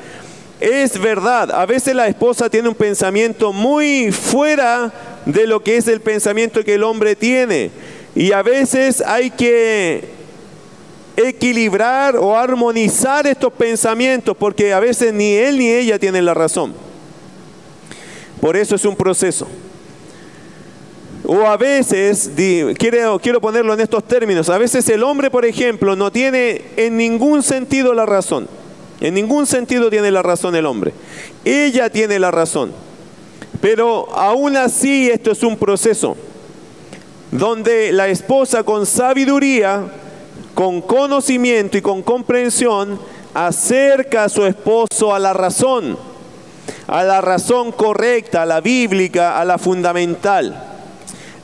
Es 0.60 1.00
verdad, 1.00 1.52
a 1.52 1.66
veces 1.66 1.96
la 1.96 2.08
esposa 2.08 2.50
tiene 2.50 2.68
un 2.68 2.76
pensamiento 2.76 3.54
muy 3.54 4.12
fuera 4.12 4.92
de 5.26 5.48
lo 5.48 5.64
que 5.64 5.78
es 5.78 5.88
el 5.88 6.02
pensamiento 6.02 6.64
que 6.66 6.74
el 6.74 6.84
hombre 6.84 7.16
tiene. 7.16 7.72
Y 8.16 8.32
a 8.32 8.42
veces 8.42 9.02
hay 9.06 9.30
que 9.30 10.04
equilibrar 11.16 12.18
o 12.18 12.36
armonizar 12.36 13.28
estos 13.28 13.54
pensamientos 13.54 14.36
porque 14.38 14.74
a 14.74 14.80
veces 14.80 15.14
ni 15.14 15.34
él 15.34 15.58
ni 15.58 15.70
ella 15.70 16.00
tienen 16.00 16.26
la 16.26 16.34
razón. 16.34 16.74
Por 18.42 18.58
eso 18.58 18.76
es 18.76 18.86
un 18.86 18.96
proceso. 18.96 19.48
O 21.32 21.46
a 21.46 21.58
veces, 21.58 22.32
quiero, 22.80 23.20
quiero 23.20 23.40
ponerlo 23.40 23.72
en 23.76 23.82
estos 23.82 24.04
términos, 24.04 24.50
a 24.50 24.58
veces 24.58 24.90
el 24.90 25.04
hombre, 25.04 25.30
por 25.30 25.46
ejemplo, 25.46 25.96
no 25.96 26.12
tiene 26.12 26.64
en 26.76 26.98
ningún 26.98 27.44
sentido 27.44 27.94
la 27.94 28.08
razón. 28.08 28.48
En 29.00 29.14
ningún 29.14 29.46
sentido 29.46 29.92
tiene 29.92 30.10
la 30.10 30.24
razón 30.24 30.56
el 30.56 30.66
hombre. 30.66 30.92
Ella 31.46 31.92
tiene 31.92 32.18
la 32.18 32.32
razón. 32.32 32.72
Pero 33.62 34.12
aún 34.16 34.58
así 34.58 35.08
esto 35.08 35.30
es 35.30 35.44
un 35.44 35.56
proceso 35.56 36.18
donde 37.30 37.92
la 37.92 38.08
esposa 38.08 38.64
con 38.64 38.88
sabiduría, 38.88 39.84
con 40.56 40.82
conocimiento 40.82 41.78
y 41.78 41.84
con 41.84 42.02
comprensión 42.02 43.00
acerca 43.36 44.24
a 44.24 44.30
su 44.30 44.48
esposo 44.48 45.14
a 45.14 45.20
la 45.20 45.34
razón, 45.34 45.96
a 46.88 47.04
la 47.04 47.22
razón 47.22 47.72
correcta, 47.72 48.42
a 48.42 48.48
la 48.48 48.62
bíblica, 48.62 49.40
a 49.40 49.46
la 49.46 49.60
fundamental. 49.60 50.69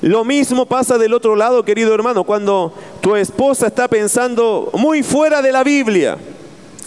Lo 0.05 0.23
mismo 0.23 0.67
pasa 0.67 0.99
del 0.99 1.15
otro 1.15 1.35
lado, 1.35 1.65
querido 1.65 1.91
hermano, 1.91 2.23
cuando 2.25 2.71
tu 3.01 3.15
esposa 3.15 3.65
está 3.65 3.87
pensando 3.87 4.69
muy 4.73 5.01
fuera 5.01 5.41
de 5.41 5.51
la 5.51 5.63
Biblia, 5.63 6.15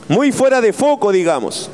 muy 0.06 0.30
fuera 0.30 0.60
de 0.60 0.72
foco, 0.72 1.10
digamos. 1.10 1.68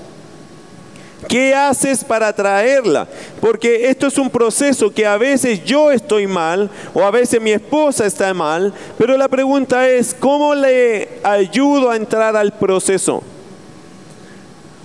¿Qué 1.28 1.54
haces 1.54 2.02
para 2.02 2.32
traerla? 2.32 3.06
Porque 3.42 3.90
esto 3.90 4.06
es 4.06 4.16
un 4.16 4.30
proceso 4.30 4.90
que 4.90 5.04
a 5.04 5.18
veces 5.18 5.62
yo 5.66 5.92
estoy 5.92 6.26
mal 6.26 6.70
o 6.94 7.02
a 7.02 7.10
veces 7.10 7.42
mi 7.42 7.50
esposa 7.50 8.06
está 8.06 8.32
mal, 8.32 8.72
pero 8.96 9.14
la 9.18 9.28
pregunta 9.28 9.86
es, 9.86 10.16
¿cómo 10.18 10.54
le 10.54 11.20
ayudo 11.22 11.90
a 11.90 11.96
entrar 11.96 12.34
al 12.36 12.54
proceso? 12.54 13.22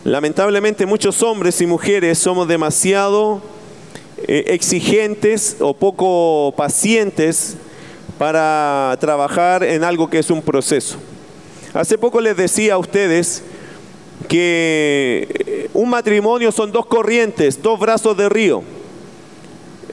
Lamentablemente 0.04 0.86
muchos 0.86 1.24
hombres 1.24 1.62
y 1.62 1.66
mujeres 1.66 2.20
somos 2.20 2.50
demasiado 2.50 3.42
exigentes 4.28 5.58
o 5.60 5.74
poco 5.74 6.54
pacientes 6.56 7.58
para 8.18 8.98
trabajar 9.00 9.64
en 9.64 9.84
algo 9.84 10.10
que 10.10 10.20
es 10.20 10.30
un 10.30 10.42
proceso. 10.42 10.98
Hace 11.74 11.98
poco 11.98 12.20
les 12.20 12.36
decía 12.36 12.74
a 12.74 12.78
ustedes 12.78 13.44
que 14.28 15.70
un 15.74 15.90
matrimonio 15.90 16.52
son 16.52 16.72
dos 16.72 16.86
corrientes, 16.86 17.62
dos 17.62 17.80
brazos 17.80 18.18
de 18.18 18.28
río, 18.28 18.64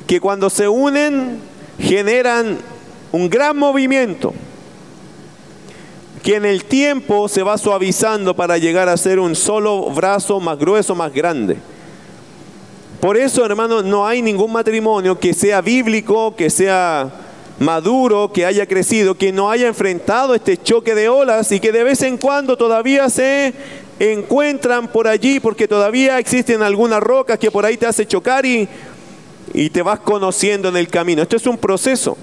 que 0.06 0.20
cuando 0.20 0.50
se 0.50 0.68
unen 0.68 1.38
generan 1.78 2.58
un 3.12 3.28
gran 3.30 3.56
movimiento, 3.56 4.34
que 6.22 6.36
en 6.36 6.44
el 6.44 6.64
tiempo 6.64 7.28
se 7.28 7.42
va 7.42 7.56
suavizando 7.56 8.34
para 8.34 8.58
llegar 8.58 8.88
a 8.88 8.96
ser 8.96 9.20
un 9.20 9.36
solo 9.36 9.90
brazo 9.90 10.40
más 10.40 10.58
grueso, 10.58 10.94
más 10.94 11.12
grande. 11.12 11.56
Por 13.06 13.16
eso, 13.16 13.46
hermano, 13.46 13.82
no 13.84 14.04
hay 14.04 14.20
ningún 14.20 14.50
matrimonio 14.50 15.16
que 15.16 15.32
sea 15.32 15.60
bíblico, 15.60 16.34
que 16.34 16.50
sea 16.50 17.08
maduro, 17.60 18.32
que 18.32 18.44
haya 18.44 18.66
crecido, 18.66 19.14
que 19.14 19.30
no 19.30 19.48
haya 19.48 19.68
enfrentado 19.68 20.34
este 20.34 20.56
choque 20.56 20.92
de 20.92 21.08
olas 21.08 21.52
y 21.52 21.60
que 21.60 21.70
de 21.70 21.84
vez 21.84 22.02
en 22.02 22.18
cuando 22.18 22.56
todavía 22.56 23.08
se 23.08 23.54
encuentran 24.00 24.88
por 24.88 25.06
allí 25.06 25.38
porque 25.38 25.68
todavía 25.68 26.18
existen 26.18 26.62
algunas 26.62 27.00
rocas 27.00 27.38
que 27.38 27.52
por 27.52 27.64
ahí 27.64 27.76
te 27.76 27.86
hace 27.86 28.06
chocar 28.06 28.44
y, 28.44 28.68
y 29.54 29.70
te 29.70 29.82
vas 29.82 30.00
conociendo 30.00 30.68
en 30.68 30.76
el 30.76 30.88
camino. 30.88 31.22
Esto 31.22 31.36
es 31.36 31.46
un 31.46 31.58
proceso. 31.58 32.18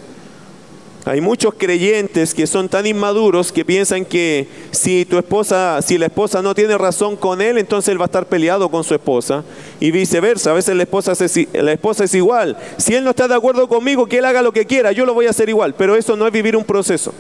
Hay 1.06 1.20
muchos 1.20 1.54
creyentes 1.58 2.34
que 2.34 2.48
son 2.48 2.70
tan 2.70 2.86
inmaduros 2.86 3.52
que 3.52 3.66
piensan 3.66 4.06
que 4.06 4.48
si 4.72 5.04
tu 5.04 5.18
esposa, 5.18 5.82
si 5.82 5.98
la 5.98 6.06
esposa 6.06 6.42
no 6.42 6.56
tiene 6.56 6.78
razón 6.78 7.18
con 7.18 7.42
él, 7.42 7.58
entonces 7.58 7.92
él 7.92 8.00
va 8.00 8.06
a 8.06 8.08
estar 8.08 8.26
peleado 8.26 8.70
con 8.70 8.86
su 8.86 8.94
esposa 8.94 9.44
y 9.82 9.92
viceversa. 9.92 10.52
A 10.52 10.54
veces 10.54 10.78
la 10.78 10.84
esposa, 10.84 11.12
es, 11.12 11.48
la 11.52 11.74
esposa 11.74 12.06
es 12.06 12.14
igual. 12.14 12.56
Si 12.78 12.96
él 12.96 13.04
no 13.04 13.10
está 13.10 13.28
de 13.28 13.36
acuerdo 13.36 13.68
conmigo, 13.68 14.06
que 14.06 14.20
él 14.20 14.26
haga 14.26 14.42
lo 14.42 14.54
que 14.54 14.66
quiera, 14.66 14.94
yo 14.94 15.06
lo 15.06 15.14
voy 15.14 15.28
a 15.28 15.32
hacer 15.32 15.50
igual. 15.50 15.76
Pero 15.76 15.98
eso 15.98 16.16
no 16.16 16.26
es 16.26 16.32
vivir 16.32 16.56
un 16.56 16.64
proceso. 16.64 17.14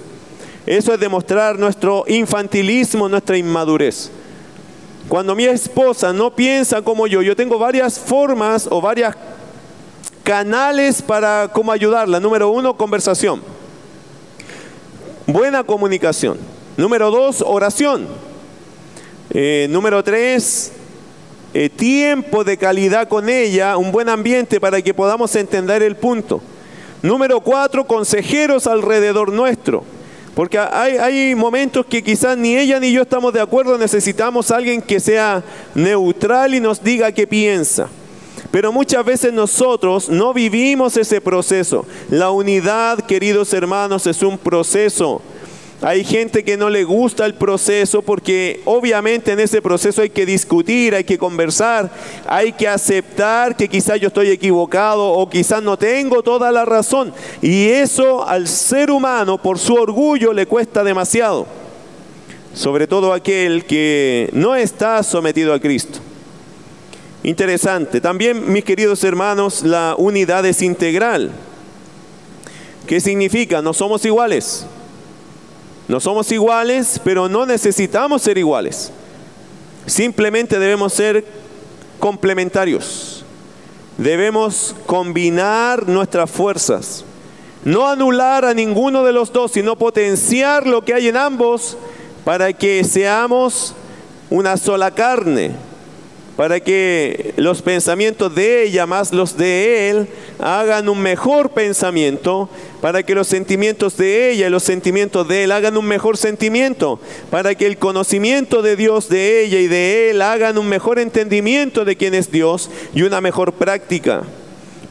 Eso 0.66 0.94
es 0.94 1.00
demostrar 1.02 1.60
nuestro 1.60 2.06
infantilismo, 2.08 3.10
nuestra 3.10 3.38
inmadurez. 3.38 4.10
Cuando 5.10 5.36
mi 5.36 5.44
esposa 5.44 6.14
no 6.14 6.34
piensa 6.34 6.82
como 6.82 7.06
yo, 7.06 7.22
yo 7.22 7.36
tengo 7.36 7.60
varias 7.60 8.00
formas 8.00 8.66
o 8.72 8.80
varias 8.80 9.14
canales 10.24 11.02
para 11.02 11.50
cómo 11.52 11.74
ayudarla. 11.74 12.22
Número 12.22 12.50
uno, 12.50 12.78
conversación. 12.78 13.53
Buena 15.26 15.64
comunicación. 15.64 16.38
Número 16.76 17.10
dos, 17.10 17.42
oración. 17.42 18.08
Eh, 19.30 19.68
número 19.70 20.04
tres, 20.04 20.74
eh, 21.54 21.70
tiempo 21.70 22.44
de 22.44 22.58
calidad 22.58 23.08
con 23.08 23.30
ella, 23.30 23.78
un 23.78 23.94
buen 23.94 24.10
ambiente 24.10 24.60
para 24.60 24.82
que 24.82 24.94
podamos 24.94 25.34
entender 25.38 25.82
el 25.82 25.96
punto. 25.96 26.42
Número 27.02 27.40
cuatro, 27.40 27.88
consejeros 27.88 28.68
alrededor 28.68 29.32
nuestro. 29.32 29.86
Porque 30.36 30.60
hay, 30.60 30.98
hay, 30.98 31.36
momentos 31.36 31.86
que 31.86 32.04
quizás 32.04 32.38
ni 32.38 32.58
ella 32.58 32.80
ni 32.80 32.92
yo 32.92 33.04
estamos 33.04 33.32
de 33.32 33.40
acuerdo, 33.40 33.78
necesitamos 33.78 34.52
a 34.52 34.58
alguien 34.58 34.82
que 34.82 35.00
sea 35.00 35.42
neutral 35.74 36.54
y 36.54 36.60
nos 36.60 36.84
diga 36.84 37.14
qué 37.14 37.26
piensa. 37.26 37.88
Pero 38.52 38.72
muchas 38.72 39.04
veces 39.06 39.34
nosotros 39.34 40.10
no 40.10 40.34
vivimos 40.34 40.98
ese 40.98 41.22
proceso. 41.22 41.86
La 42.10 42.30
unidad, 42.32 43.00
queridos 43.00 43.54
hermanos, 43.54 44.08
es 44.08 44.22
un 44.22 44.38
proceso. 44.38 45.22
Hay 45.84 46.06
gente 46.06 46.46
que 46.46 46.56
no 46.56 46.70
le 46.70 46.86
gusta 46.86 47.26
el 47.26 47.34
proceso 47.34 48.02
porque 48.02 48.62
obviamente 48.64 49.34
en 49.34 49.42
ese 49.42 49.62
proceso 49.62 50.02
hay 50.02 50.10
que 50.10 50.26
discutir, 50.26 50.96
hay 50.96 51.04
que 51.04 51.18
conversar, 51.18 51.92
hay 52.26 52.54
que 52.54 52.70
aceptar 52.70 53.58
que 53.58 53.68
quizás 53.68 54.00
yo 54.00 54.08
estoy 54.08 54.30
equivocado 54.30 55.12
o 55.12 55.30
quizás 55.30 55.62
no 55.62 55.76
tengo 55.76 56.24
toda 56.24 56.54
la 56.54 56.64
razón. 56.64 57.14
Y 57.42 57.68
eso 57.68 58.26
al 58.26 58.48
ser 58.48 58.92
humano 58.92 59.38
por 59.38 59.60
su 59.60 59.74
orgullo 59.74 60.32
le 60.32 60.46
cuesta 60.46 60.86
demasiado. 60.86 61.46
Sobre 62.54 62.88
todo 62.88 63.12
aquel 63.12 63.66
que 63.66 64.30
no 64.32 64.56
está 64.56 65.04
sometido 65.04 65.54
a 65.54 65.60
Cristo. 65.60 66.00
Interesante. 67.24 68.02
También, 68.02 68.52
mis 68.52 68.66
queridos 68.66 69.02
hermanos, 69.06 69.64
la 69.64 69.96
unidad 69.98 70.46
es 70.46 70.62
integral. 70.62 71.32
¿Qué 72.86 73.00
significa? 73.00 73.62
No 73.62 73.74
somos 73.74 74.04
iguales. 74.04 74.66
No 75.88 76.02
somos 76.02 76.30
iguales, 76.34 77.00
pero 77.02 77.30
no 77.30 77.46
necesitamos 77.46 78.22
ser 78.22 78.38
iguales. 78.38 78.92
Simplemente 79.86 80.60
debemos 80.60 80.94
ser 80.94 81.26
complementarios. 81.98 83.24
Debemos 83.98 84.76
combinar 84.86 85.88
nuestras 85.88 86.30
fuerzas. 86.30 87.06
No 87.64 87.88
anular 87.88 88.44
a 88.44 88.54
ninguno 88.54 89.02
de 89.04 89.14
los 89.14 89.32
dos, 89.32 89.54
sino 89.54 89.78
potenciar 89.78 90.68
lo 90.68 90.84
que 90.84 90.94
hay 90.94 91.08
en 91.08 91.16
ambos 91.16 91.78
para 92.26 92.52
que 92.52 92.84
seamos 92.84 93.74
una 94.30 94.58
sola 94.58 94.92
carne 94.92 95.56
para 96.36 96.60
que 96.60 97.34
los 97.38 97.62
pensamientos 97.62 98.34
de 98.34 98.64
ella 98.64 98.86
más 98.86 99.14
los 99.14 99.38
de 99.38 99.90
él 99.90 100.08
hagan 100.40 100.90
un 100.90 101.00
mejor 101.00 101.52
pensamiento, 101.52 102.50
para 102.82 103.04
que 103.04 103.16
los 103.16 103.28
sentimientos 103.28 103.98
de 103.98 104.32
ella 104.32 104.48
y 104.48 104.50
los 104.50 104.64
sentimientos 104.64 105.28
de 105.28 105.44
él 105.44 105.52
hagan 105.52 105.78
un 105.78 105.86
mejor 105.86 106.18
sentimiento, 106.18 107.00
para 107.30 107.56
que 107.56 107.68
el 107.68 107.78
conocimiento 107.78 108.62
de 108.62 108.76
Dios 108.76 109.10
de 109.10 109.44
ella 109.44 109.60
y 109.60 109.68
de 109.68 110.10
él 110.10 110.22
hagan 110.22 110.58
un 110.58 110.68
mejor 110.68 111.00
entendimiento 111.00 111.86
de 111.86 111.96
quién 111.96 112.16
es 112.16 112.32
Dios 112.32 112.70
y 112.94 113.04
una 113.04 113.22
mejor 113.22 113.54
práctica. 113.54 114.24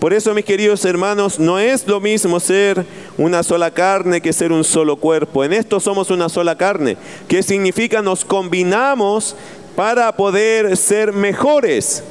Por 0.03 0.13
eso, 0.13 0.35
mis 0.35 0.45
queridos 0.45 0.85
hermanos, 0.85 1.39
no 1.39 1.61
es 1.61 1.87
lo 1.87 2.01
mismo 2.01 2.41
ser 2.41 2.85
una 3.19 3.45
sola 3.45 3.71
carne 3.71 4.21
que 4.21 4.33
ser 4.33 4.51
un 4.51 4.65
solo 4.65 4.97
cuerpo. 4.97 5.45
En 5.45 5.53
esto 5.53 5.79
somos 5.79 6.11
una 6.11 6.29
sola 6.29 6.59
carne. 6.59 6.97
¿Qué 7.29 7.41
significa? 7.45 8.03
Nos 8.03 8.25
combinamos 8.25 9.37
para 9.77 10.13
poder 10.17 10.77
ser 10.77 11.13
mejores 11.13 12.03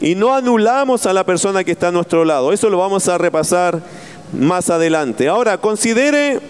y 0.00 0.14
no 0.14 0.34
anulamos 0.34 1.06
a 1.06 1.12
la 1.12 1.24
persona 1.24 1.64
que 1.64 1.72
está 1.72 1.88
a 1.88 1.92
nuestro 1.92 2.24
lado. 2.24 2.52
Eso 2.52 2.68
lo 2.68 2.78
vamos 2.78 3.08
a 3.08 3.18
repasar 3.18 3.80
más 4.32 4.68
adelante. 4.70 5.28
Ahora, 5.28 5.58
considere, 5.58 6.40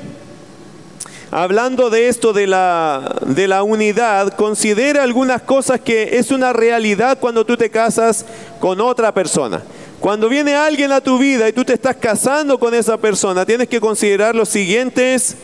hablando 1.30 1.90
de 1.90 2.08
esto 2.08 2.32
de 2.32 2.46
la, 2.46 3.16
de 3.26 3.46
la 3.46 3.62
unidad, 3.62 4.34
considere 4.34 4.98
algunas 4.98 5.42
cosas 5.42 5.80
que 5.80 6.18
es 6.18 6.30
una 6.30 6.52
realidad 6.52 7.18
cuando 7.20 7.44
tú 7.44 7.56
te 7.56 7.70
casas 7.70 8.24
con 8.60 8.80
otra 8.80 9.12
persona. 9.12 9.62
Cuando 10.00 10.28
viene 10.28 10.54
alguien 10.54 10.92
a 10.92 11.00
tu 11.00 11.18
vida 11.18 11.48
y 11.48 11.52
tú 11.52 11.64
te 11.64 11.74
estás 11.74 11.96
casando 11.96 12.58
con 12.58 12.74
esa 12.74 12.96
persona, 12.96 13.46
tienes 13.46 13.68
que 13.68 13.80
considerar 13.80 14.34
los 14.34 14.48
siguientes, 14.48 15.36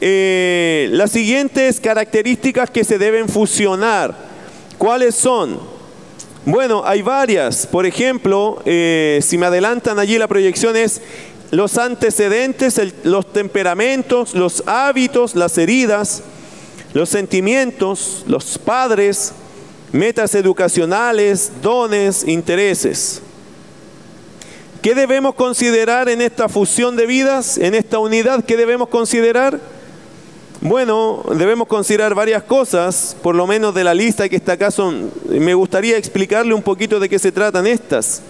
eh, 0.00 0.88
las 0.92 1.10
siguientes 1.12 1.80
características 1.80 2.70
que 2.70 2.84
se 2.84 2.98
deben 2.98 3.28
fusionar. 3.28 4.27
¿Cuáles 4.78 5.16
son? 5.16 5.58
Bueno, 6.44 6.82
hay 6.86 7.02
varias. 7.02 7.66
Por 7.66 7.84
ejemplo, 7.84 8.62
eh, 8.64 9.18
si 9.22 9.36
me 9.36 9.46
adelantan 9.46 9.98
allí 9.98 10.16
la 10.18 10.28
proyección 10.28 10.76
es 10.76 11.02
los 11.50 11.78
antecedentes, 11.78 12.80
los 13.02 13.32
temperamentos, 13.32 14.34
los 14.34 14.62
hábitos, 14.66 15.34
las 15.34 15.58
heridas, 15.58 16.22
los 16.94 17.08
sentimientos, 17.08 18.24
los 18.28 18.56
padres, 18.56 19.32
metas 19.90 20.34
educacionales, 20.36 21.50
dones, 21.60 22.26
intereses. 22.26 23.20
¿Qué 24.80 24.94
debemos 24.94 25.34
considerar 25.34 26.08
en 26.08 26.22
esta 26.22 26.48
fusión 26.48 26.94
de 26.94 27.06
vidas, 27.06 27.58
en 27.58 27.74
esta 27.74 27.98
unidad? 27.98 28.44
¿Qué 28.44 28.56
debemos 28.56 28.88
considerar? 28.88 29.58
Bueno, 30.60 31.22
debemos 31.36 31.68
considerar 31.68 32.16
varias 32.16 32.42
cosas, 32.42 33.16
por 33.22 33.36
lo 33.36 33.46
menos 33.46 33.72
de 33.76 33.84
la 33.84 33.94
lista 33.94 34.28
que 34.28 34.34
está 34.34 34.54
acá 34.54 34.72
son, 34.72 35.08
me 35.28 35.54
gustaría 35.54 35.96
explicarle 35.96 36.52
un 36.52 36.62
poquito 36.62 36.98
de 36.98 37.08
qué 37.08 37.20
se 37.20 37.30
tratan 37.30 37.64
estas. 37.68 38.22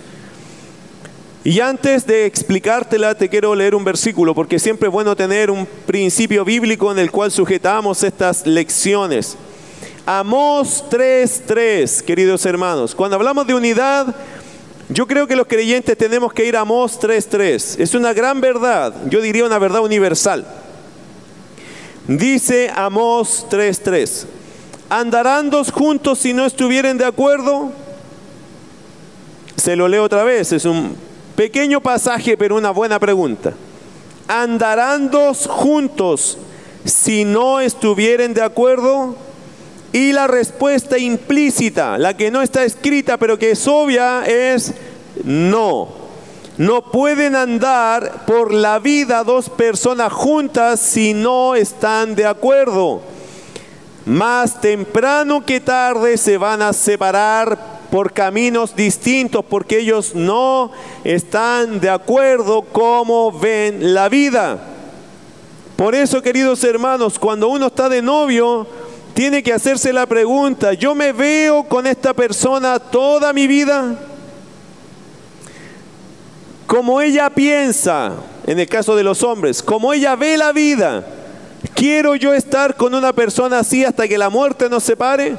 Y 1.42 1.60
antes 1.60 2.06
de 2.06 2.26
explicártela, 2.26 3.14
te 3.14 3.30
quiero 3.30 3.54
leer 3.54 3.74
un 3.74 3.82
versículo, 3.82 4.34
porque 4.34 4.58
siempre 4.58 4.88
es 4.88 4.92
bueno 4.92 5.16
tener 5.16 5.50
un 5.50 5.66
principio 5.86 6.44
bíblico 6.44 6.92
en 6.92 6.98
el 6.98 7.10
cual 7.10 7.30
sujetamos 7.30 8.02
estas 8.02 8.46
lecciones. 8.46 9.38
Amós 10.04 10.84
3.3, 10.90 12.02
queridos 12.02 12.44
hermanos. 12.44 12.94
Cuando 12.94 13.16
hablamos 13.16 13.46
de 13.46 13.54
unidad, 13.54 14.14
yo 14.90 15.06
creo 15.06 15.26
que 15.26 15.36
los 15.36 15.46
creyentes 15.46 15.96
tenemos 15.96 16.34
que 16.34 16.44
ir 16.44 16.58
a 16.58 16.60
Amós 16.60 17.00
3.3. 17.00 17.80
Es 17.80 17.94
una 17.94 18.12
gran 18.12 18.42
verdad, 18.42 18.94
yo 19.08 19.22
diría 19.22 19.46
una 19.46 19.58
verdad 19.58 19.80
universal. 19.80 20.46
Dice 22.08 22.70
Amós 22.74 23.44
3.3, 23.50 24.24
¿andarán 24.88 25.50
dos 25.50 25.70
juntos 25.70 26.18
si 26.18 26.32
no 26.32 26.46
estuvieren 26.46 26.96
de 26.96 27.04
acuerdo? 27.04 27.70
Se 29.56 29.76
lo 29.76 29.88
leo 29.88 30.04
otra 30.04 30.24
vez, 30.24 30.52
es 30.52 30.64
un 30.64 30.96
pequeño 31.36 31.82
pasaje 31.82 32.38
pero 32.38 32.56
una 32.56 32.70
buena 32.70 32.98
pregunta. 32.98 33.52
¿Andarán 34.26 35.10
dos 35.10 35.46
juntos 35.46 36.38
si 36.86 37.26
no 37.26 37.60
estuvieren 37.60 38.32
de 38.32 38.40
acuerdo? 38.40 39.14
Y 39.92 40.12
la 40.12 40.26
respuesta 40.28 40.96
implícita, 40.96 41.98
la 41.98 42.16
que 42.16 42.30
no 42.30 42.40
está 42.40 42.64
escrita 42.64 43.18
pero 43.18 43.38
que 43.38 43.50
es 43.50 43.68
obvia, 43.68 44.24
es 44.26 44.72
no. 45.24 45.97
No 46.58 46.82
pueden 46.82 47.36
andar 47.36 48.26
por 48.26 48.52
la 48.52 48.80
vida 48.80 49.22
dos 49.22 49.48
personas 49.48 50.12
juntas 50.12 50.80
si 50.80 51.14
no 51.14 51.54
están 51.54 52.16
de 52.16 52.26
acuerdo. 52.26 53.00
Más 54.04 54.60
temprano 54.60 55.46
que 55.46 55.60
tarde 55.60 56.16
se 56.16 56.36
van 56.36 56.60
a 56.62 56.72
separar 56.72 57.78
por 57.92 58.12
caminos 58.12 58.74
distintos 58.74 59.44
porque 59.44 59.78
ellos 59.78 60.16
no 60.16 60.72
están 61.04 61.78
de 61.78 61.90
acuerdo 61.90 62.62
cómo 62.62 63.30
ven 63.30 63.94
la 63.94 64.08
vida. 64.08 64.58
Por 65.76 65.94
eso, 65.94 66.20
queridos 66.22 66.64
hermanos, 66.64 67.20
cuando 67.20 67.50
uno 67.50 67.68
está 67.68 67.88
de 67.88 68.02
novio, 68.02 68.66
tiene 69.14 69.44
que 69.44 69.52
hacerse 69.52 69.92
la 69.92 70.06
pregunta, 70.06 70.72
¿yo 70.72 70.96
me 70.96 71.12
veo 71.12 71.62
con 71.68 71.86
esta 71.86 72.14
persona 72.14 72.80
toda 72.80 73.32
mi 73.32 73.46
vida? 73.46 73.96
Como 76.68 77.00
ella 77.00 77.30
piensa, 77.30 78.12
en 78.46 78.60
el 78.60 78.68
caso 78.68 78.94
de 78.94 79.02
los 79.02 79.22
hombres, 79.22 79.62
como 79.62 79.94
ella 79.94 80.14
ve 80.16 80.36
la 80.36 80.52
vida, 80.52 81.02
¿quiero 81.74 82.14
yo 82.14 82.34
estar 82.34 82.76
con 82.76 82.94
una 82.94 83.14
persona 83.14 83.60
así 83.60 83.86
hasta 83.86 84.06
que 84.06 84.18
la 84.18 84.28
muerte 84.28 84.68
nos 84.68 84.84
separe? 84.84 85.38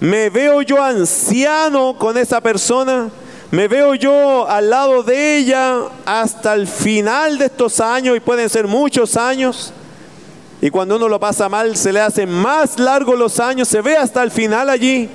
¿Me 0.00 0.30
veo 0.30 0.62
yo 0.62 0.82
anciano 0.82 1.96
con 1.96 2.18
esa 2.18 2.40
persona? 2.40 3.08
¿Me 3.52 3.68
veo 3.68 3.94
yo 3.94 4.48
al 4.48 4.68
lado 4.68 5.04
de 5.04 5.36
ella 5.36 5.82
hasta 6.04 6.54
el 6.54 6.66
final 6.66 7.38
de 7.38 7.44
estos 7.44 7.78
años 7.78 8.16
y 8.16 8.20
pueden 8.20 8.48
ser 8.48 8.66
muchos 8.66 9.16
años? 9.16 9.72
Y 10.60 10.70
cuando 10.70 10.96
uno 10.96 11.08
lo 11.08 11.20
pasa 11.20 11.48
mal 11.48 11.76
se 11.76 11.92
le 11.92 12.00
hacen 12.00 12.28
más 12.28 12.80
largos 12.80 13.16
los 13.16 13.38
años, 13.38 13.68
se 13.68 13.80
ve 13.80 13.96
hasta 13.96 14.24
el 14.24 14.32
final 14.32 14.68
allí. 14.68 15.08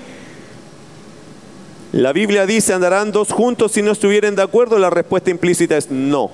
La 1.93 2.11
Biblia 2.11 2.45
dice, 2.45 2.73
andarán 2.73 3.11
dos 3.11 3.31
juntos 3.31 3.71
si 3.71 3.81
no 3.81 3.91
estuvieren 3.91 4.35
de 4.35 4.41
acuerdo. 4.41 4.77
La 4.77 4.89
respuesta 4.89 5.29
implícita 5.29 5.77
es 5.77 5.89
no. 5.89 6.29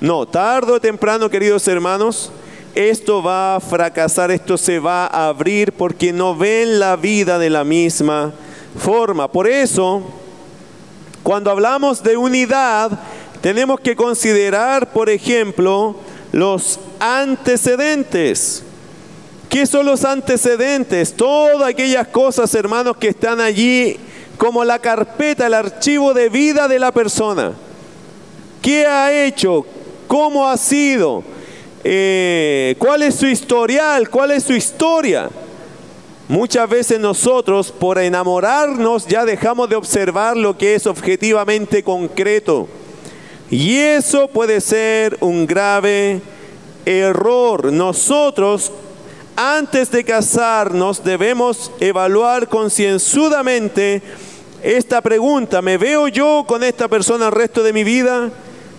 No, 0.00 0.26
tarde 0.26 0.72
o 0.72 0.80
temprano, 0.80 1.30
queridos 1.30 1.68
hermanos, 1.68 2.32
esto 2.74 3.22
va 3.22 3.56
a 3.56 3.60
fracasar, 3.60 4.30
esto 4.30 4.56
se 4.56 4.78
va 4.78 5.06
a 5.06 5.28
abrir 5.28 5.72
porque 5.72 6.12
no 6.12 6.34
ven 6.34 6.80
la 6.80 6.96
vida 6.96 7.38
de 7.38 7.50
la 7.50 7.64
misma 7.64 8.32
forma. 8.78 9.30
Por 9.30 9.46
eso, 9.46 10.02
cuando 11.22 11.50
hablamos 11.50 12.02
de 12.02 12.16
unidad, 12.16 12.98
tenemos 13.40 13.78
que 13.80 13.94
considerar, 13.94 14.92
por 14.92 15.10
ejemplo, 15.10 15.96
los 16.32 16.80
antecedentes. 16.98 18.64
¿Qué 19.48 19.66
son 19.66 19.86
los 19.86 20.04
antecedentes? 20.04 21.12
Todas 21.12 21.68
aquellas 21.68 22.08
cosas, 22.08 22.54
hermanos, 22.54 22.96
que 22.96 23.08
están 23.08 23.40
allí 23.40 23.98
como 24.40 24.64
la 24.64 24.78
carpeta, 24.78 25.48
el 25.48 25.52
archivo 25.52 26.14
de 26.14 26.30
vida 26.30 26.66
de 26.66 26.78
la 26.78 26.92
persona. 26.92 27.52
¿Qué 28.62 28.86
ha 28.86 29.12
hecho? 29.26 29.66
¿Cómo 30.08 30.48
ha 30.48 30.56
sido? 30.56 31.22
Eh, 31.84 32.74
¿Cuál 32.78 33.02
es 33.02 33.16
su 33.16 33.26
historial? 33.26 34.08
¿Cuál 34.08 34.30
es 34.30 34.44
su 34.44 34.54
historia? 34.54 35.28
Muchas 36.26 36.70
veces 36.70 36.98
nosotros 36.98 37.70
por 37.70 37.98
enamorarnos 37.98 39.06
ya 39.06 39.26
dejamos 39.26 39.68
de 39.68 39.76
observar 39.76 40.38
lo 40.38 40.56
que 40.56 40.74
es 40.74 40.86
objetivamente 40.86 41.82
concreto. 41.82 42.66
Y 43.50 43.76
eso 43.76 44.26
puede 44.28 44.62
ser 44.62 45.18
un 45.20 45.46
grave 45.46 46.22
error. 46.86 47.70
Nosotros 47.70 48.72
antes 49.36 49.90
de 49.90 50.02
casarnos 50.02 51.04
debemos 51.04 51.70
evaluar 51.78 52.48
concienzudamente 52.48 54.00
esta 54.62 55.00
pregunta, 55.00 55.62
¿me 55.62 55.78
veo 55.78 56.08
yo 56.08 56.44
con 56.46 56.62
esta 56.62 56.88
persona 56.88 57.26
el 57.26 57.32
resto 57.32 57.62
de 57.62 57.72
mi 57.72 57.84
vida? 57.84 58.30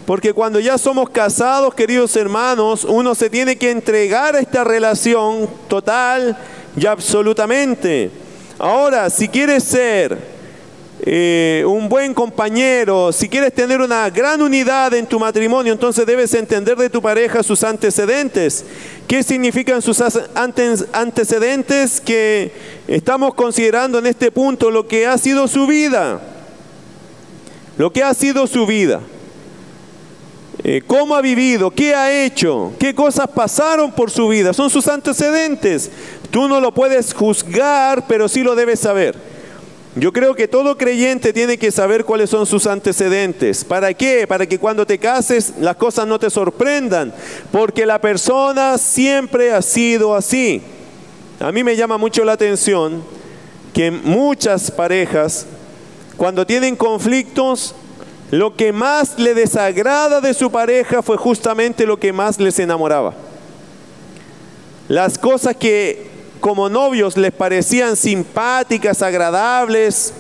Porque 0.06 0.34
cuando 0.34 0.60
ya 0.60 0.78
somos 0.78 1.10
casados, 1.10 1.74
queridos 1.74 2.16
hermanos, 2.16 2.84
uno 2.84 3.16
se 3.16 3.30
tiene 3.30 3.56
que 3.56 3.72
entregar 3.72 4.36
a 4.36 4.40
esta 4.40 4.64
relación 4.64 5.50
total 5.68 6.38
y 6.76 6.86
absolutamente. 6.86 8.12
Ahora, 8.58 9.10
si 9.10 9.28
quieres 9.28 9.64
ser 9.64 10.31
eh, 11.04 11.64
un 11.66 11.90
buen 11.90 12.14
compañero, 12.14 13.12
si 13.12 13.28
quieres 13.28 13.54
tener 13.54 13.82
una 13.82 14.08
gran 14.12 14.40
unidad 14.40 14.94
en 14.94 15.08
tu 15.08 15.20
matrimonio, 15.20 15.74
entonces 15.74 16.06
debes 16.06 16.32
entender 16.36 16.78
de 16.78 16.92
tu 16.92 17.02
pareja 17.02 17.42
sus 17.42 17.64
antecedentes. 17.64 18.64
¿Qué 19.08 19.24
significan 19.24 19.82
sus 19.82 20.00
antecedentes? 20.94 22.00
Que 22.00 22.52
estamos 22.88 23.34
considerando 23.34 23.98
en 23.98 24.06
este 24.06 24.30
punto 24.32 24.70
lo 24.70 24.88
que 24.88 25.08
ha 25.08 25.18
sido 25.18 25.48
su 25.48 25.66
vida. 25.66 26.22
Lo 27.80 27.92
que 27.92 28.04
ha 28.04 28.14
sido 28.14 28.46
su 28.46 28.68
vida. 28.68 29.02
Eh, 30.64 30.84
cómo 30.86 31.16
ha 31.16 31.22
vivido, 31.22 31.72
qué 31.72 31.96
ha 31.96 32.26
hecho, 32.26 32.74
qué 32.78 32.94
cosas 32.94 33.28
pasaron 33.28 33.92
por 33.92 34.12
su 34.12 34.28
vida. 34.28 34.54
Son 34.54 34.70
sus 34.70 34.88
antecedentes. 34.88 35.90
Tú 36.30 36.48
no 36.48 36.62
lo 36.62 36.72
puedes 36.72 37.12
juzgar, 37.12 38.06
pero 38.08 38.28
sí 38.28 38.44
lo 38.44 38.54
debes 38.54 38.82
saber. 38.82 39.41
Yo 39.96 40.14
creo 40.14 40.36
que 40.36 40.48
todo 40.48 40.78
creyente 40.78 41.34
tiene 41.34 41.58
que 41.58 41.70
saber 41.70 42.06
cuáles 42.06 42.30
son 42.30 42.46
sus 42.46 42.66
antecedentes. 42.66 43.66
¿Para 43.66 43.94
qué? 43.94 44.26
Para 44.26 44.46
que 44.46 44.58
cuando 44.58 44.86
te 44.86 44.98
cases 44.98 45.56
las 45.60 45.76
cosas 45.76 46.08
no 46.08 46.18
te 46.18 46.30
sorprendan. 46.30 47.14
Porque 47.52 47.86
la 47.86 48.00
persona 48.00 48.78
siempre 48.78 49.52
ha 49.52 49.62
sido 49.62 50.16
así. 50.16 50.62
A 51.42 51.52
mí 51.52 51.64
me 51.64 51.76
llama 51.76 51.98
mucho 51.98 52.24
la 52.24 52.34
atención 52.34 53.04
que 53.74 53.92
muchas 53.92 54.72
parejas, 54.72 55.46
cuando 56.16 56.46
tienen 56.46 56.78
conflictos, 56.78 57.76
lo 58.32 58.56
que 58.56 58.72
más 58.72 59.20
le 59.20 59.34
desagrada 59.34 60.22
de 60.22 60.34
su 60.34 60.52
pareja 60.52 61.02
fue 61.02 61.18
justamente 61.18 61.86
lo 61.86 62.00
que 62.00 62.14
más 62.14 62.40
les 62.40 62.60
enamoraba. 62.60 63.14
Las 64.88 65.18
cosas 65.18 65.56
que 65.56 66.11
como 66.42 66.68
novios 66.68 67.16
les 67.16 67.32
parecían 67.32 67.96
simpáticas, 67.96 69.02
agradables, 69.02 70.14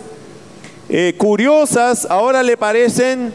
eh, 0.88 1.16
curiosas, 1.18 2.08
ahora 2.10 2.44
le 2.44 2.56
parecen 2.56 3.34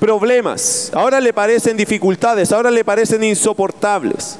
problemas, 0.00 0.90
ahora 0.94 1.20
le 1.20 1.32
parecen 1.32 1.76
dificultades, 1.76 2.52
ahora 2.52 2.70
le 2.70 2.84
parecen 2.84 3.22
insoportables. 3.22 4.36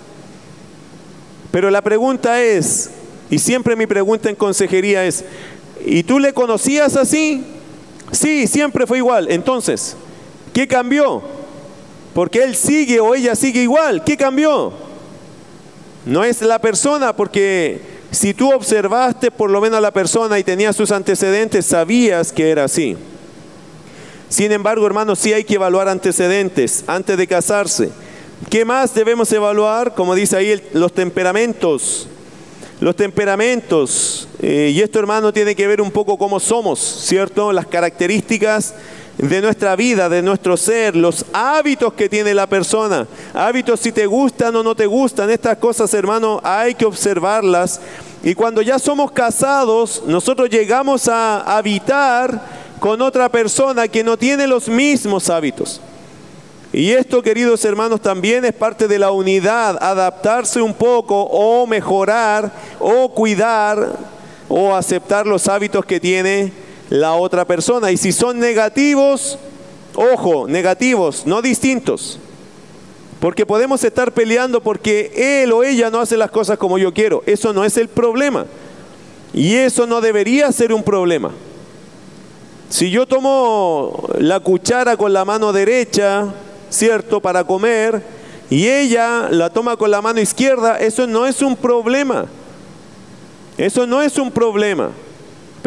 Pero 1.51 1.71
la 1.71 1.81
pregunta 1.81 2.43
es, 2.43 2.91
y 3.31 3.38
siempre 3.38 3.77
mi 3.77 3.87
pregunta 3.87 4.29
en 4.29 4.37
consejería 4.37 5.05
es, 5.05 5.25
¿y 5.87 6.03
tú 6.03 6.19
le 6.19 6.33
conocías 6.33 6.97
así? 6.97 7.45
Sí, 8.11 8.47
siempre 8.47 8.87
fue 8.87 8.99
igual. 8.99 9.31
Entonces, 9.31 9.97
¿qué 10.53 10.67
cambió? 10.67 11.23
Porque 12.12 12.43
él 12.43 12.57
sigue 12.57 13.01
o 13.01 13.14
ella 13.14 13.35
sigue 13.37 13.62
igual. 13.62 14.03
¿Qué 14.05 14.17
cambió? 14.17 14.88
No 16.09 16.25
es 16.25 16.40
la 16.40 16.59
persona, 16.59 17.14
porque 17.14 17.82
si 18.11 18.32
tú 18.32 18.51
observaste 18.51 19.30
por 19.30 19.51
lo 19.51 19.61
menos 19.61 19.76
a 19.76 19.82
la 19.82 19.91
persona 19.91 20.39
y 20.39 20.43
tenías 20.43 20.74
sus 20.74 20.91
antecedentes, 20.91 21.66
sabías 21.66 22.32
que 22.32 22.49
era 22.49 22.64
así. 22.64 22.97
Sin 24.30 24.51
embargo, 24.53 24.87
hermanos, 24.87 25.18
sí 25.18 25.35
hay 25.35 25.45
que 25.45 25.57
evaluar 25.57 25.87
antecedentes 25.87 26.82
antes 26.87 27.18
de 27.18 27.26
casarse. 27.26 27.91
¿Qué 28.49 28.64
más 28.64 28.95
debemos 28.95 29.30
evaluar? 29.32 29.95
Como 29.95 30.14
dice 30.14 30.39
ahí, 30.39 30.62
los 30.72 30.95
temperamentos. 30.95 32.09
Los 32.80 32.97
temperamentos. 32.97 34.28
eh, 34.41 34.72
y 34.72 34.80
esto 34.80 34.99
hermano 34.99 35.30
tiene 35.30 35.55
que 35.55 35.66
ver 35.66 35.82
un 35.82 35.91
poco 35.91 36.16
cómo 36.16 36.41
somos, 36.41 36.78
¿cierto? 36.80 37.53
Las 37.53 37.66
características 37.66 38.74
de 39.19 39.43
nuestra 39.43 39.75
vida, 39.75 40.09
de 40.09 40.23
nuestro 40.23 40.57
ser, 40.57 40.95
los 40.95 41.27
hábitos 41.33 41.93
que 41.93 42.09
tiene 42.09 42.35
la 42.35 42.47
persona. 42.47 43.07
Hábitos 43.35 43.81
si 43.81 43.91
te 43.91 44.07
gustan 44.07 44.55
o 44.55 44.62
no 44.62 44.75
te 44.75 44.87
gustan. 44.87 45.29
Estas 45.29 45.59
cosas, 45.59 45.93
hermano, 45.93 46.41
hay 46.45 46.75
que 46.75 46.87
observarlas. 46.87 47.81
Y 48.23 48.35
cuando 48.35 48.62
ya 48.62 48.79
somos 48.79 49.11
casados, 49.11 50.03
nosotros 50.07 50.49
llegamos 50.49 51.09
a 51.09 51.41
habitar 51.57 52.41
con 52.79 53.03
otra 53.03 53.29
persona 53.29 53.89
que 53.89 54.05
no 54.05 54.16
tiene 54.16 54.47
los 54.47 54.69
mismos 54.69 55.29
hábitos. 55.29 55.81
Y 56.73 56.93
esto, 56.93 57.23
queridos 57.23 57.64
hermanos, 57.64 58.01
también 58.01 58.45
es 58.45 58.53
parte 58.53 58.87
de 58.87 58.99
la 58.99 59.11
unidad, 59.11 59.79
adaptarse 59.81 60.61
un 60.61 60.75
poco 60.75 61.23
o 61.23 61.66
mejorar 61.66 62.53
o 62.79 63.09
cuidar 63.09 63.97
o 64.49 64.75
aceptar 64.75 65.27
los 65.27 65.49
hábitos 65.49 65.85
que 65.85 65.99
tiene 65.99 66.53
la 66.91 67.14
otra 67.14 67.45
persona. 67.45 67.91
Y 67.91 67.97
si 67.97 68.12
son 68.12 68.39
negativos, 68.39 69.39
ojo, 69.95 70.47
negativos, 70.49 71.26
no 71.26 71.43
distintos. 71.43 72.18
Porque 73.20 73.45
podemos 73.45 73.82
estar 73.82 74.12
peleando 74.12 74.62
porque 74.62 75.43
él 75.43 75.53
o 75.53 75.64
ella 75.64 75.91
no 75.91 76.01
hace 76.01 76.16
las 76.16 76.30
cosas 76.30 76.57
como 76.57 76.78
yo 76.78 76.95
quiero. 76.95 77.22
Eso 77.26 77.53
no 77.53 77.64
es 77.64 77.76
el 77.76 77.89
problema. 77.89 78.47
Y 79.34 79.57
eso 79.57 79.86
no 79.86 80.01
debería 80.01 80.51
ser 80.53 80.72
un 80.72 80.82
problema. 80.82 81.32
Si 82.68 82.91
yo 82.91 83.07
tomo 83.07 84.09
la 84.18 84.41
cuchara 84.41 84.97
con 84.97 85.12
la 85.12 85.24
mano 85.24 85.53
derecha, 85.53 86.32
¿cierto?, 86.70 87.20
para 87.20 87.45
comer, 87.45 88.03
y 88.51 88.68
ella 88.68 89.28
la 89.30 89.51
toma 89.51 89.76
con 89.76 89.91
la 89.91 90.01
mano 90.01 90.20
izquierda, 90.20 90.78
eso 90.78 91.07
no 91.07 91.26
es 91.26 91.43
un 91.43 91.57
problema. 91.57 92.26
Eso 93.57 93.86
no 93.86 94.01
es 94.01 94.16
un 94.18 94.30
problema. 94.30 94.91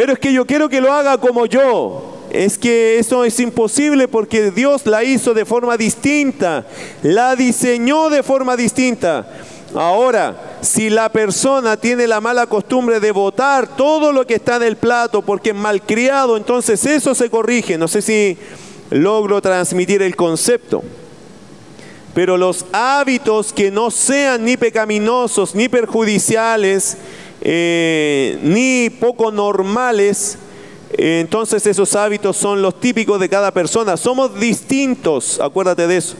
Pero 0.01 0.13
es 0.13 0.19
que 0.19 0.33
yo 0.33 0.47
quiero 0.47 0.67
que 0.67 0.81
lo 0.81 0.91
haga 0.91 1.19
como 1.19 1.45
yo. 1.45 2.25
Es 2.31 2.57
que 2.57 2.97
eso 2.97 3.23
es 3.23 3.39
imposible 3.39 4.07
porque 4.07 4.49
Dios 4.49 4.87
la 4.87 5.03
hizo 5.03 5.35
de 5.35 5.45
forma 5.45 5.77
distinta, 5.77 6.65
la 7.03 7.35
diseñó 7.35 8.09
de 8.09 8.23
forma 8.23 8.57
distinta. 8.57 9.27
Ahora, 9.75 10.57
si 10.61 10.89
la 10.89 11.09
persona 11.09 11.77
tiene 11.77 12.07
la 12.07 12.19
mala 12.19 12.47
costumbre 12.47 12.99
de 12.99 13.11
botar 13.11 13.75
todo 13.77 14.11
lo 14.11 14.25
que 14.25 14.33
está 14.33 14.55
en 14.55 14.63
el 14.63 14.75
plato 14.75 15.21
porque 15.21 15.51
es 15.51 15.55
malcriado, 15.55 16.35
entonces 16.35 16.83
eso 16.83 17.13
se 17.13 17.29
corrige. 17.29 17.77
No 17.77 17.87
sé 17.87 18.01
si 18.01 18.39
logro 18.89 19.39
transmitir 19.39 20.01
el 20.01 20.15
concepto. 20.15 20.81
Pero 22.15 22.37
los 22.37 22.65
hábitos 22.71 23.53
que 23.53 23.69
no 23.69 23.91
sean 23.91 24.45
ni 24.45 24.57
pecaminosos 24.57 25.53
ni 25.53 25.69
perjudiciales, 25.69 26.97
eh, 27.41 28.39
ni 28.43 28.89
poco 28.89 29.31
normales, 29.31 30.37
entonces 30.93 31.65
esos 31.65 31.95
hábitos 31.95 32.37
son 32.37 32.61
los 32.61 32.79
típicos 32.79 33.19
de 33.19 33.29
cada 33.29 33.51
persona. 33.51 33.97
Somos 33.97 34.39
distintos, 34.39 35.39
acuérdate 35.39 35.87
de 35.87 35.97
eso. 35.97 36.15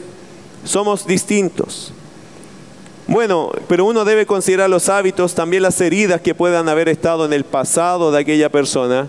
Somos 0.64 1.06
distintos. 1.06 1.94
Bueno, 3.08 3.52
pero 3.68 3.86
uno 3.86 4.06
debe 4.06 4.26
considerar 4.26 4.70
los 4.70 4.88
hábitos, 4.88 5.36
también 5.36 5.64
las 5.64 5.82
heridas 5.82 6.22
que 6.22 6.34
puedan 6.34 6.70
haber 6.70 6.88
estado 6.88 7.26
en 7.26 7.34
el 7.34 7.44
pasado 7.44 8.12
de 8.12 8.20
aquella 8.20 8.50
persona. 8.50 9.08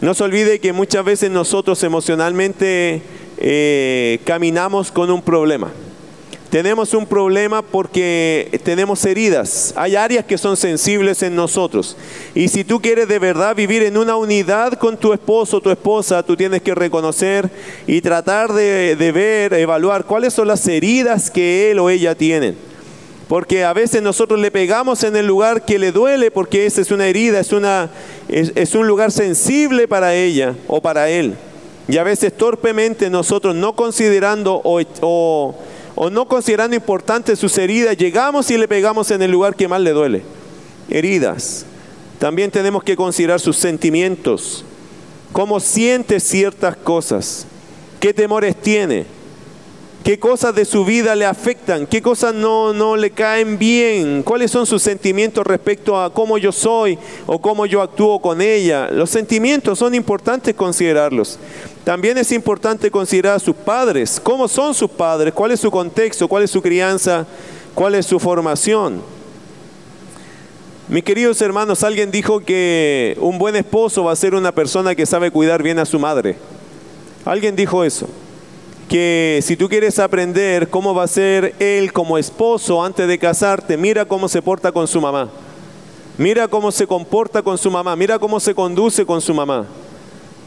No 0.00 0.14
se 0.14 0.22
olvide 0.22 0.60
que 0.60 0.72
muchas 0.72 1.04
veces 1.04 1.30
nosotros 1.30 1.82
emocionalmente 1.82 3.02
eh, 3.38 4.20
caminamos 4.24 4.92
con 4.92 5.10
un 5.10 5.22
problema. 5.22 5.72
Tenemos 6.54 6.94
un 6.94 7.04
problema 7.04 7.62
porque 7.62 8.60
tenemos 8.62 9.04
heridas. 9.04 9.74
Hay 9.74 9.96
áreas 9.96 10.24
que 10.24 10.38
son 10.38 10.56
sensibles 10.56 11.20
en 11.24 11.34
nosotros. 11.34 11.96
Y 12.32 12.46
si 12.46 12.62
tú 12.62 12.80
quieres 12.80 13.08
de 13.08 13.18
verdad 13.18 13.56
vivir 13.56 13.82
en 13.82 13.96
una 13.96 14.14
unidad 14.14 14.74
con 14.74 14.96
tu 14.96 15.12
esposo 15.12 15.56
o 15.56 15.60
tu 15.60 15.72
esposa, 15.72 16.22
tú 16.22 16.36
tienes 16.36 16.62
que 16.62 16.72
reconocer 16.72 17.50
y 17.88 18.00
tratar 18.00 18.52
de, 18.52 18.94
ver, 19.12 19.52
evaluar 19.54 20.04
cuáles 20.04 20.32
son 20.32 20.46
las 20.46 20.64
heridas 20.68 21.28
que 21.28 21.72
él 21.72 21.80
o 21.80 21.90
ella 21.90 22.14
tienen. 22.14 22.56
Porque 23.26 23.64
a 23.64 23.72
veces 23.72 24.00
nosotros 24.00 24.38
le 24.38 24.52
pegamos 24.52 25.02
en 25.02 25.16
el 25.16 25.26
lugar 25.26 25.64
que 25.64 25.80
le 25.80 25.90
duele 25.90 26.30
porque 26.30 26.66
esa 26.66 26.82
es 26.82 26.92
una 26.92 27.08
herida, 27.08 27.40
es, 27.40 27.50
una, 27.50 27.90
es, 28.28 28.76
un 28.76 28.86
lugar 28.86 29.10
sensible 29.10 29.88
para 29.88 30.14
ella 30.14 30.54
o 30.68 30.80
para 30.80 31.10
él. 31.10 31.34
Y 31.88 31.96
a 31.96 32.04
veces 32.04 32.32
torpemente 32.32 33.10
nosotros 33.10 33.56
no 33.56 33.74
considerando 33.74 34.60
o 34.62 34.78
o 35.94 36.10
no 36.10 36.26
considerando 36.26 36.76
importantes 36.76 37.38
sus 37.38 37.56
heridas, 37.58 37.96
llegamos 37.96 38.50
y 38.50 38.58
le 38.58 38.68
pegamos 38.68 39.10
en 39.10 39.22
el 39.22 39.30
lugar 39.30 39.54
que 39.54 39.68
más 39.68 39.80
le 39.80 39.90
duele. 39.90 40.22
Heridas. 40.88 41.66
También 42.18 42.50
tenemos 42.50 42.82
que 42.82 42.96
considerar 42.96 43.40
sus 43.40 43.56
sentimientos, 43.56 44.64
cómo 45.32 45.60
siente 45.60 46.20
ciertas 46.20 46.76
cosas, 46.76 47.46
qué 48.00 48.14
temores 48.14 48.56
tiene, 48.56 49.04
qué 50.04 50.18
cosas 50.18 50.54
de 50.54 50.64
su 50.64 50.84
vida 50.84 51.14
le 51.16 51.26
afectan, 51.26 51.86
qué 51.86 52.00
cosas 52.00 52.34
no, 52.34 52.72
no 52.72 52.96
le 52.96 53.10
caen 53.10 53.58
bien, 53.58 54.22
cuáles 54.22 54.50
son 54.50 54.64
sus 54.64 54.82
sentimientos 54.82 55.46
respecto 55.46 56.00
a 56.00 56.12
cómo 56.12 56.38
yo 56.38 56.52
soy 56.52 56.98
o 57.26 57.40
cómo 57.40 57.66
yo 57.66 57.82
actúo 57.82 58.20
con 58.20 58.40
ella. 58.40 58.90
Los 58.90 59.10
sentimientos 59.10 59.78
son 59.78 59.94
importantes 59.94 60.54
considerarlos. 60.54 61.38
También 61.84 62.16
es 62.16 62.32
importante 62.32 62.90
considerar 62.90 63.36
a 63.36 63.38
sus 63.38 63.54
padres, 63.54 64.18
cómo 64.18 64.48
son 64.48 64.74
sus 64.74 64.90
padres, 64.90 65.34
cuál 65.34 65.50
es 65.50 65.60
su 65.60 65.70
contexto, 65.70 66.26
cuál 66.26 66.42
es 66.42 66.50
su 66.50 66.62
crianza, 66.62 67.26
cuál 67.74 67.94
es 67.94 68.06
su 68.06 68.18
formación. 68.18 69.02
Mis 70.88 71.04
queridos 71.04 71.40
hermanos, 71.42 71.82
alguien 71.82 72.10
dijo 72.10 72.40
que 72.40 73.16
un 73.20 73.38
buen 73.38 73.54
esposo 73.56 74.04
va 74.04 74.12
a 74.12 74.16
ser 74.16 74.34
una 74.34 74.52
persona 74.52 74.94
que 74.94 75.04
sabe 75.04 75.30
cuidar 75.30 75.62
bien 75.62 75.78
a 75.78 75.84
su 75.84 75.98
madre. 75.98 76.36
Alguien 77.26 77.54
dijo 77.54 77.84
eso. 77.84 78.08
Que 78.88 79.40
si 79.42 79.56
tú 79.56 79.68
quieres 79.68 79.98
aprender 79.98 80.68
cómo 80.68 80.94
va 80.94 81.04
a 81.04 81.08
ser 81.08 81.54
él 81.58 81.92
como 81.92 82.18
esposo 82.18 82.84
antes 82.84 83.08
de 83.08 83.18
casarte, 83.18 83.78
mira 83.78 84.04
cómo 84.04 84.28
se 84.28 84.42
porta 84.42 84.72
con 84.72 84.86
su 84.86 85.00
mamá. 85.00 85.30
Mira 86.18 86.48
cómo 86.48 86.70
se 86.70 86.86
comporta 86.86 87.42
con 87.42 87.56
su 87.56 87.70
mamá. 87.70 87.96
Mira 87.96 88.18
cómo 88.18 88.38
se 88.38 88.54
conduce 88.54 89.06
con 89.06 89.22
su 89.22 89.32
mamá. 89.32 89.66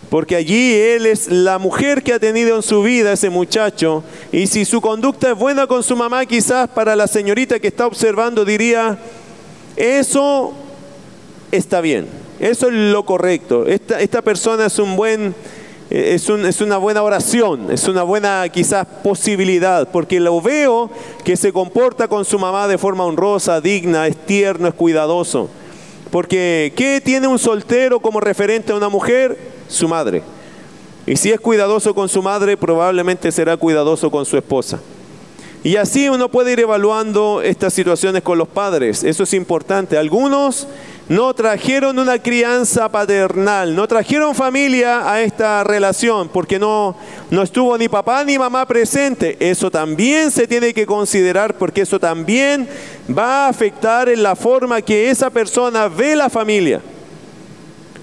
Porque 0.10 0.38
allí 0.38 0.74
él 0.74 1.06
es 1.06 1.28
la 1.28 1.60
mujer 1.60 2.02
que 2.02 2.14
ha 2.14 2.20
tenido 2.20 2.56
en 2.56 2.64
su 2.64 2.82
vida 2.82 3.12
ese 3.12 3.30
muchacho. 3.30 4.04
Y 4.32 4.48
si 4.48 4.64
su 4.64 4.80
conducta 4.80 5.32
es 5.32 5.38
buena 5.38 5.68
con 5.68 5.84
su 5.84 5.96
mamá, 5.98 6.26
quizás 6.26 6.70
para 6.70 6.96
la 6.96 7.08
señorita 7.08 7.60
que 7.60 7.68
está 7.68 7.86
observando 7.86 8.46
diría, 8.46 8.98
eso 9.76 10.54
está 11.52 11.82
bien, 11.82 12.08
eso 12.40 12.68
es 12.68 12.74
lo 12.74 13.06
correcto. 13.06 13.66
Esta, 13.66 14.22
persona 14.22 14.68
es 14.68 14.80
un 14.80 14.96
buen, 14.96 15.36
es, 15.90 16.30
es 16.30 16.62
una 16.62 16.78
buena 16.78 17.04
oración, 17.04 17.70
es 17.70 17.86
una 17.90 18.04
buena 18.04 18.48
quizás 18.48 18.88
posibilidad, 19.04 19.90
porque 19.92 20.22
lo 20.22 20.40
veo 20.40 20.90
que 21.26 21.36
se 21.36 21.52
comporta 21.52 22.08
con 22.08 22.24
su 22.24 22.40
mamá 22.40 22.70
de 22.70 22.78
forma 22.78 23.04
honrosa, 23.04 23.60
digna, 23.60 24.08
es 24.08 24.16
tierno, 24.16 24.70
es 24.70 24.74
cuidadoso. 24.74 25.50
Porque 26.12 26.72
¿qué 26.78 27.02
tiene 27.04 27.28
un 27.28 27.38
soltero 27.40 28.00
como 28.00 28.22
referente 28.22 28.72
a 28.72 28.76
una 28.76 28.88
mujer? 28.88 29.57
Su 29.68 29.88
madre. 29.88 30.24
Y 31.06 31.16
si 31.16 31.32
es 31.32 31.40
cuidadoso 31.40 31.96
con 31.96 32.10
su 32.10 32.22
madre, 32.22 32.58
probablemente 32.58 33.32
será 33.32 33.56
cuidadoso 33.56 34.12
con 34.12 34.26
su 34.26 34.36
esposa. 34.36 34.80
Y 35.64 35.76
así 35.76 36.08
uno 36.08 36.30
puede 36.30 36.54
ir 36.54 36.60
evaluando 36.60 37.42
estas 37.42 37.74
situaciones 37.74 38.22
con 38.22 38.38
los 38.38 38.48
padres. 38.48 39.04
Eso 39.04 39.24
es 39.24 39.34
importante. 39.34 39.98
Algunos 39.98 40.68
no 41.10 41.34
trajeron 41.34 41.98
una 41.98 42.20
crianza 42.20 42.90
paternal, 42.90 43.76
no 43.76 43.88
trajeron 43.88 44.36
familia 44.36 45.10
a 45.12 45.22
esta 45.22 45.64
relación 45.64 46.30
porque 46.30 46.60
no, 46.60 46.96
no 47.32 47.42
estuvo 47.42 47.78
ni 47.78 47.90
papá 47.90 48.24
ni 48.24 48.38
mamá 48.38 48.66
presente. 48.66 49.38
Eso 49.40 49.72
también 49.72 50.30
se 50.30 50.48
tiene 50.48 50.74
que 50.74 50.86
considerar 50.86 51.58
porque 51.58 51.82
eso 51.82 52.00
también 52.00 52.68
va 53.10 53.46
a 53.46 53.50
afectar 53.50 54.10
en 54.10 54.22
la 54.24 54.36
forma 54.36 54.82
que 54.82 55.10
esa 55.10 55.30
persona 55.30 55.88
ve 55.88 56.16
la 56.16 56.30
familia 56.30 56.82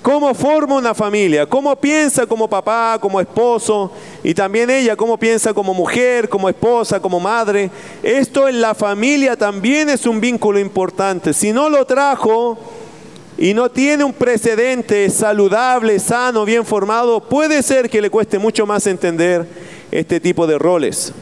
cómo 0.05 0.35
forma 0.35 0.77
una 0.77 0.93
familia, 0.93 1.47
cómo 1.47 1.75
piensa 1.77 2.27
como 2.27 2.47
papá, 2.47 2.99
como 3.01 3.23
esposo, 3.23 3.91
y 4.23 4.35
también 4.35 4.69
ella 4.69 4.97
cómo 4.97 5.17
piensa 5.17 5.55
como 5.55 5.73
mujer, 5.73 6.29
como 6.29 6.51
esposa, 6.51 7.01
como 7.01 7.19
madre. 7.19 7.71
Esto 8.03 8.47
en 8.47 8.61
la 8.61 8.75
familia 8.75 9.35
también 9.35 9.89
es 9.89 10.05
un 10.05 10.21
vínculo 10.21 10.59
importante. 10.59 11.33
Si 11.33 11.55
no 11.55 11.71
lo 11.71 11.87
trajo 11.87 12.59
y 13.39 13.55
no 13.55 13.71
tiene 13.71 14.05
un 14.05 14.13
precedente 14.13 15.09
saludable, 15.09 15.99
sano, 15.99 16.45
bien 16.45 16.67
formado, 16.67 17.21
puede 17.21 17.63
ser 17.63 17.89
que 17.89 18.03
le 18.03 18.11
cueste 18.11 18.39
mucho 18.39 18.67
más 18.67 18.87
entender 18.87 19.49
este 19.91 20.21
tipo 20.21 20.47
de 20.47 20.59
roles. 20.59 21.15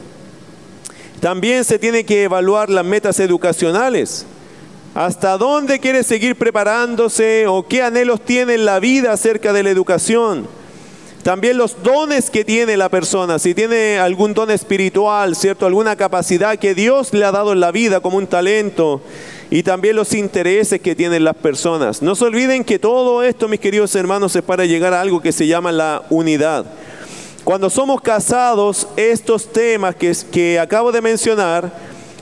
También 1.21 1.63
se 1.63 1.79
tiene 1.79 2.03
que 2.03 2.23
evaluar 2.23 2.69
las 2.69 2.83
metas 2.83 3.17
educacionales. 3.21 4.25
¿Hasta 4.95 5.39
dónde 5.39 5.79
quiere 5.79 6.03
seguir 6.03 6.35
preparándose 6.35 7.47
o 7.47 7.67
qué 7.67 7.81
anhelos 7.81 8.21
tiene 8.21 8.53
en 8.53 8.65
la 8.65 8.79
vida 8.79 9.11
acerca 9.11 9.51
de 9.51 9.63
la 9.63 9.71
educación? 9.71 10.47
También 11.23 11.57
los 11.57 11.81
dones 11.81 12.29
que 12.29 12.45
tiene 12.45 12.77
la 12.77 12.89
persona, 12.89 13.39
si 13.39 13.55
tiene 13.55 13.97
algún 13.97 14.35
don 14.35 14.51
espiritual, 14.51 15.35
¿cierto? 15.35 15.65
Alguna 15.65 15.95
capacidad 15.95 16.59
que 16.59 16.75
Dios 16.75 17.11
le 17.11 17.25
ha 17.25 17.31
dado 17.31 17.53
en 17.53 17.59
la 17.59 17.71
vida 17.71 18.01
como 18.01 18.17
un 18.17 18.27
talento. 18.27 19.01
y 19.49 19.61
también 19.61 19.95
los 19.95 20.13
intereses 20.13 20.81
que 20.81 20.95
tienen 20.95 21.23
las 21.23 21.35
personas. 21.35 22.01
No 22.01 22.15
se 22.15 22.25
olviden 22.25 22.63
que 22.63 22.79
todo 22.79 23.21
esto, 23.21 23.47
mis 23.47 23.59
queridos 23.59 23.95
hermanos, 23.95 24.35
es 24.35 24.41
para 24.41 24.65
llegar 24.65 24.93
a 24.93 25.01
algo 25.01 25.21
que 25.21 25.31
se 25.31 25.45
llama 25.45 25.71
la 25.71 26.03
unidad. 26.09 26.65
Cuando 27.43 27.69
somos 27.69 28.01
casados, 28.01 28.87
estos 28.95 29.51
temas 29.51 29.95
que, 29.95 30.11
que 30.31 30.59
acabo 30.59 30.91
de 30.91 31.01
mencionar 31.01 31.71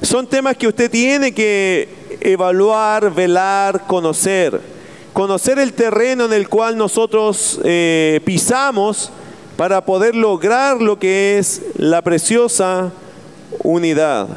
son 0.02 0.28
temas 0.28 0.58
que 0.58 0.68
usted 0.68 0.92
tiene 0.92 1.32
que 1.32 2.01
evaluar, 2.22 3.14
velar, 3.14 3.86
conocer. 3.88 4.62
Conocer 5.14 5.60
el 5.60 5.74
terreno 5.74 6.26
en 6.26 6.34
el 6.34 6.48
cual 6.48 6.78
nosotros 6.78 7.60
eh, 7.64 8.22
pisamos 8.24 9.12
para 9.58 9.84
poder 9.86 10.16
lograr 10.16 10.82
lo 10.82 10.98
que 10.98 11.38
es 11.38 11.62
la 11.76 12.02
preciosa 12.02 12.92
unidad. 13.64 14.28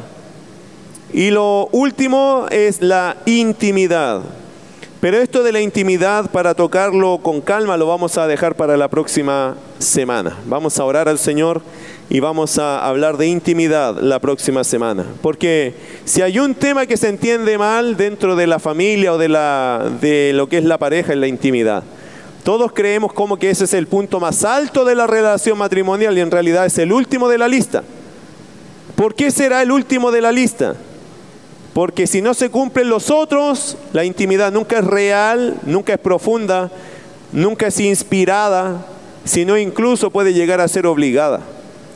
Y 1.12 1.30
lo 1.30 1.68
último 1.70 2.46
es 2.50 2.82
la 2.82 3.16
intimidad. 3.24 4.22
Pero 5.00 5.18
esto 5.18 5.42
de 5.42 5.52
la 5.52 5.60
intimidad, 5.60 6.30
para 6.30 6.54
tocarlo 6.54 7.18
con 7.18 7.40
calma, 7.40 7.76
lo 7.76 7.86
vamos 7.86 8.16
a 8.16 8.26
dejar 8.26 8.56
para 8.56 8.76
la 8.76 8.88
próxima 8.88 9.54
semana. 9.78 10.38
Vamos 10.46 10.78
a 10.78 10.84
orar 10.84 11.08
al 11.08 11.18
Señor 11.18 11.62
y 12.10 12.20
vamos 12.20 12.58
a 12.58 12.86
hablar 12.86 13.16
de 13.16 13.26
intimidad 13.26 13.98
la 14.00 14.18
próxima 14.18 14.62
semana. 14.62 15.04
Porque 15.22 15.74
si 16.04 16.22
hay 16.22 16.38
un 16.38 16.54
tema 16.54 16.86
que 16.86 16.96
se 16.96 17.08
entiende 17.08 17.56
mal 17.58 17.96
dentro 17.96 18.36
de 18.36 18.46
la 18.46 18.58
familia 18.58 19.14
o 19.14 19.18
de, 19.18 19.28
la, 19.28 19.90
de 20.00 20.32
lo 20.34 20.48
que 20.48 20.58
es 20.58 20.64
la 20.64 20.78
pareja, 20.78 21.12
es 21.12 21.18
la 21.18 21.26
intimidad. 21.26 21.82
Todos 22.44 22.72
creemos 22.72 23.12
como 23.12 23.38
que 23.38 23.48
ese 23.48 23.64
es 23.64 23.72
el 23.72 23.86
punto 23.86 24.20
más 24.20 24.44
alto 24.44 24.84
de 24.84 24.94
la 24.94 25.06
relación 25.06 25.56
matrimonial 25.56 26.16
y 26.16 26.20
en 26.20 26.30
realidad 26.30 26.66
es 26.66 26.76
el 26.78 26.92
último 26.92 27.28
de 27.28 27.38
la 27.38 27.48
lista. 27.48 27.82
¿Por 28.96 29.14
qué 29.14 29.30
será 29.30 29.62
el 29.62 29.72
último 29.72 30.12
de 30.12 30.20
la 30.20 30.30
lista? 30.30 30.76
Porque 31.72 32.06
si 32.06 32.20
no 32.20 32.34
se 32.34 32.50
cumplen 32.50 32.88
los 32.88 33.10
otros, 33.10 33.78
la 33.92 34.04
intimidad 34.04 34.52
nunca 34.52 34.78
es 34.78 34.84
real, 34.84 35.56
nunca 35.64 35.94
es 35.94 35.98
profunda, 35.98 36.70
nunca 37.32 37.66
es 37.66 37.80
inspirada, 37.80 38.86
sino 39.24 39.56
incluso 39.56 40.10
puede 40.10 40.34
llegar 40.34 40.60
a 40.60 40.68
ser 40.68 40.86
obligada. 40.86 41.40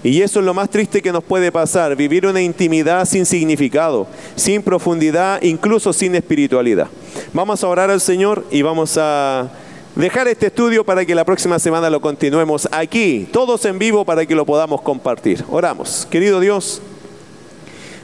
Y 0.04 0.22
eso 0.22 0.38
es 0.40 0.46
lo 0.46 0.54
más 0.54 0.70
triste 0.70 1.02
que 1.02 1.12
nos 1.12 1.24
puede 1.24 1.50
pasar, 1.50 1.96
vivir 1.96 2.26
una 2.26 2.40
intimidad 2.40 3.04
sin 3.04 3.26
significado, 3.26 4.06
sin 4.36 4.62
profundidad, 4.62 5.42
incluso 5.42 5.92
sin 5.92 6.14
espiritualidad. 6.14 6.88
Vamos 7.32 7.64
a 7.64 7.68
orar 7.68 7.90
al 7.90 8.00
Señor 8.00 8.44
y 8.50 8.62
vamos 8.62 8.96
a 8.96 9.50
dejar 9.96 10.28
este 10.28 10.46
estudio 10.46 10.84
para 10.84 11.04
que 11.04 11.14
la 11.14 11.24
próxima 11.24 11.58
semana 11.58 11.90
lo 11.90 12.00
continuemos 12.00 12.68
aquí, 12.70 13.28
todos 13.32 13.64
en 13.64 13.78
vivo 13.78 14.04
para 14.04 14.24
que 14.24 14.36
lo 14.36 14.46
podamos 14.46 14.82
compartir. 14.82 15.44
Oramos. 15.50 16.06
Querido 16.08 16.38
Dios, 16.38 16.80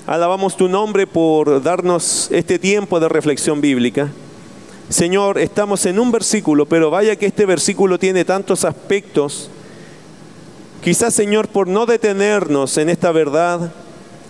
Alabamos 0.06 0.54
tu 0.54 0.68
nombre 0.68 1.06
por 1.06 1.62
darnos 1.62 2.28
este 2.30 2.58
tiempo 2.58 3.00
de 3.00 3.08
reflexión 3.08 3.62
bíblica. 3.62 4.10
Señor, 4.90 5.38
estamos 5.38 5.86
en 5.86 5.98
un 5.98 6.12
versículo, 6.12 6.66
pero 6.66 6.90
vaya 6.90 7.16
que 7.16 7.24
este 7.24 7.46
versículo 7.46 7.98
tiene 7.98 8.26
tantos 8.26 8.66
aspectos. 8.66 9.48
Quizás, 10.84 11.14
Señor, 11.14 11.48
por 11.48 11.66
no 11.66 11.86
detenernos 11.86 12.76
en 12.76 12.90
esta 12.90 13.10
verdad, 13.10 13.72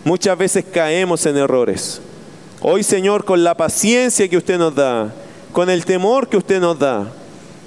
muchas 0.04 0.38
veces 0.38 0.64
caemos 0.72 1.26
en 1.26 1.36
errores. 1.36 2.00
Hoy, 2.60 2.84
Señor, 2.84 3.24
con 3.24 3.42
la 3.42 3.56
paciencia 3.56 4.28
que 4.28 4.36
usted 4.36 4.56
nos 4.56 4.72
da, 4.72 5.12
con 5.50 5.68
el 5.68 5.84
temor 5.84 6.28
que 6.28 6.36
usted 6.36 6.60
nos 6.60 6.78
da, 6.78 7.08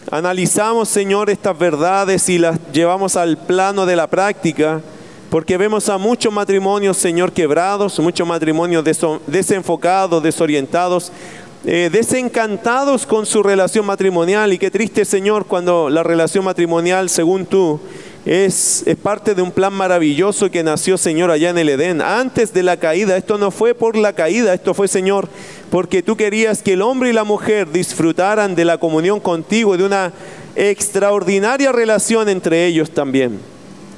analizamos, 0.09 0.87
Señor, 0.87 1.29
estas 1.29 1.59
verdades 1.59 2.29
y 2.29 2.37
las 2.37 2.57
llevamos 2.71 3.17
al 3.17 3.37
plano 3.37 3.85
de 3.85 3.97
la 3.97 4.07
práctica 4.07 4.79
porque 5.29 5.57
vemos 5.57 5.89
a 5.89 5.97
muchos 5.97 6.31
matrimonios, 6.31 6.95
Señor, 6.95 7.33
quebrados, 7.33 7.99
muchos 7.99 8.25
matrimonios 8.25 8.85
desenfocados, 9.27 10.23
desorientados, 10.23 11.11
eh, 11.65 11.89
desencantados 11.91 13.05
con 13.05 13.25
su 13.25 13.43
relación 13.43 13.85
matrimonial. 13.85 14.53
Y 14.53 14.57
qué 14.57 14.71
triste, 14.71 15.03
Señor, 15.03 15.45
cuando 15.45 15.89
la 15.89 16.03
relación 16.03 16.45
matrimonial, 16.45 17.09
según 17.09 17.45
tú, 17.45 17.81
es, 18.25 18.85
parte 19.01 19.33
de 19.35 19.41
un 19.41 19.51
plan 19.51 19.73
maravilloso 19.73 20.51
que 20.51 20.63
nació, 20.63 20.97
Señor, 20.97 21.31
allá 21.31 21.49
en 21.49 21.57
el 21.57 21.69
Edén. 21.69 22.01
Antes 22.01 22.53
de 22.53 22.63
la 22.63 22.77
caída, 22.77 23.15
esto 23.15 23.37
no 23.37 23.51
fue 23.51 23.73
por 23.73 23.95
la 23.95 24.13
caída, 24.13 24.53
esto 24.53 24.73
fue, 24.73 24.87
Señor, 24.87 25.29
porque 25.69 26.03
tú 26.03 26.17
querías 26.17 26.61
que 26.61 26.73
el 26.73 26.81
hombre 26.81 27.09
y 27.09 27.13
la 27.13 27.23
mujer 27.23 27.71
disfrutaran 27.71 28.55
de 28.55 28.65
la 28.65 28.77
comunión 28.77 29.19
contigo, 29.19 29.77
de 29.77 29.85
una 29.85 30.11
extraordinaria 30.55 31.71
relación 31.71 32.29
entre 32.29 32.65
ellos 32.65 32.91
también. 32.91 33.39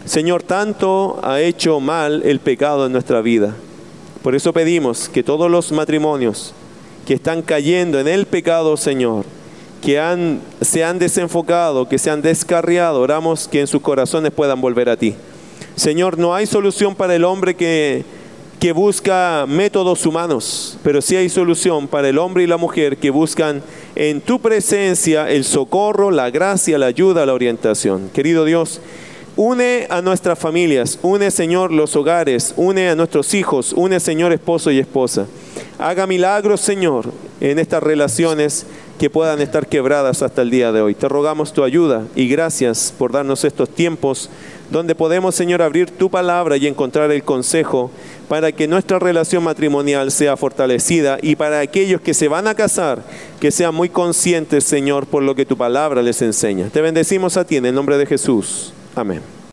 Señor, 0.05 0.43
tanto 0.43 1.19
ha 1.23 1.41
hecho 1.41 1.79
mal 1.79 2.21
el 2.23 2.39
pecado 2.39 2.85
en 2.85 2.91
nuestra 2.91 3.21
vida. 3.21 3.55
Por 4.21 4.35
eso 4.35 4.53
pedimos 4.53 5.07
que 5.07 5.23
todos 5.23 5.49
los 5.49 5.71
matrimonios 5.71 6.53
que 7.05 7.13
están 7.13 7.41
cayendo 7.41 7.99
en 7.99 8.07
el 8.07 8.25
pecado, 8.25 8.75
Señor, 8.75 9.25
que 9.81 9.99
han, 9.99 10.41
se 10.61 10.83
han 10.83 10.99
desenfocado, 10.99 11.87
que 11.87 11.97
se 11.97 12.09
han 12.09 12.21
descarriado, 12.21 13.01
oramos 13.01 13.47
que 13.47 13.61
en 13.61 13.67
sus 13.67 13.81
corazones 13.81 14.31
puedan 14.31 14.61
volver 14.61 14.89
a 14.89 14.97
ti. 14.97 15.15
Señor, 15.75 16.17
no 16.17 16.35
hay 16.35 16.45
solución 16.45 16.95
para 16.95 17.15
el 17.15 17.23
hombre 17.23 17.55
que, 17.55 18.03
que 18.59 18.73
busca 18.73 19.45
métodos 19.47 20.05
humanos, 20.05 20.77
pero 20.83 21.01
sí 21.01 21.15
hay 21.15 21.29
solución 21.29 21.87
para 21.87 22.09
el 22.09 22.17
hombre 22.17 22.43
y 22.43 22.47
la 22.47 22.57
mujer 22.57 22.97
que 22.97 23.09
buscan 23.09 23.61
en 23.95 24.19
tu 24.21 24.39
presencia 24.39 25.29
el 25.29 25.45
socorro, 25.45 26.11
la 26.11 26.29
gracia, 26.29 26.77
la 26.77 26.87
ayuda, 26.87 27.25
la 27.25 27.33
orientación. 27.33 28.09
Querido 28.13 28.43
Dios, 28.45 28.81
Une 29.41 29.87
a 29.89 30.01
nuestras 30.01 30.37
familias, 30.37 30.99
une 31.01 31.31
Señor 31.31 31.71
los 31.71 31.95
hogares, 31.95 32.53
une 32.57 32.89
a 32.89 32.95
nuestros 32.95 33.33
hijos, 33.33 33.71
une 33.71 34.01
Señor 34.01 34.33
esposo 34.33 34.69
y 34.69 34.79
esposa. 34.79 35.27
Haga 35.77 36.05
milagros 36.07 36.59
Señor 36.59 37.09
en 37.39 37.57
estas 37.57 37.81
relaciones 37.81 38.65
que 38.99 39.09
puedan 39.09 39.39
estar 39.41 39.65
quebradas 39.65 40.21
hasta 40.21 40.41
el 40.41 40.51
día 40.51 40.71
de 40.73 40.81
hoy. 40.81 40.93
Te 40.93 41.07
rogamos 41.07 41.53
tu 41.53 41.63
ayuda 41.63 42.05
y 42.15 42.27
gracias 42.27 42.93
por 42.95 43.13
darnos 43.13 43.45
estos 43.45 43.69
tiempos 43.69 44.29
donde 44.69 44.93
podemos 44.93 45.33
Señor 45.33 45.61
abrir 45.61 45.89
tu 45.89 46.11
palabra 46.11 46.57
y 46.57 46.67
encontrar 46.67 47.09
el 47.11 47.23
consejo 47.23 47.89
para 48.27 48.51
que 48.51 48.67
nuestra 48.67 48.99
relación 48.99 49.43
matrimonial 49.43 50.11
sea 50.11 50.35
fortalecida 50.35 51.17
y 51.21 51.37
para 51.37 51.61
aquellos 51.61 52.01
que 52.01 52.13
se 52.13 52.27
van 52.27 52.47
a 52.47 52.55
casar, 52.55 53.01
que 53.39 53.51
sean 53.51 53.73
muy 53.73 53.87
conscientes, 53.87 54.65
Señor, 54.65 55.07
por 55.07 55.23
lo 55.23 55.33
que 55.33 55.45
tu 55.45 55.57
palabra 55.57 56.01
les 56.01 56.21
enseña. 56.21 56.69
Te 56.69 56.81
bendecimos 56.81 57.37
a 57.37 57.45
ti 57.45 57.55
en 57.55 57.65
el 57.65 57.73
nombre 57.73 57.97
de 57.97 58.05
Jesús. 58.05 58.73
Amén. 58.95 59.38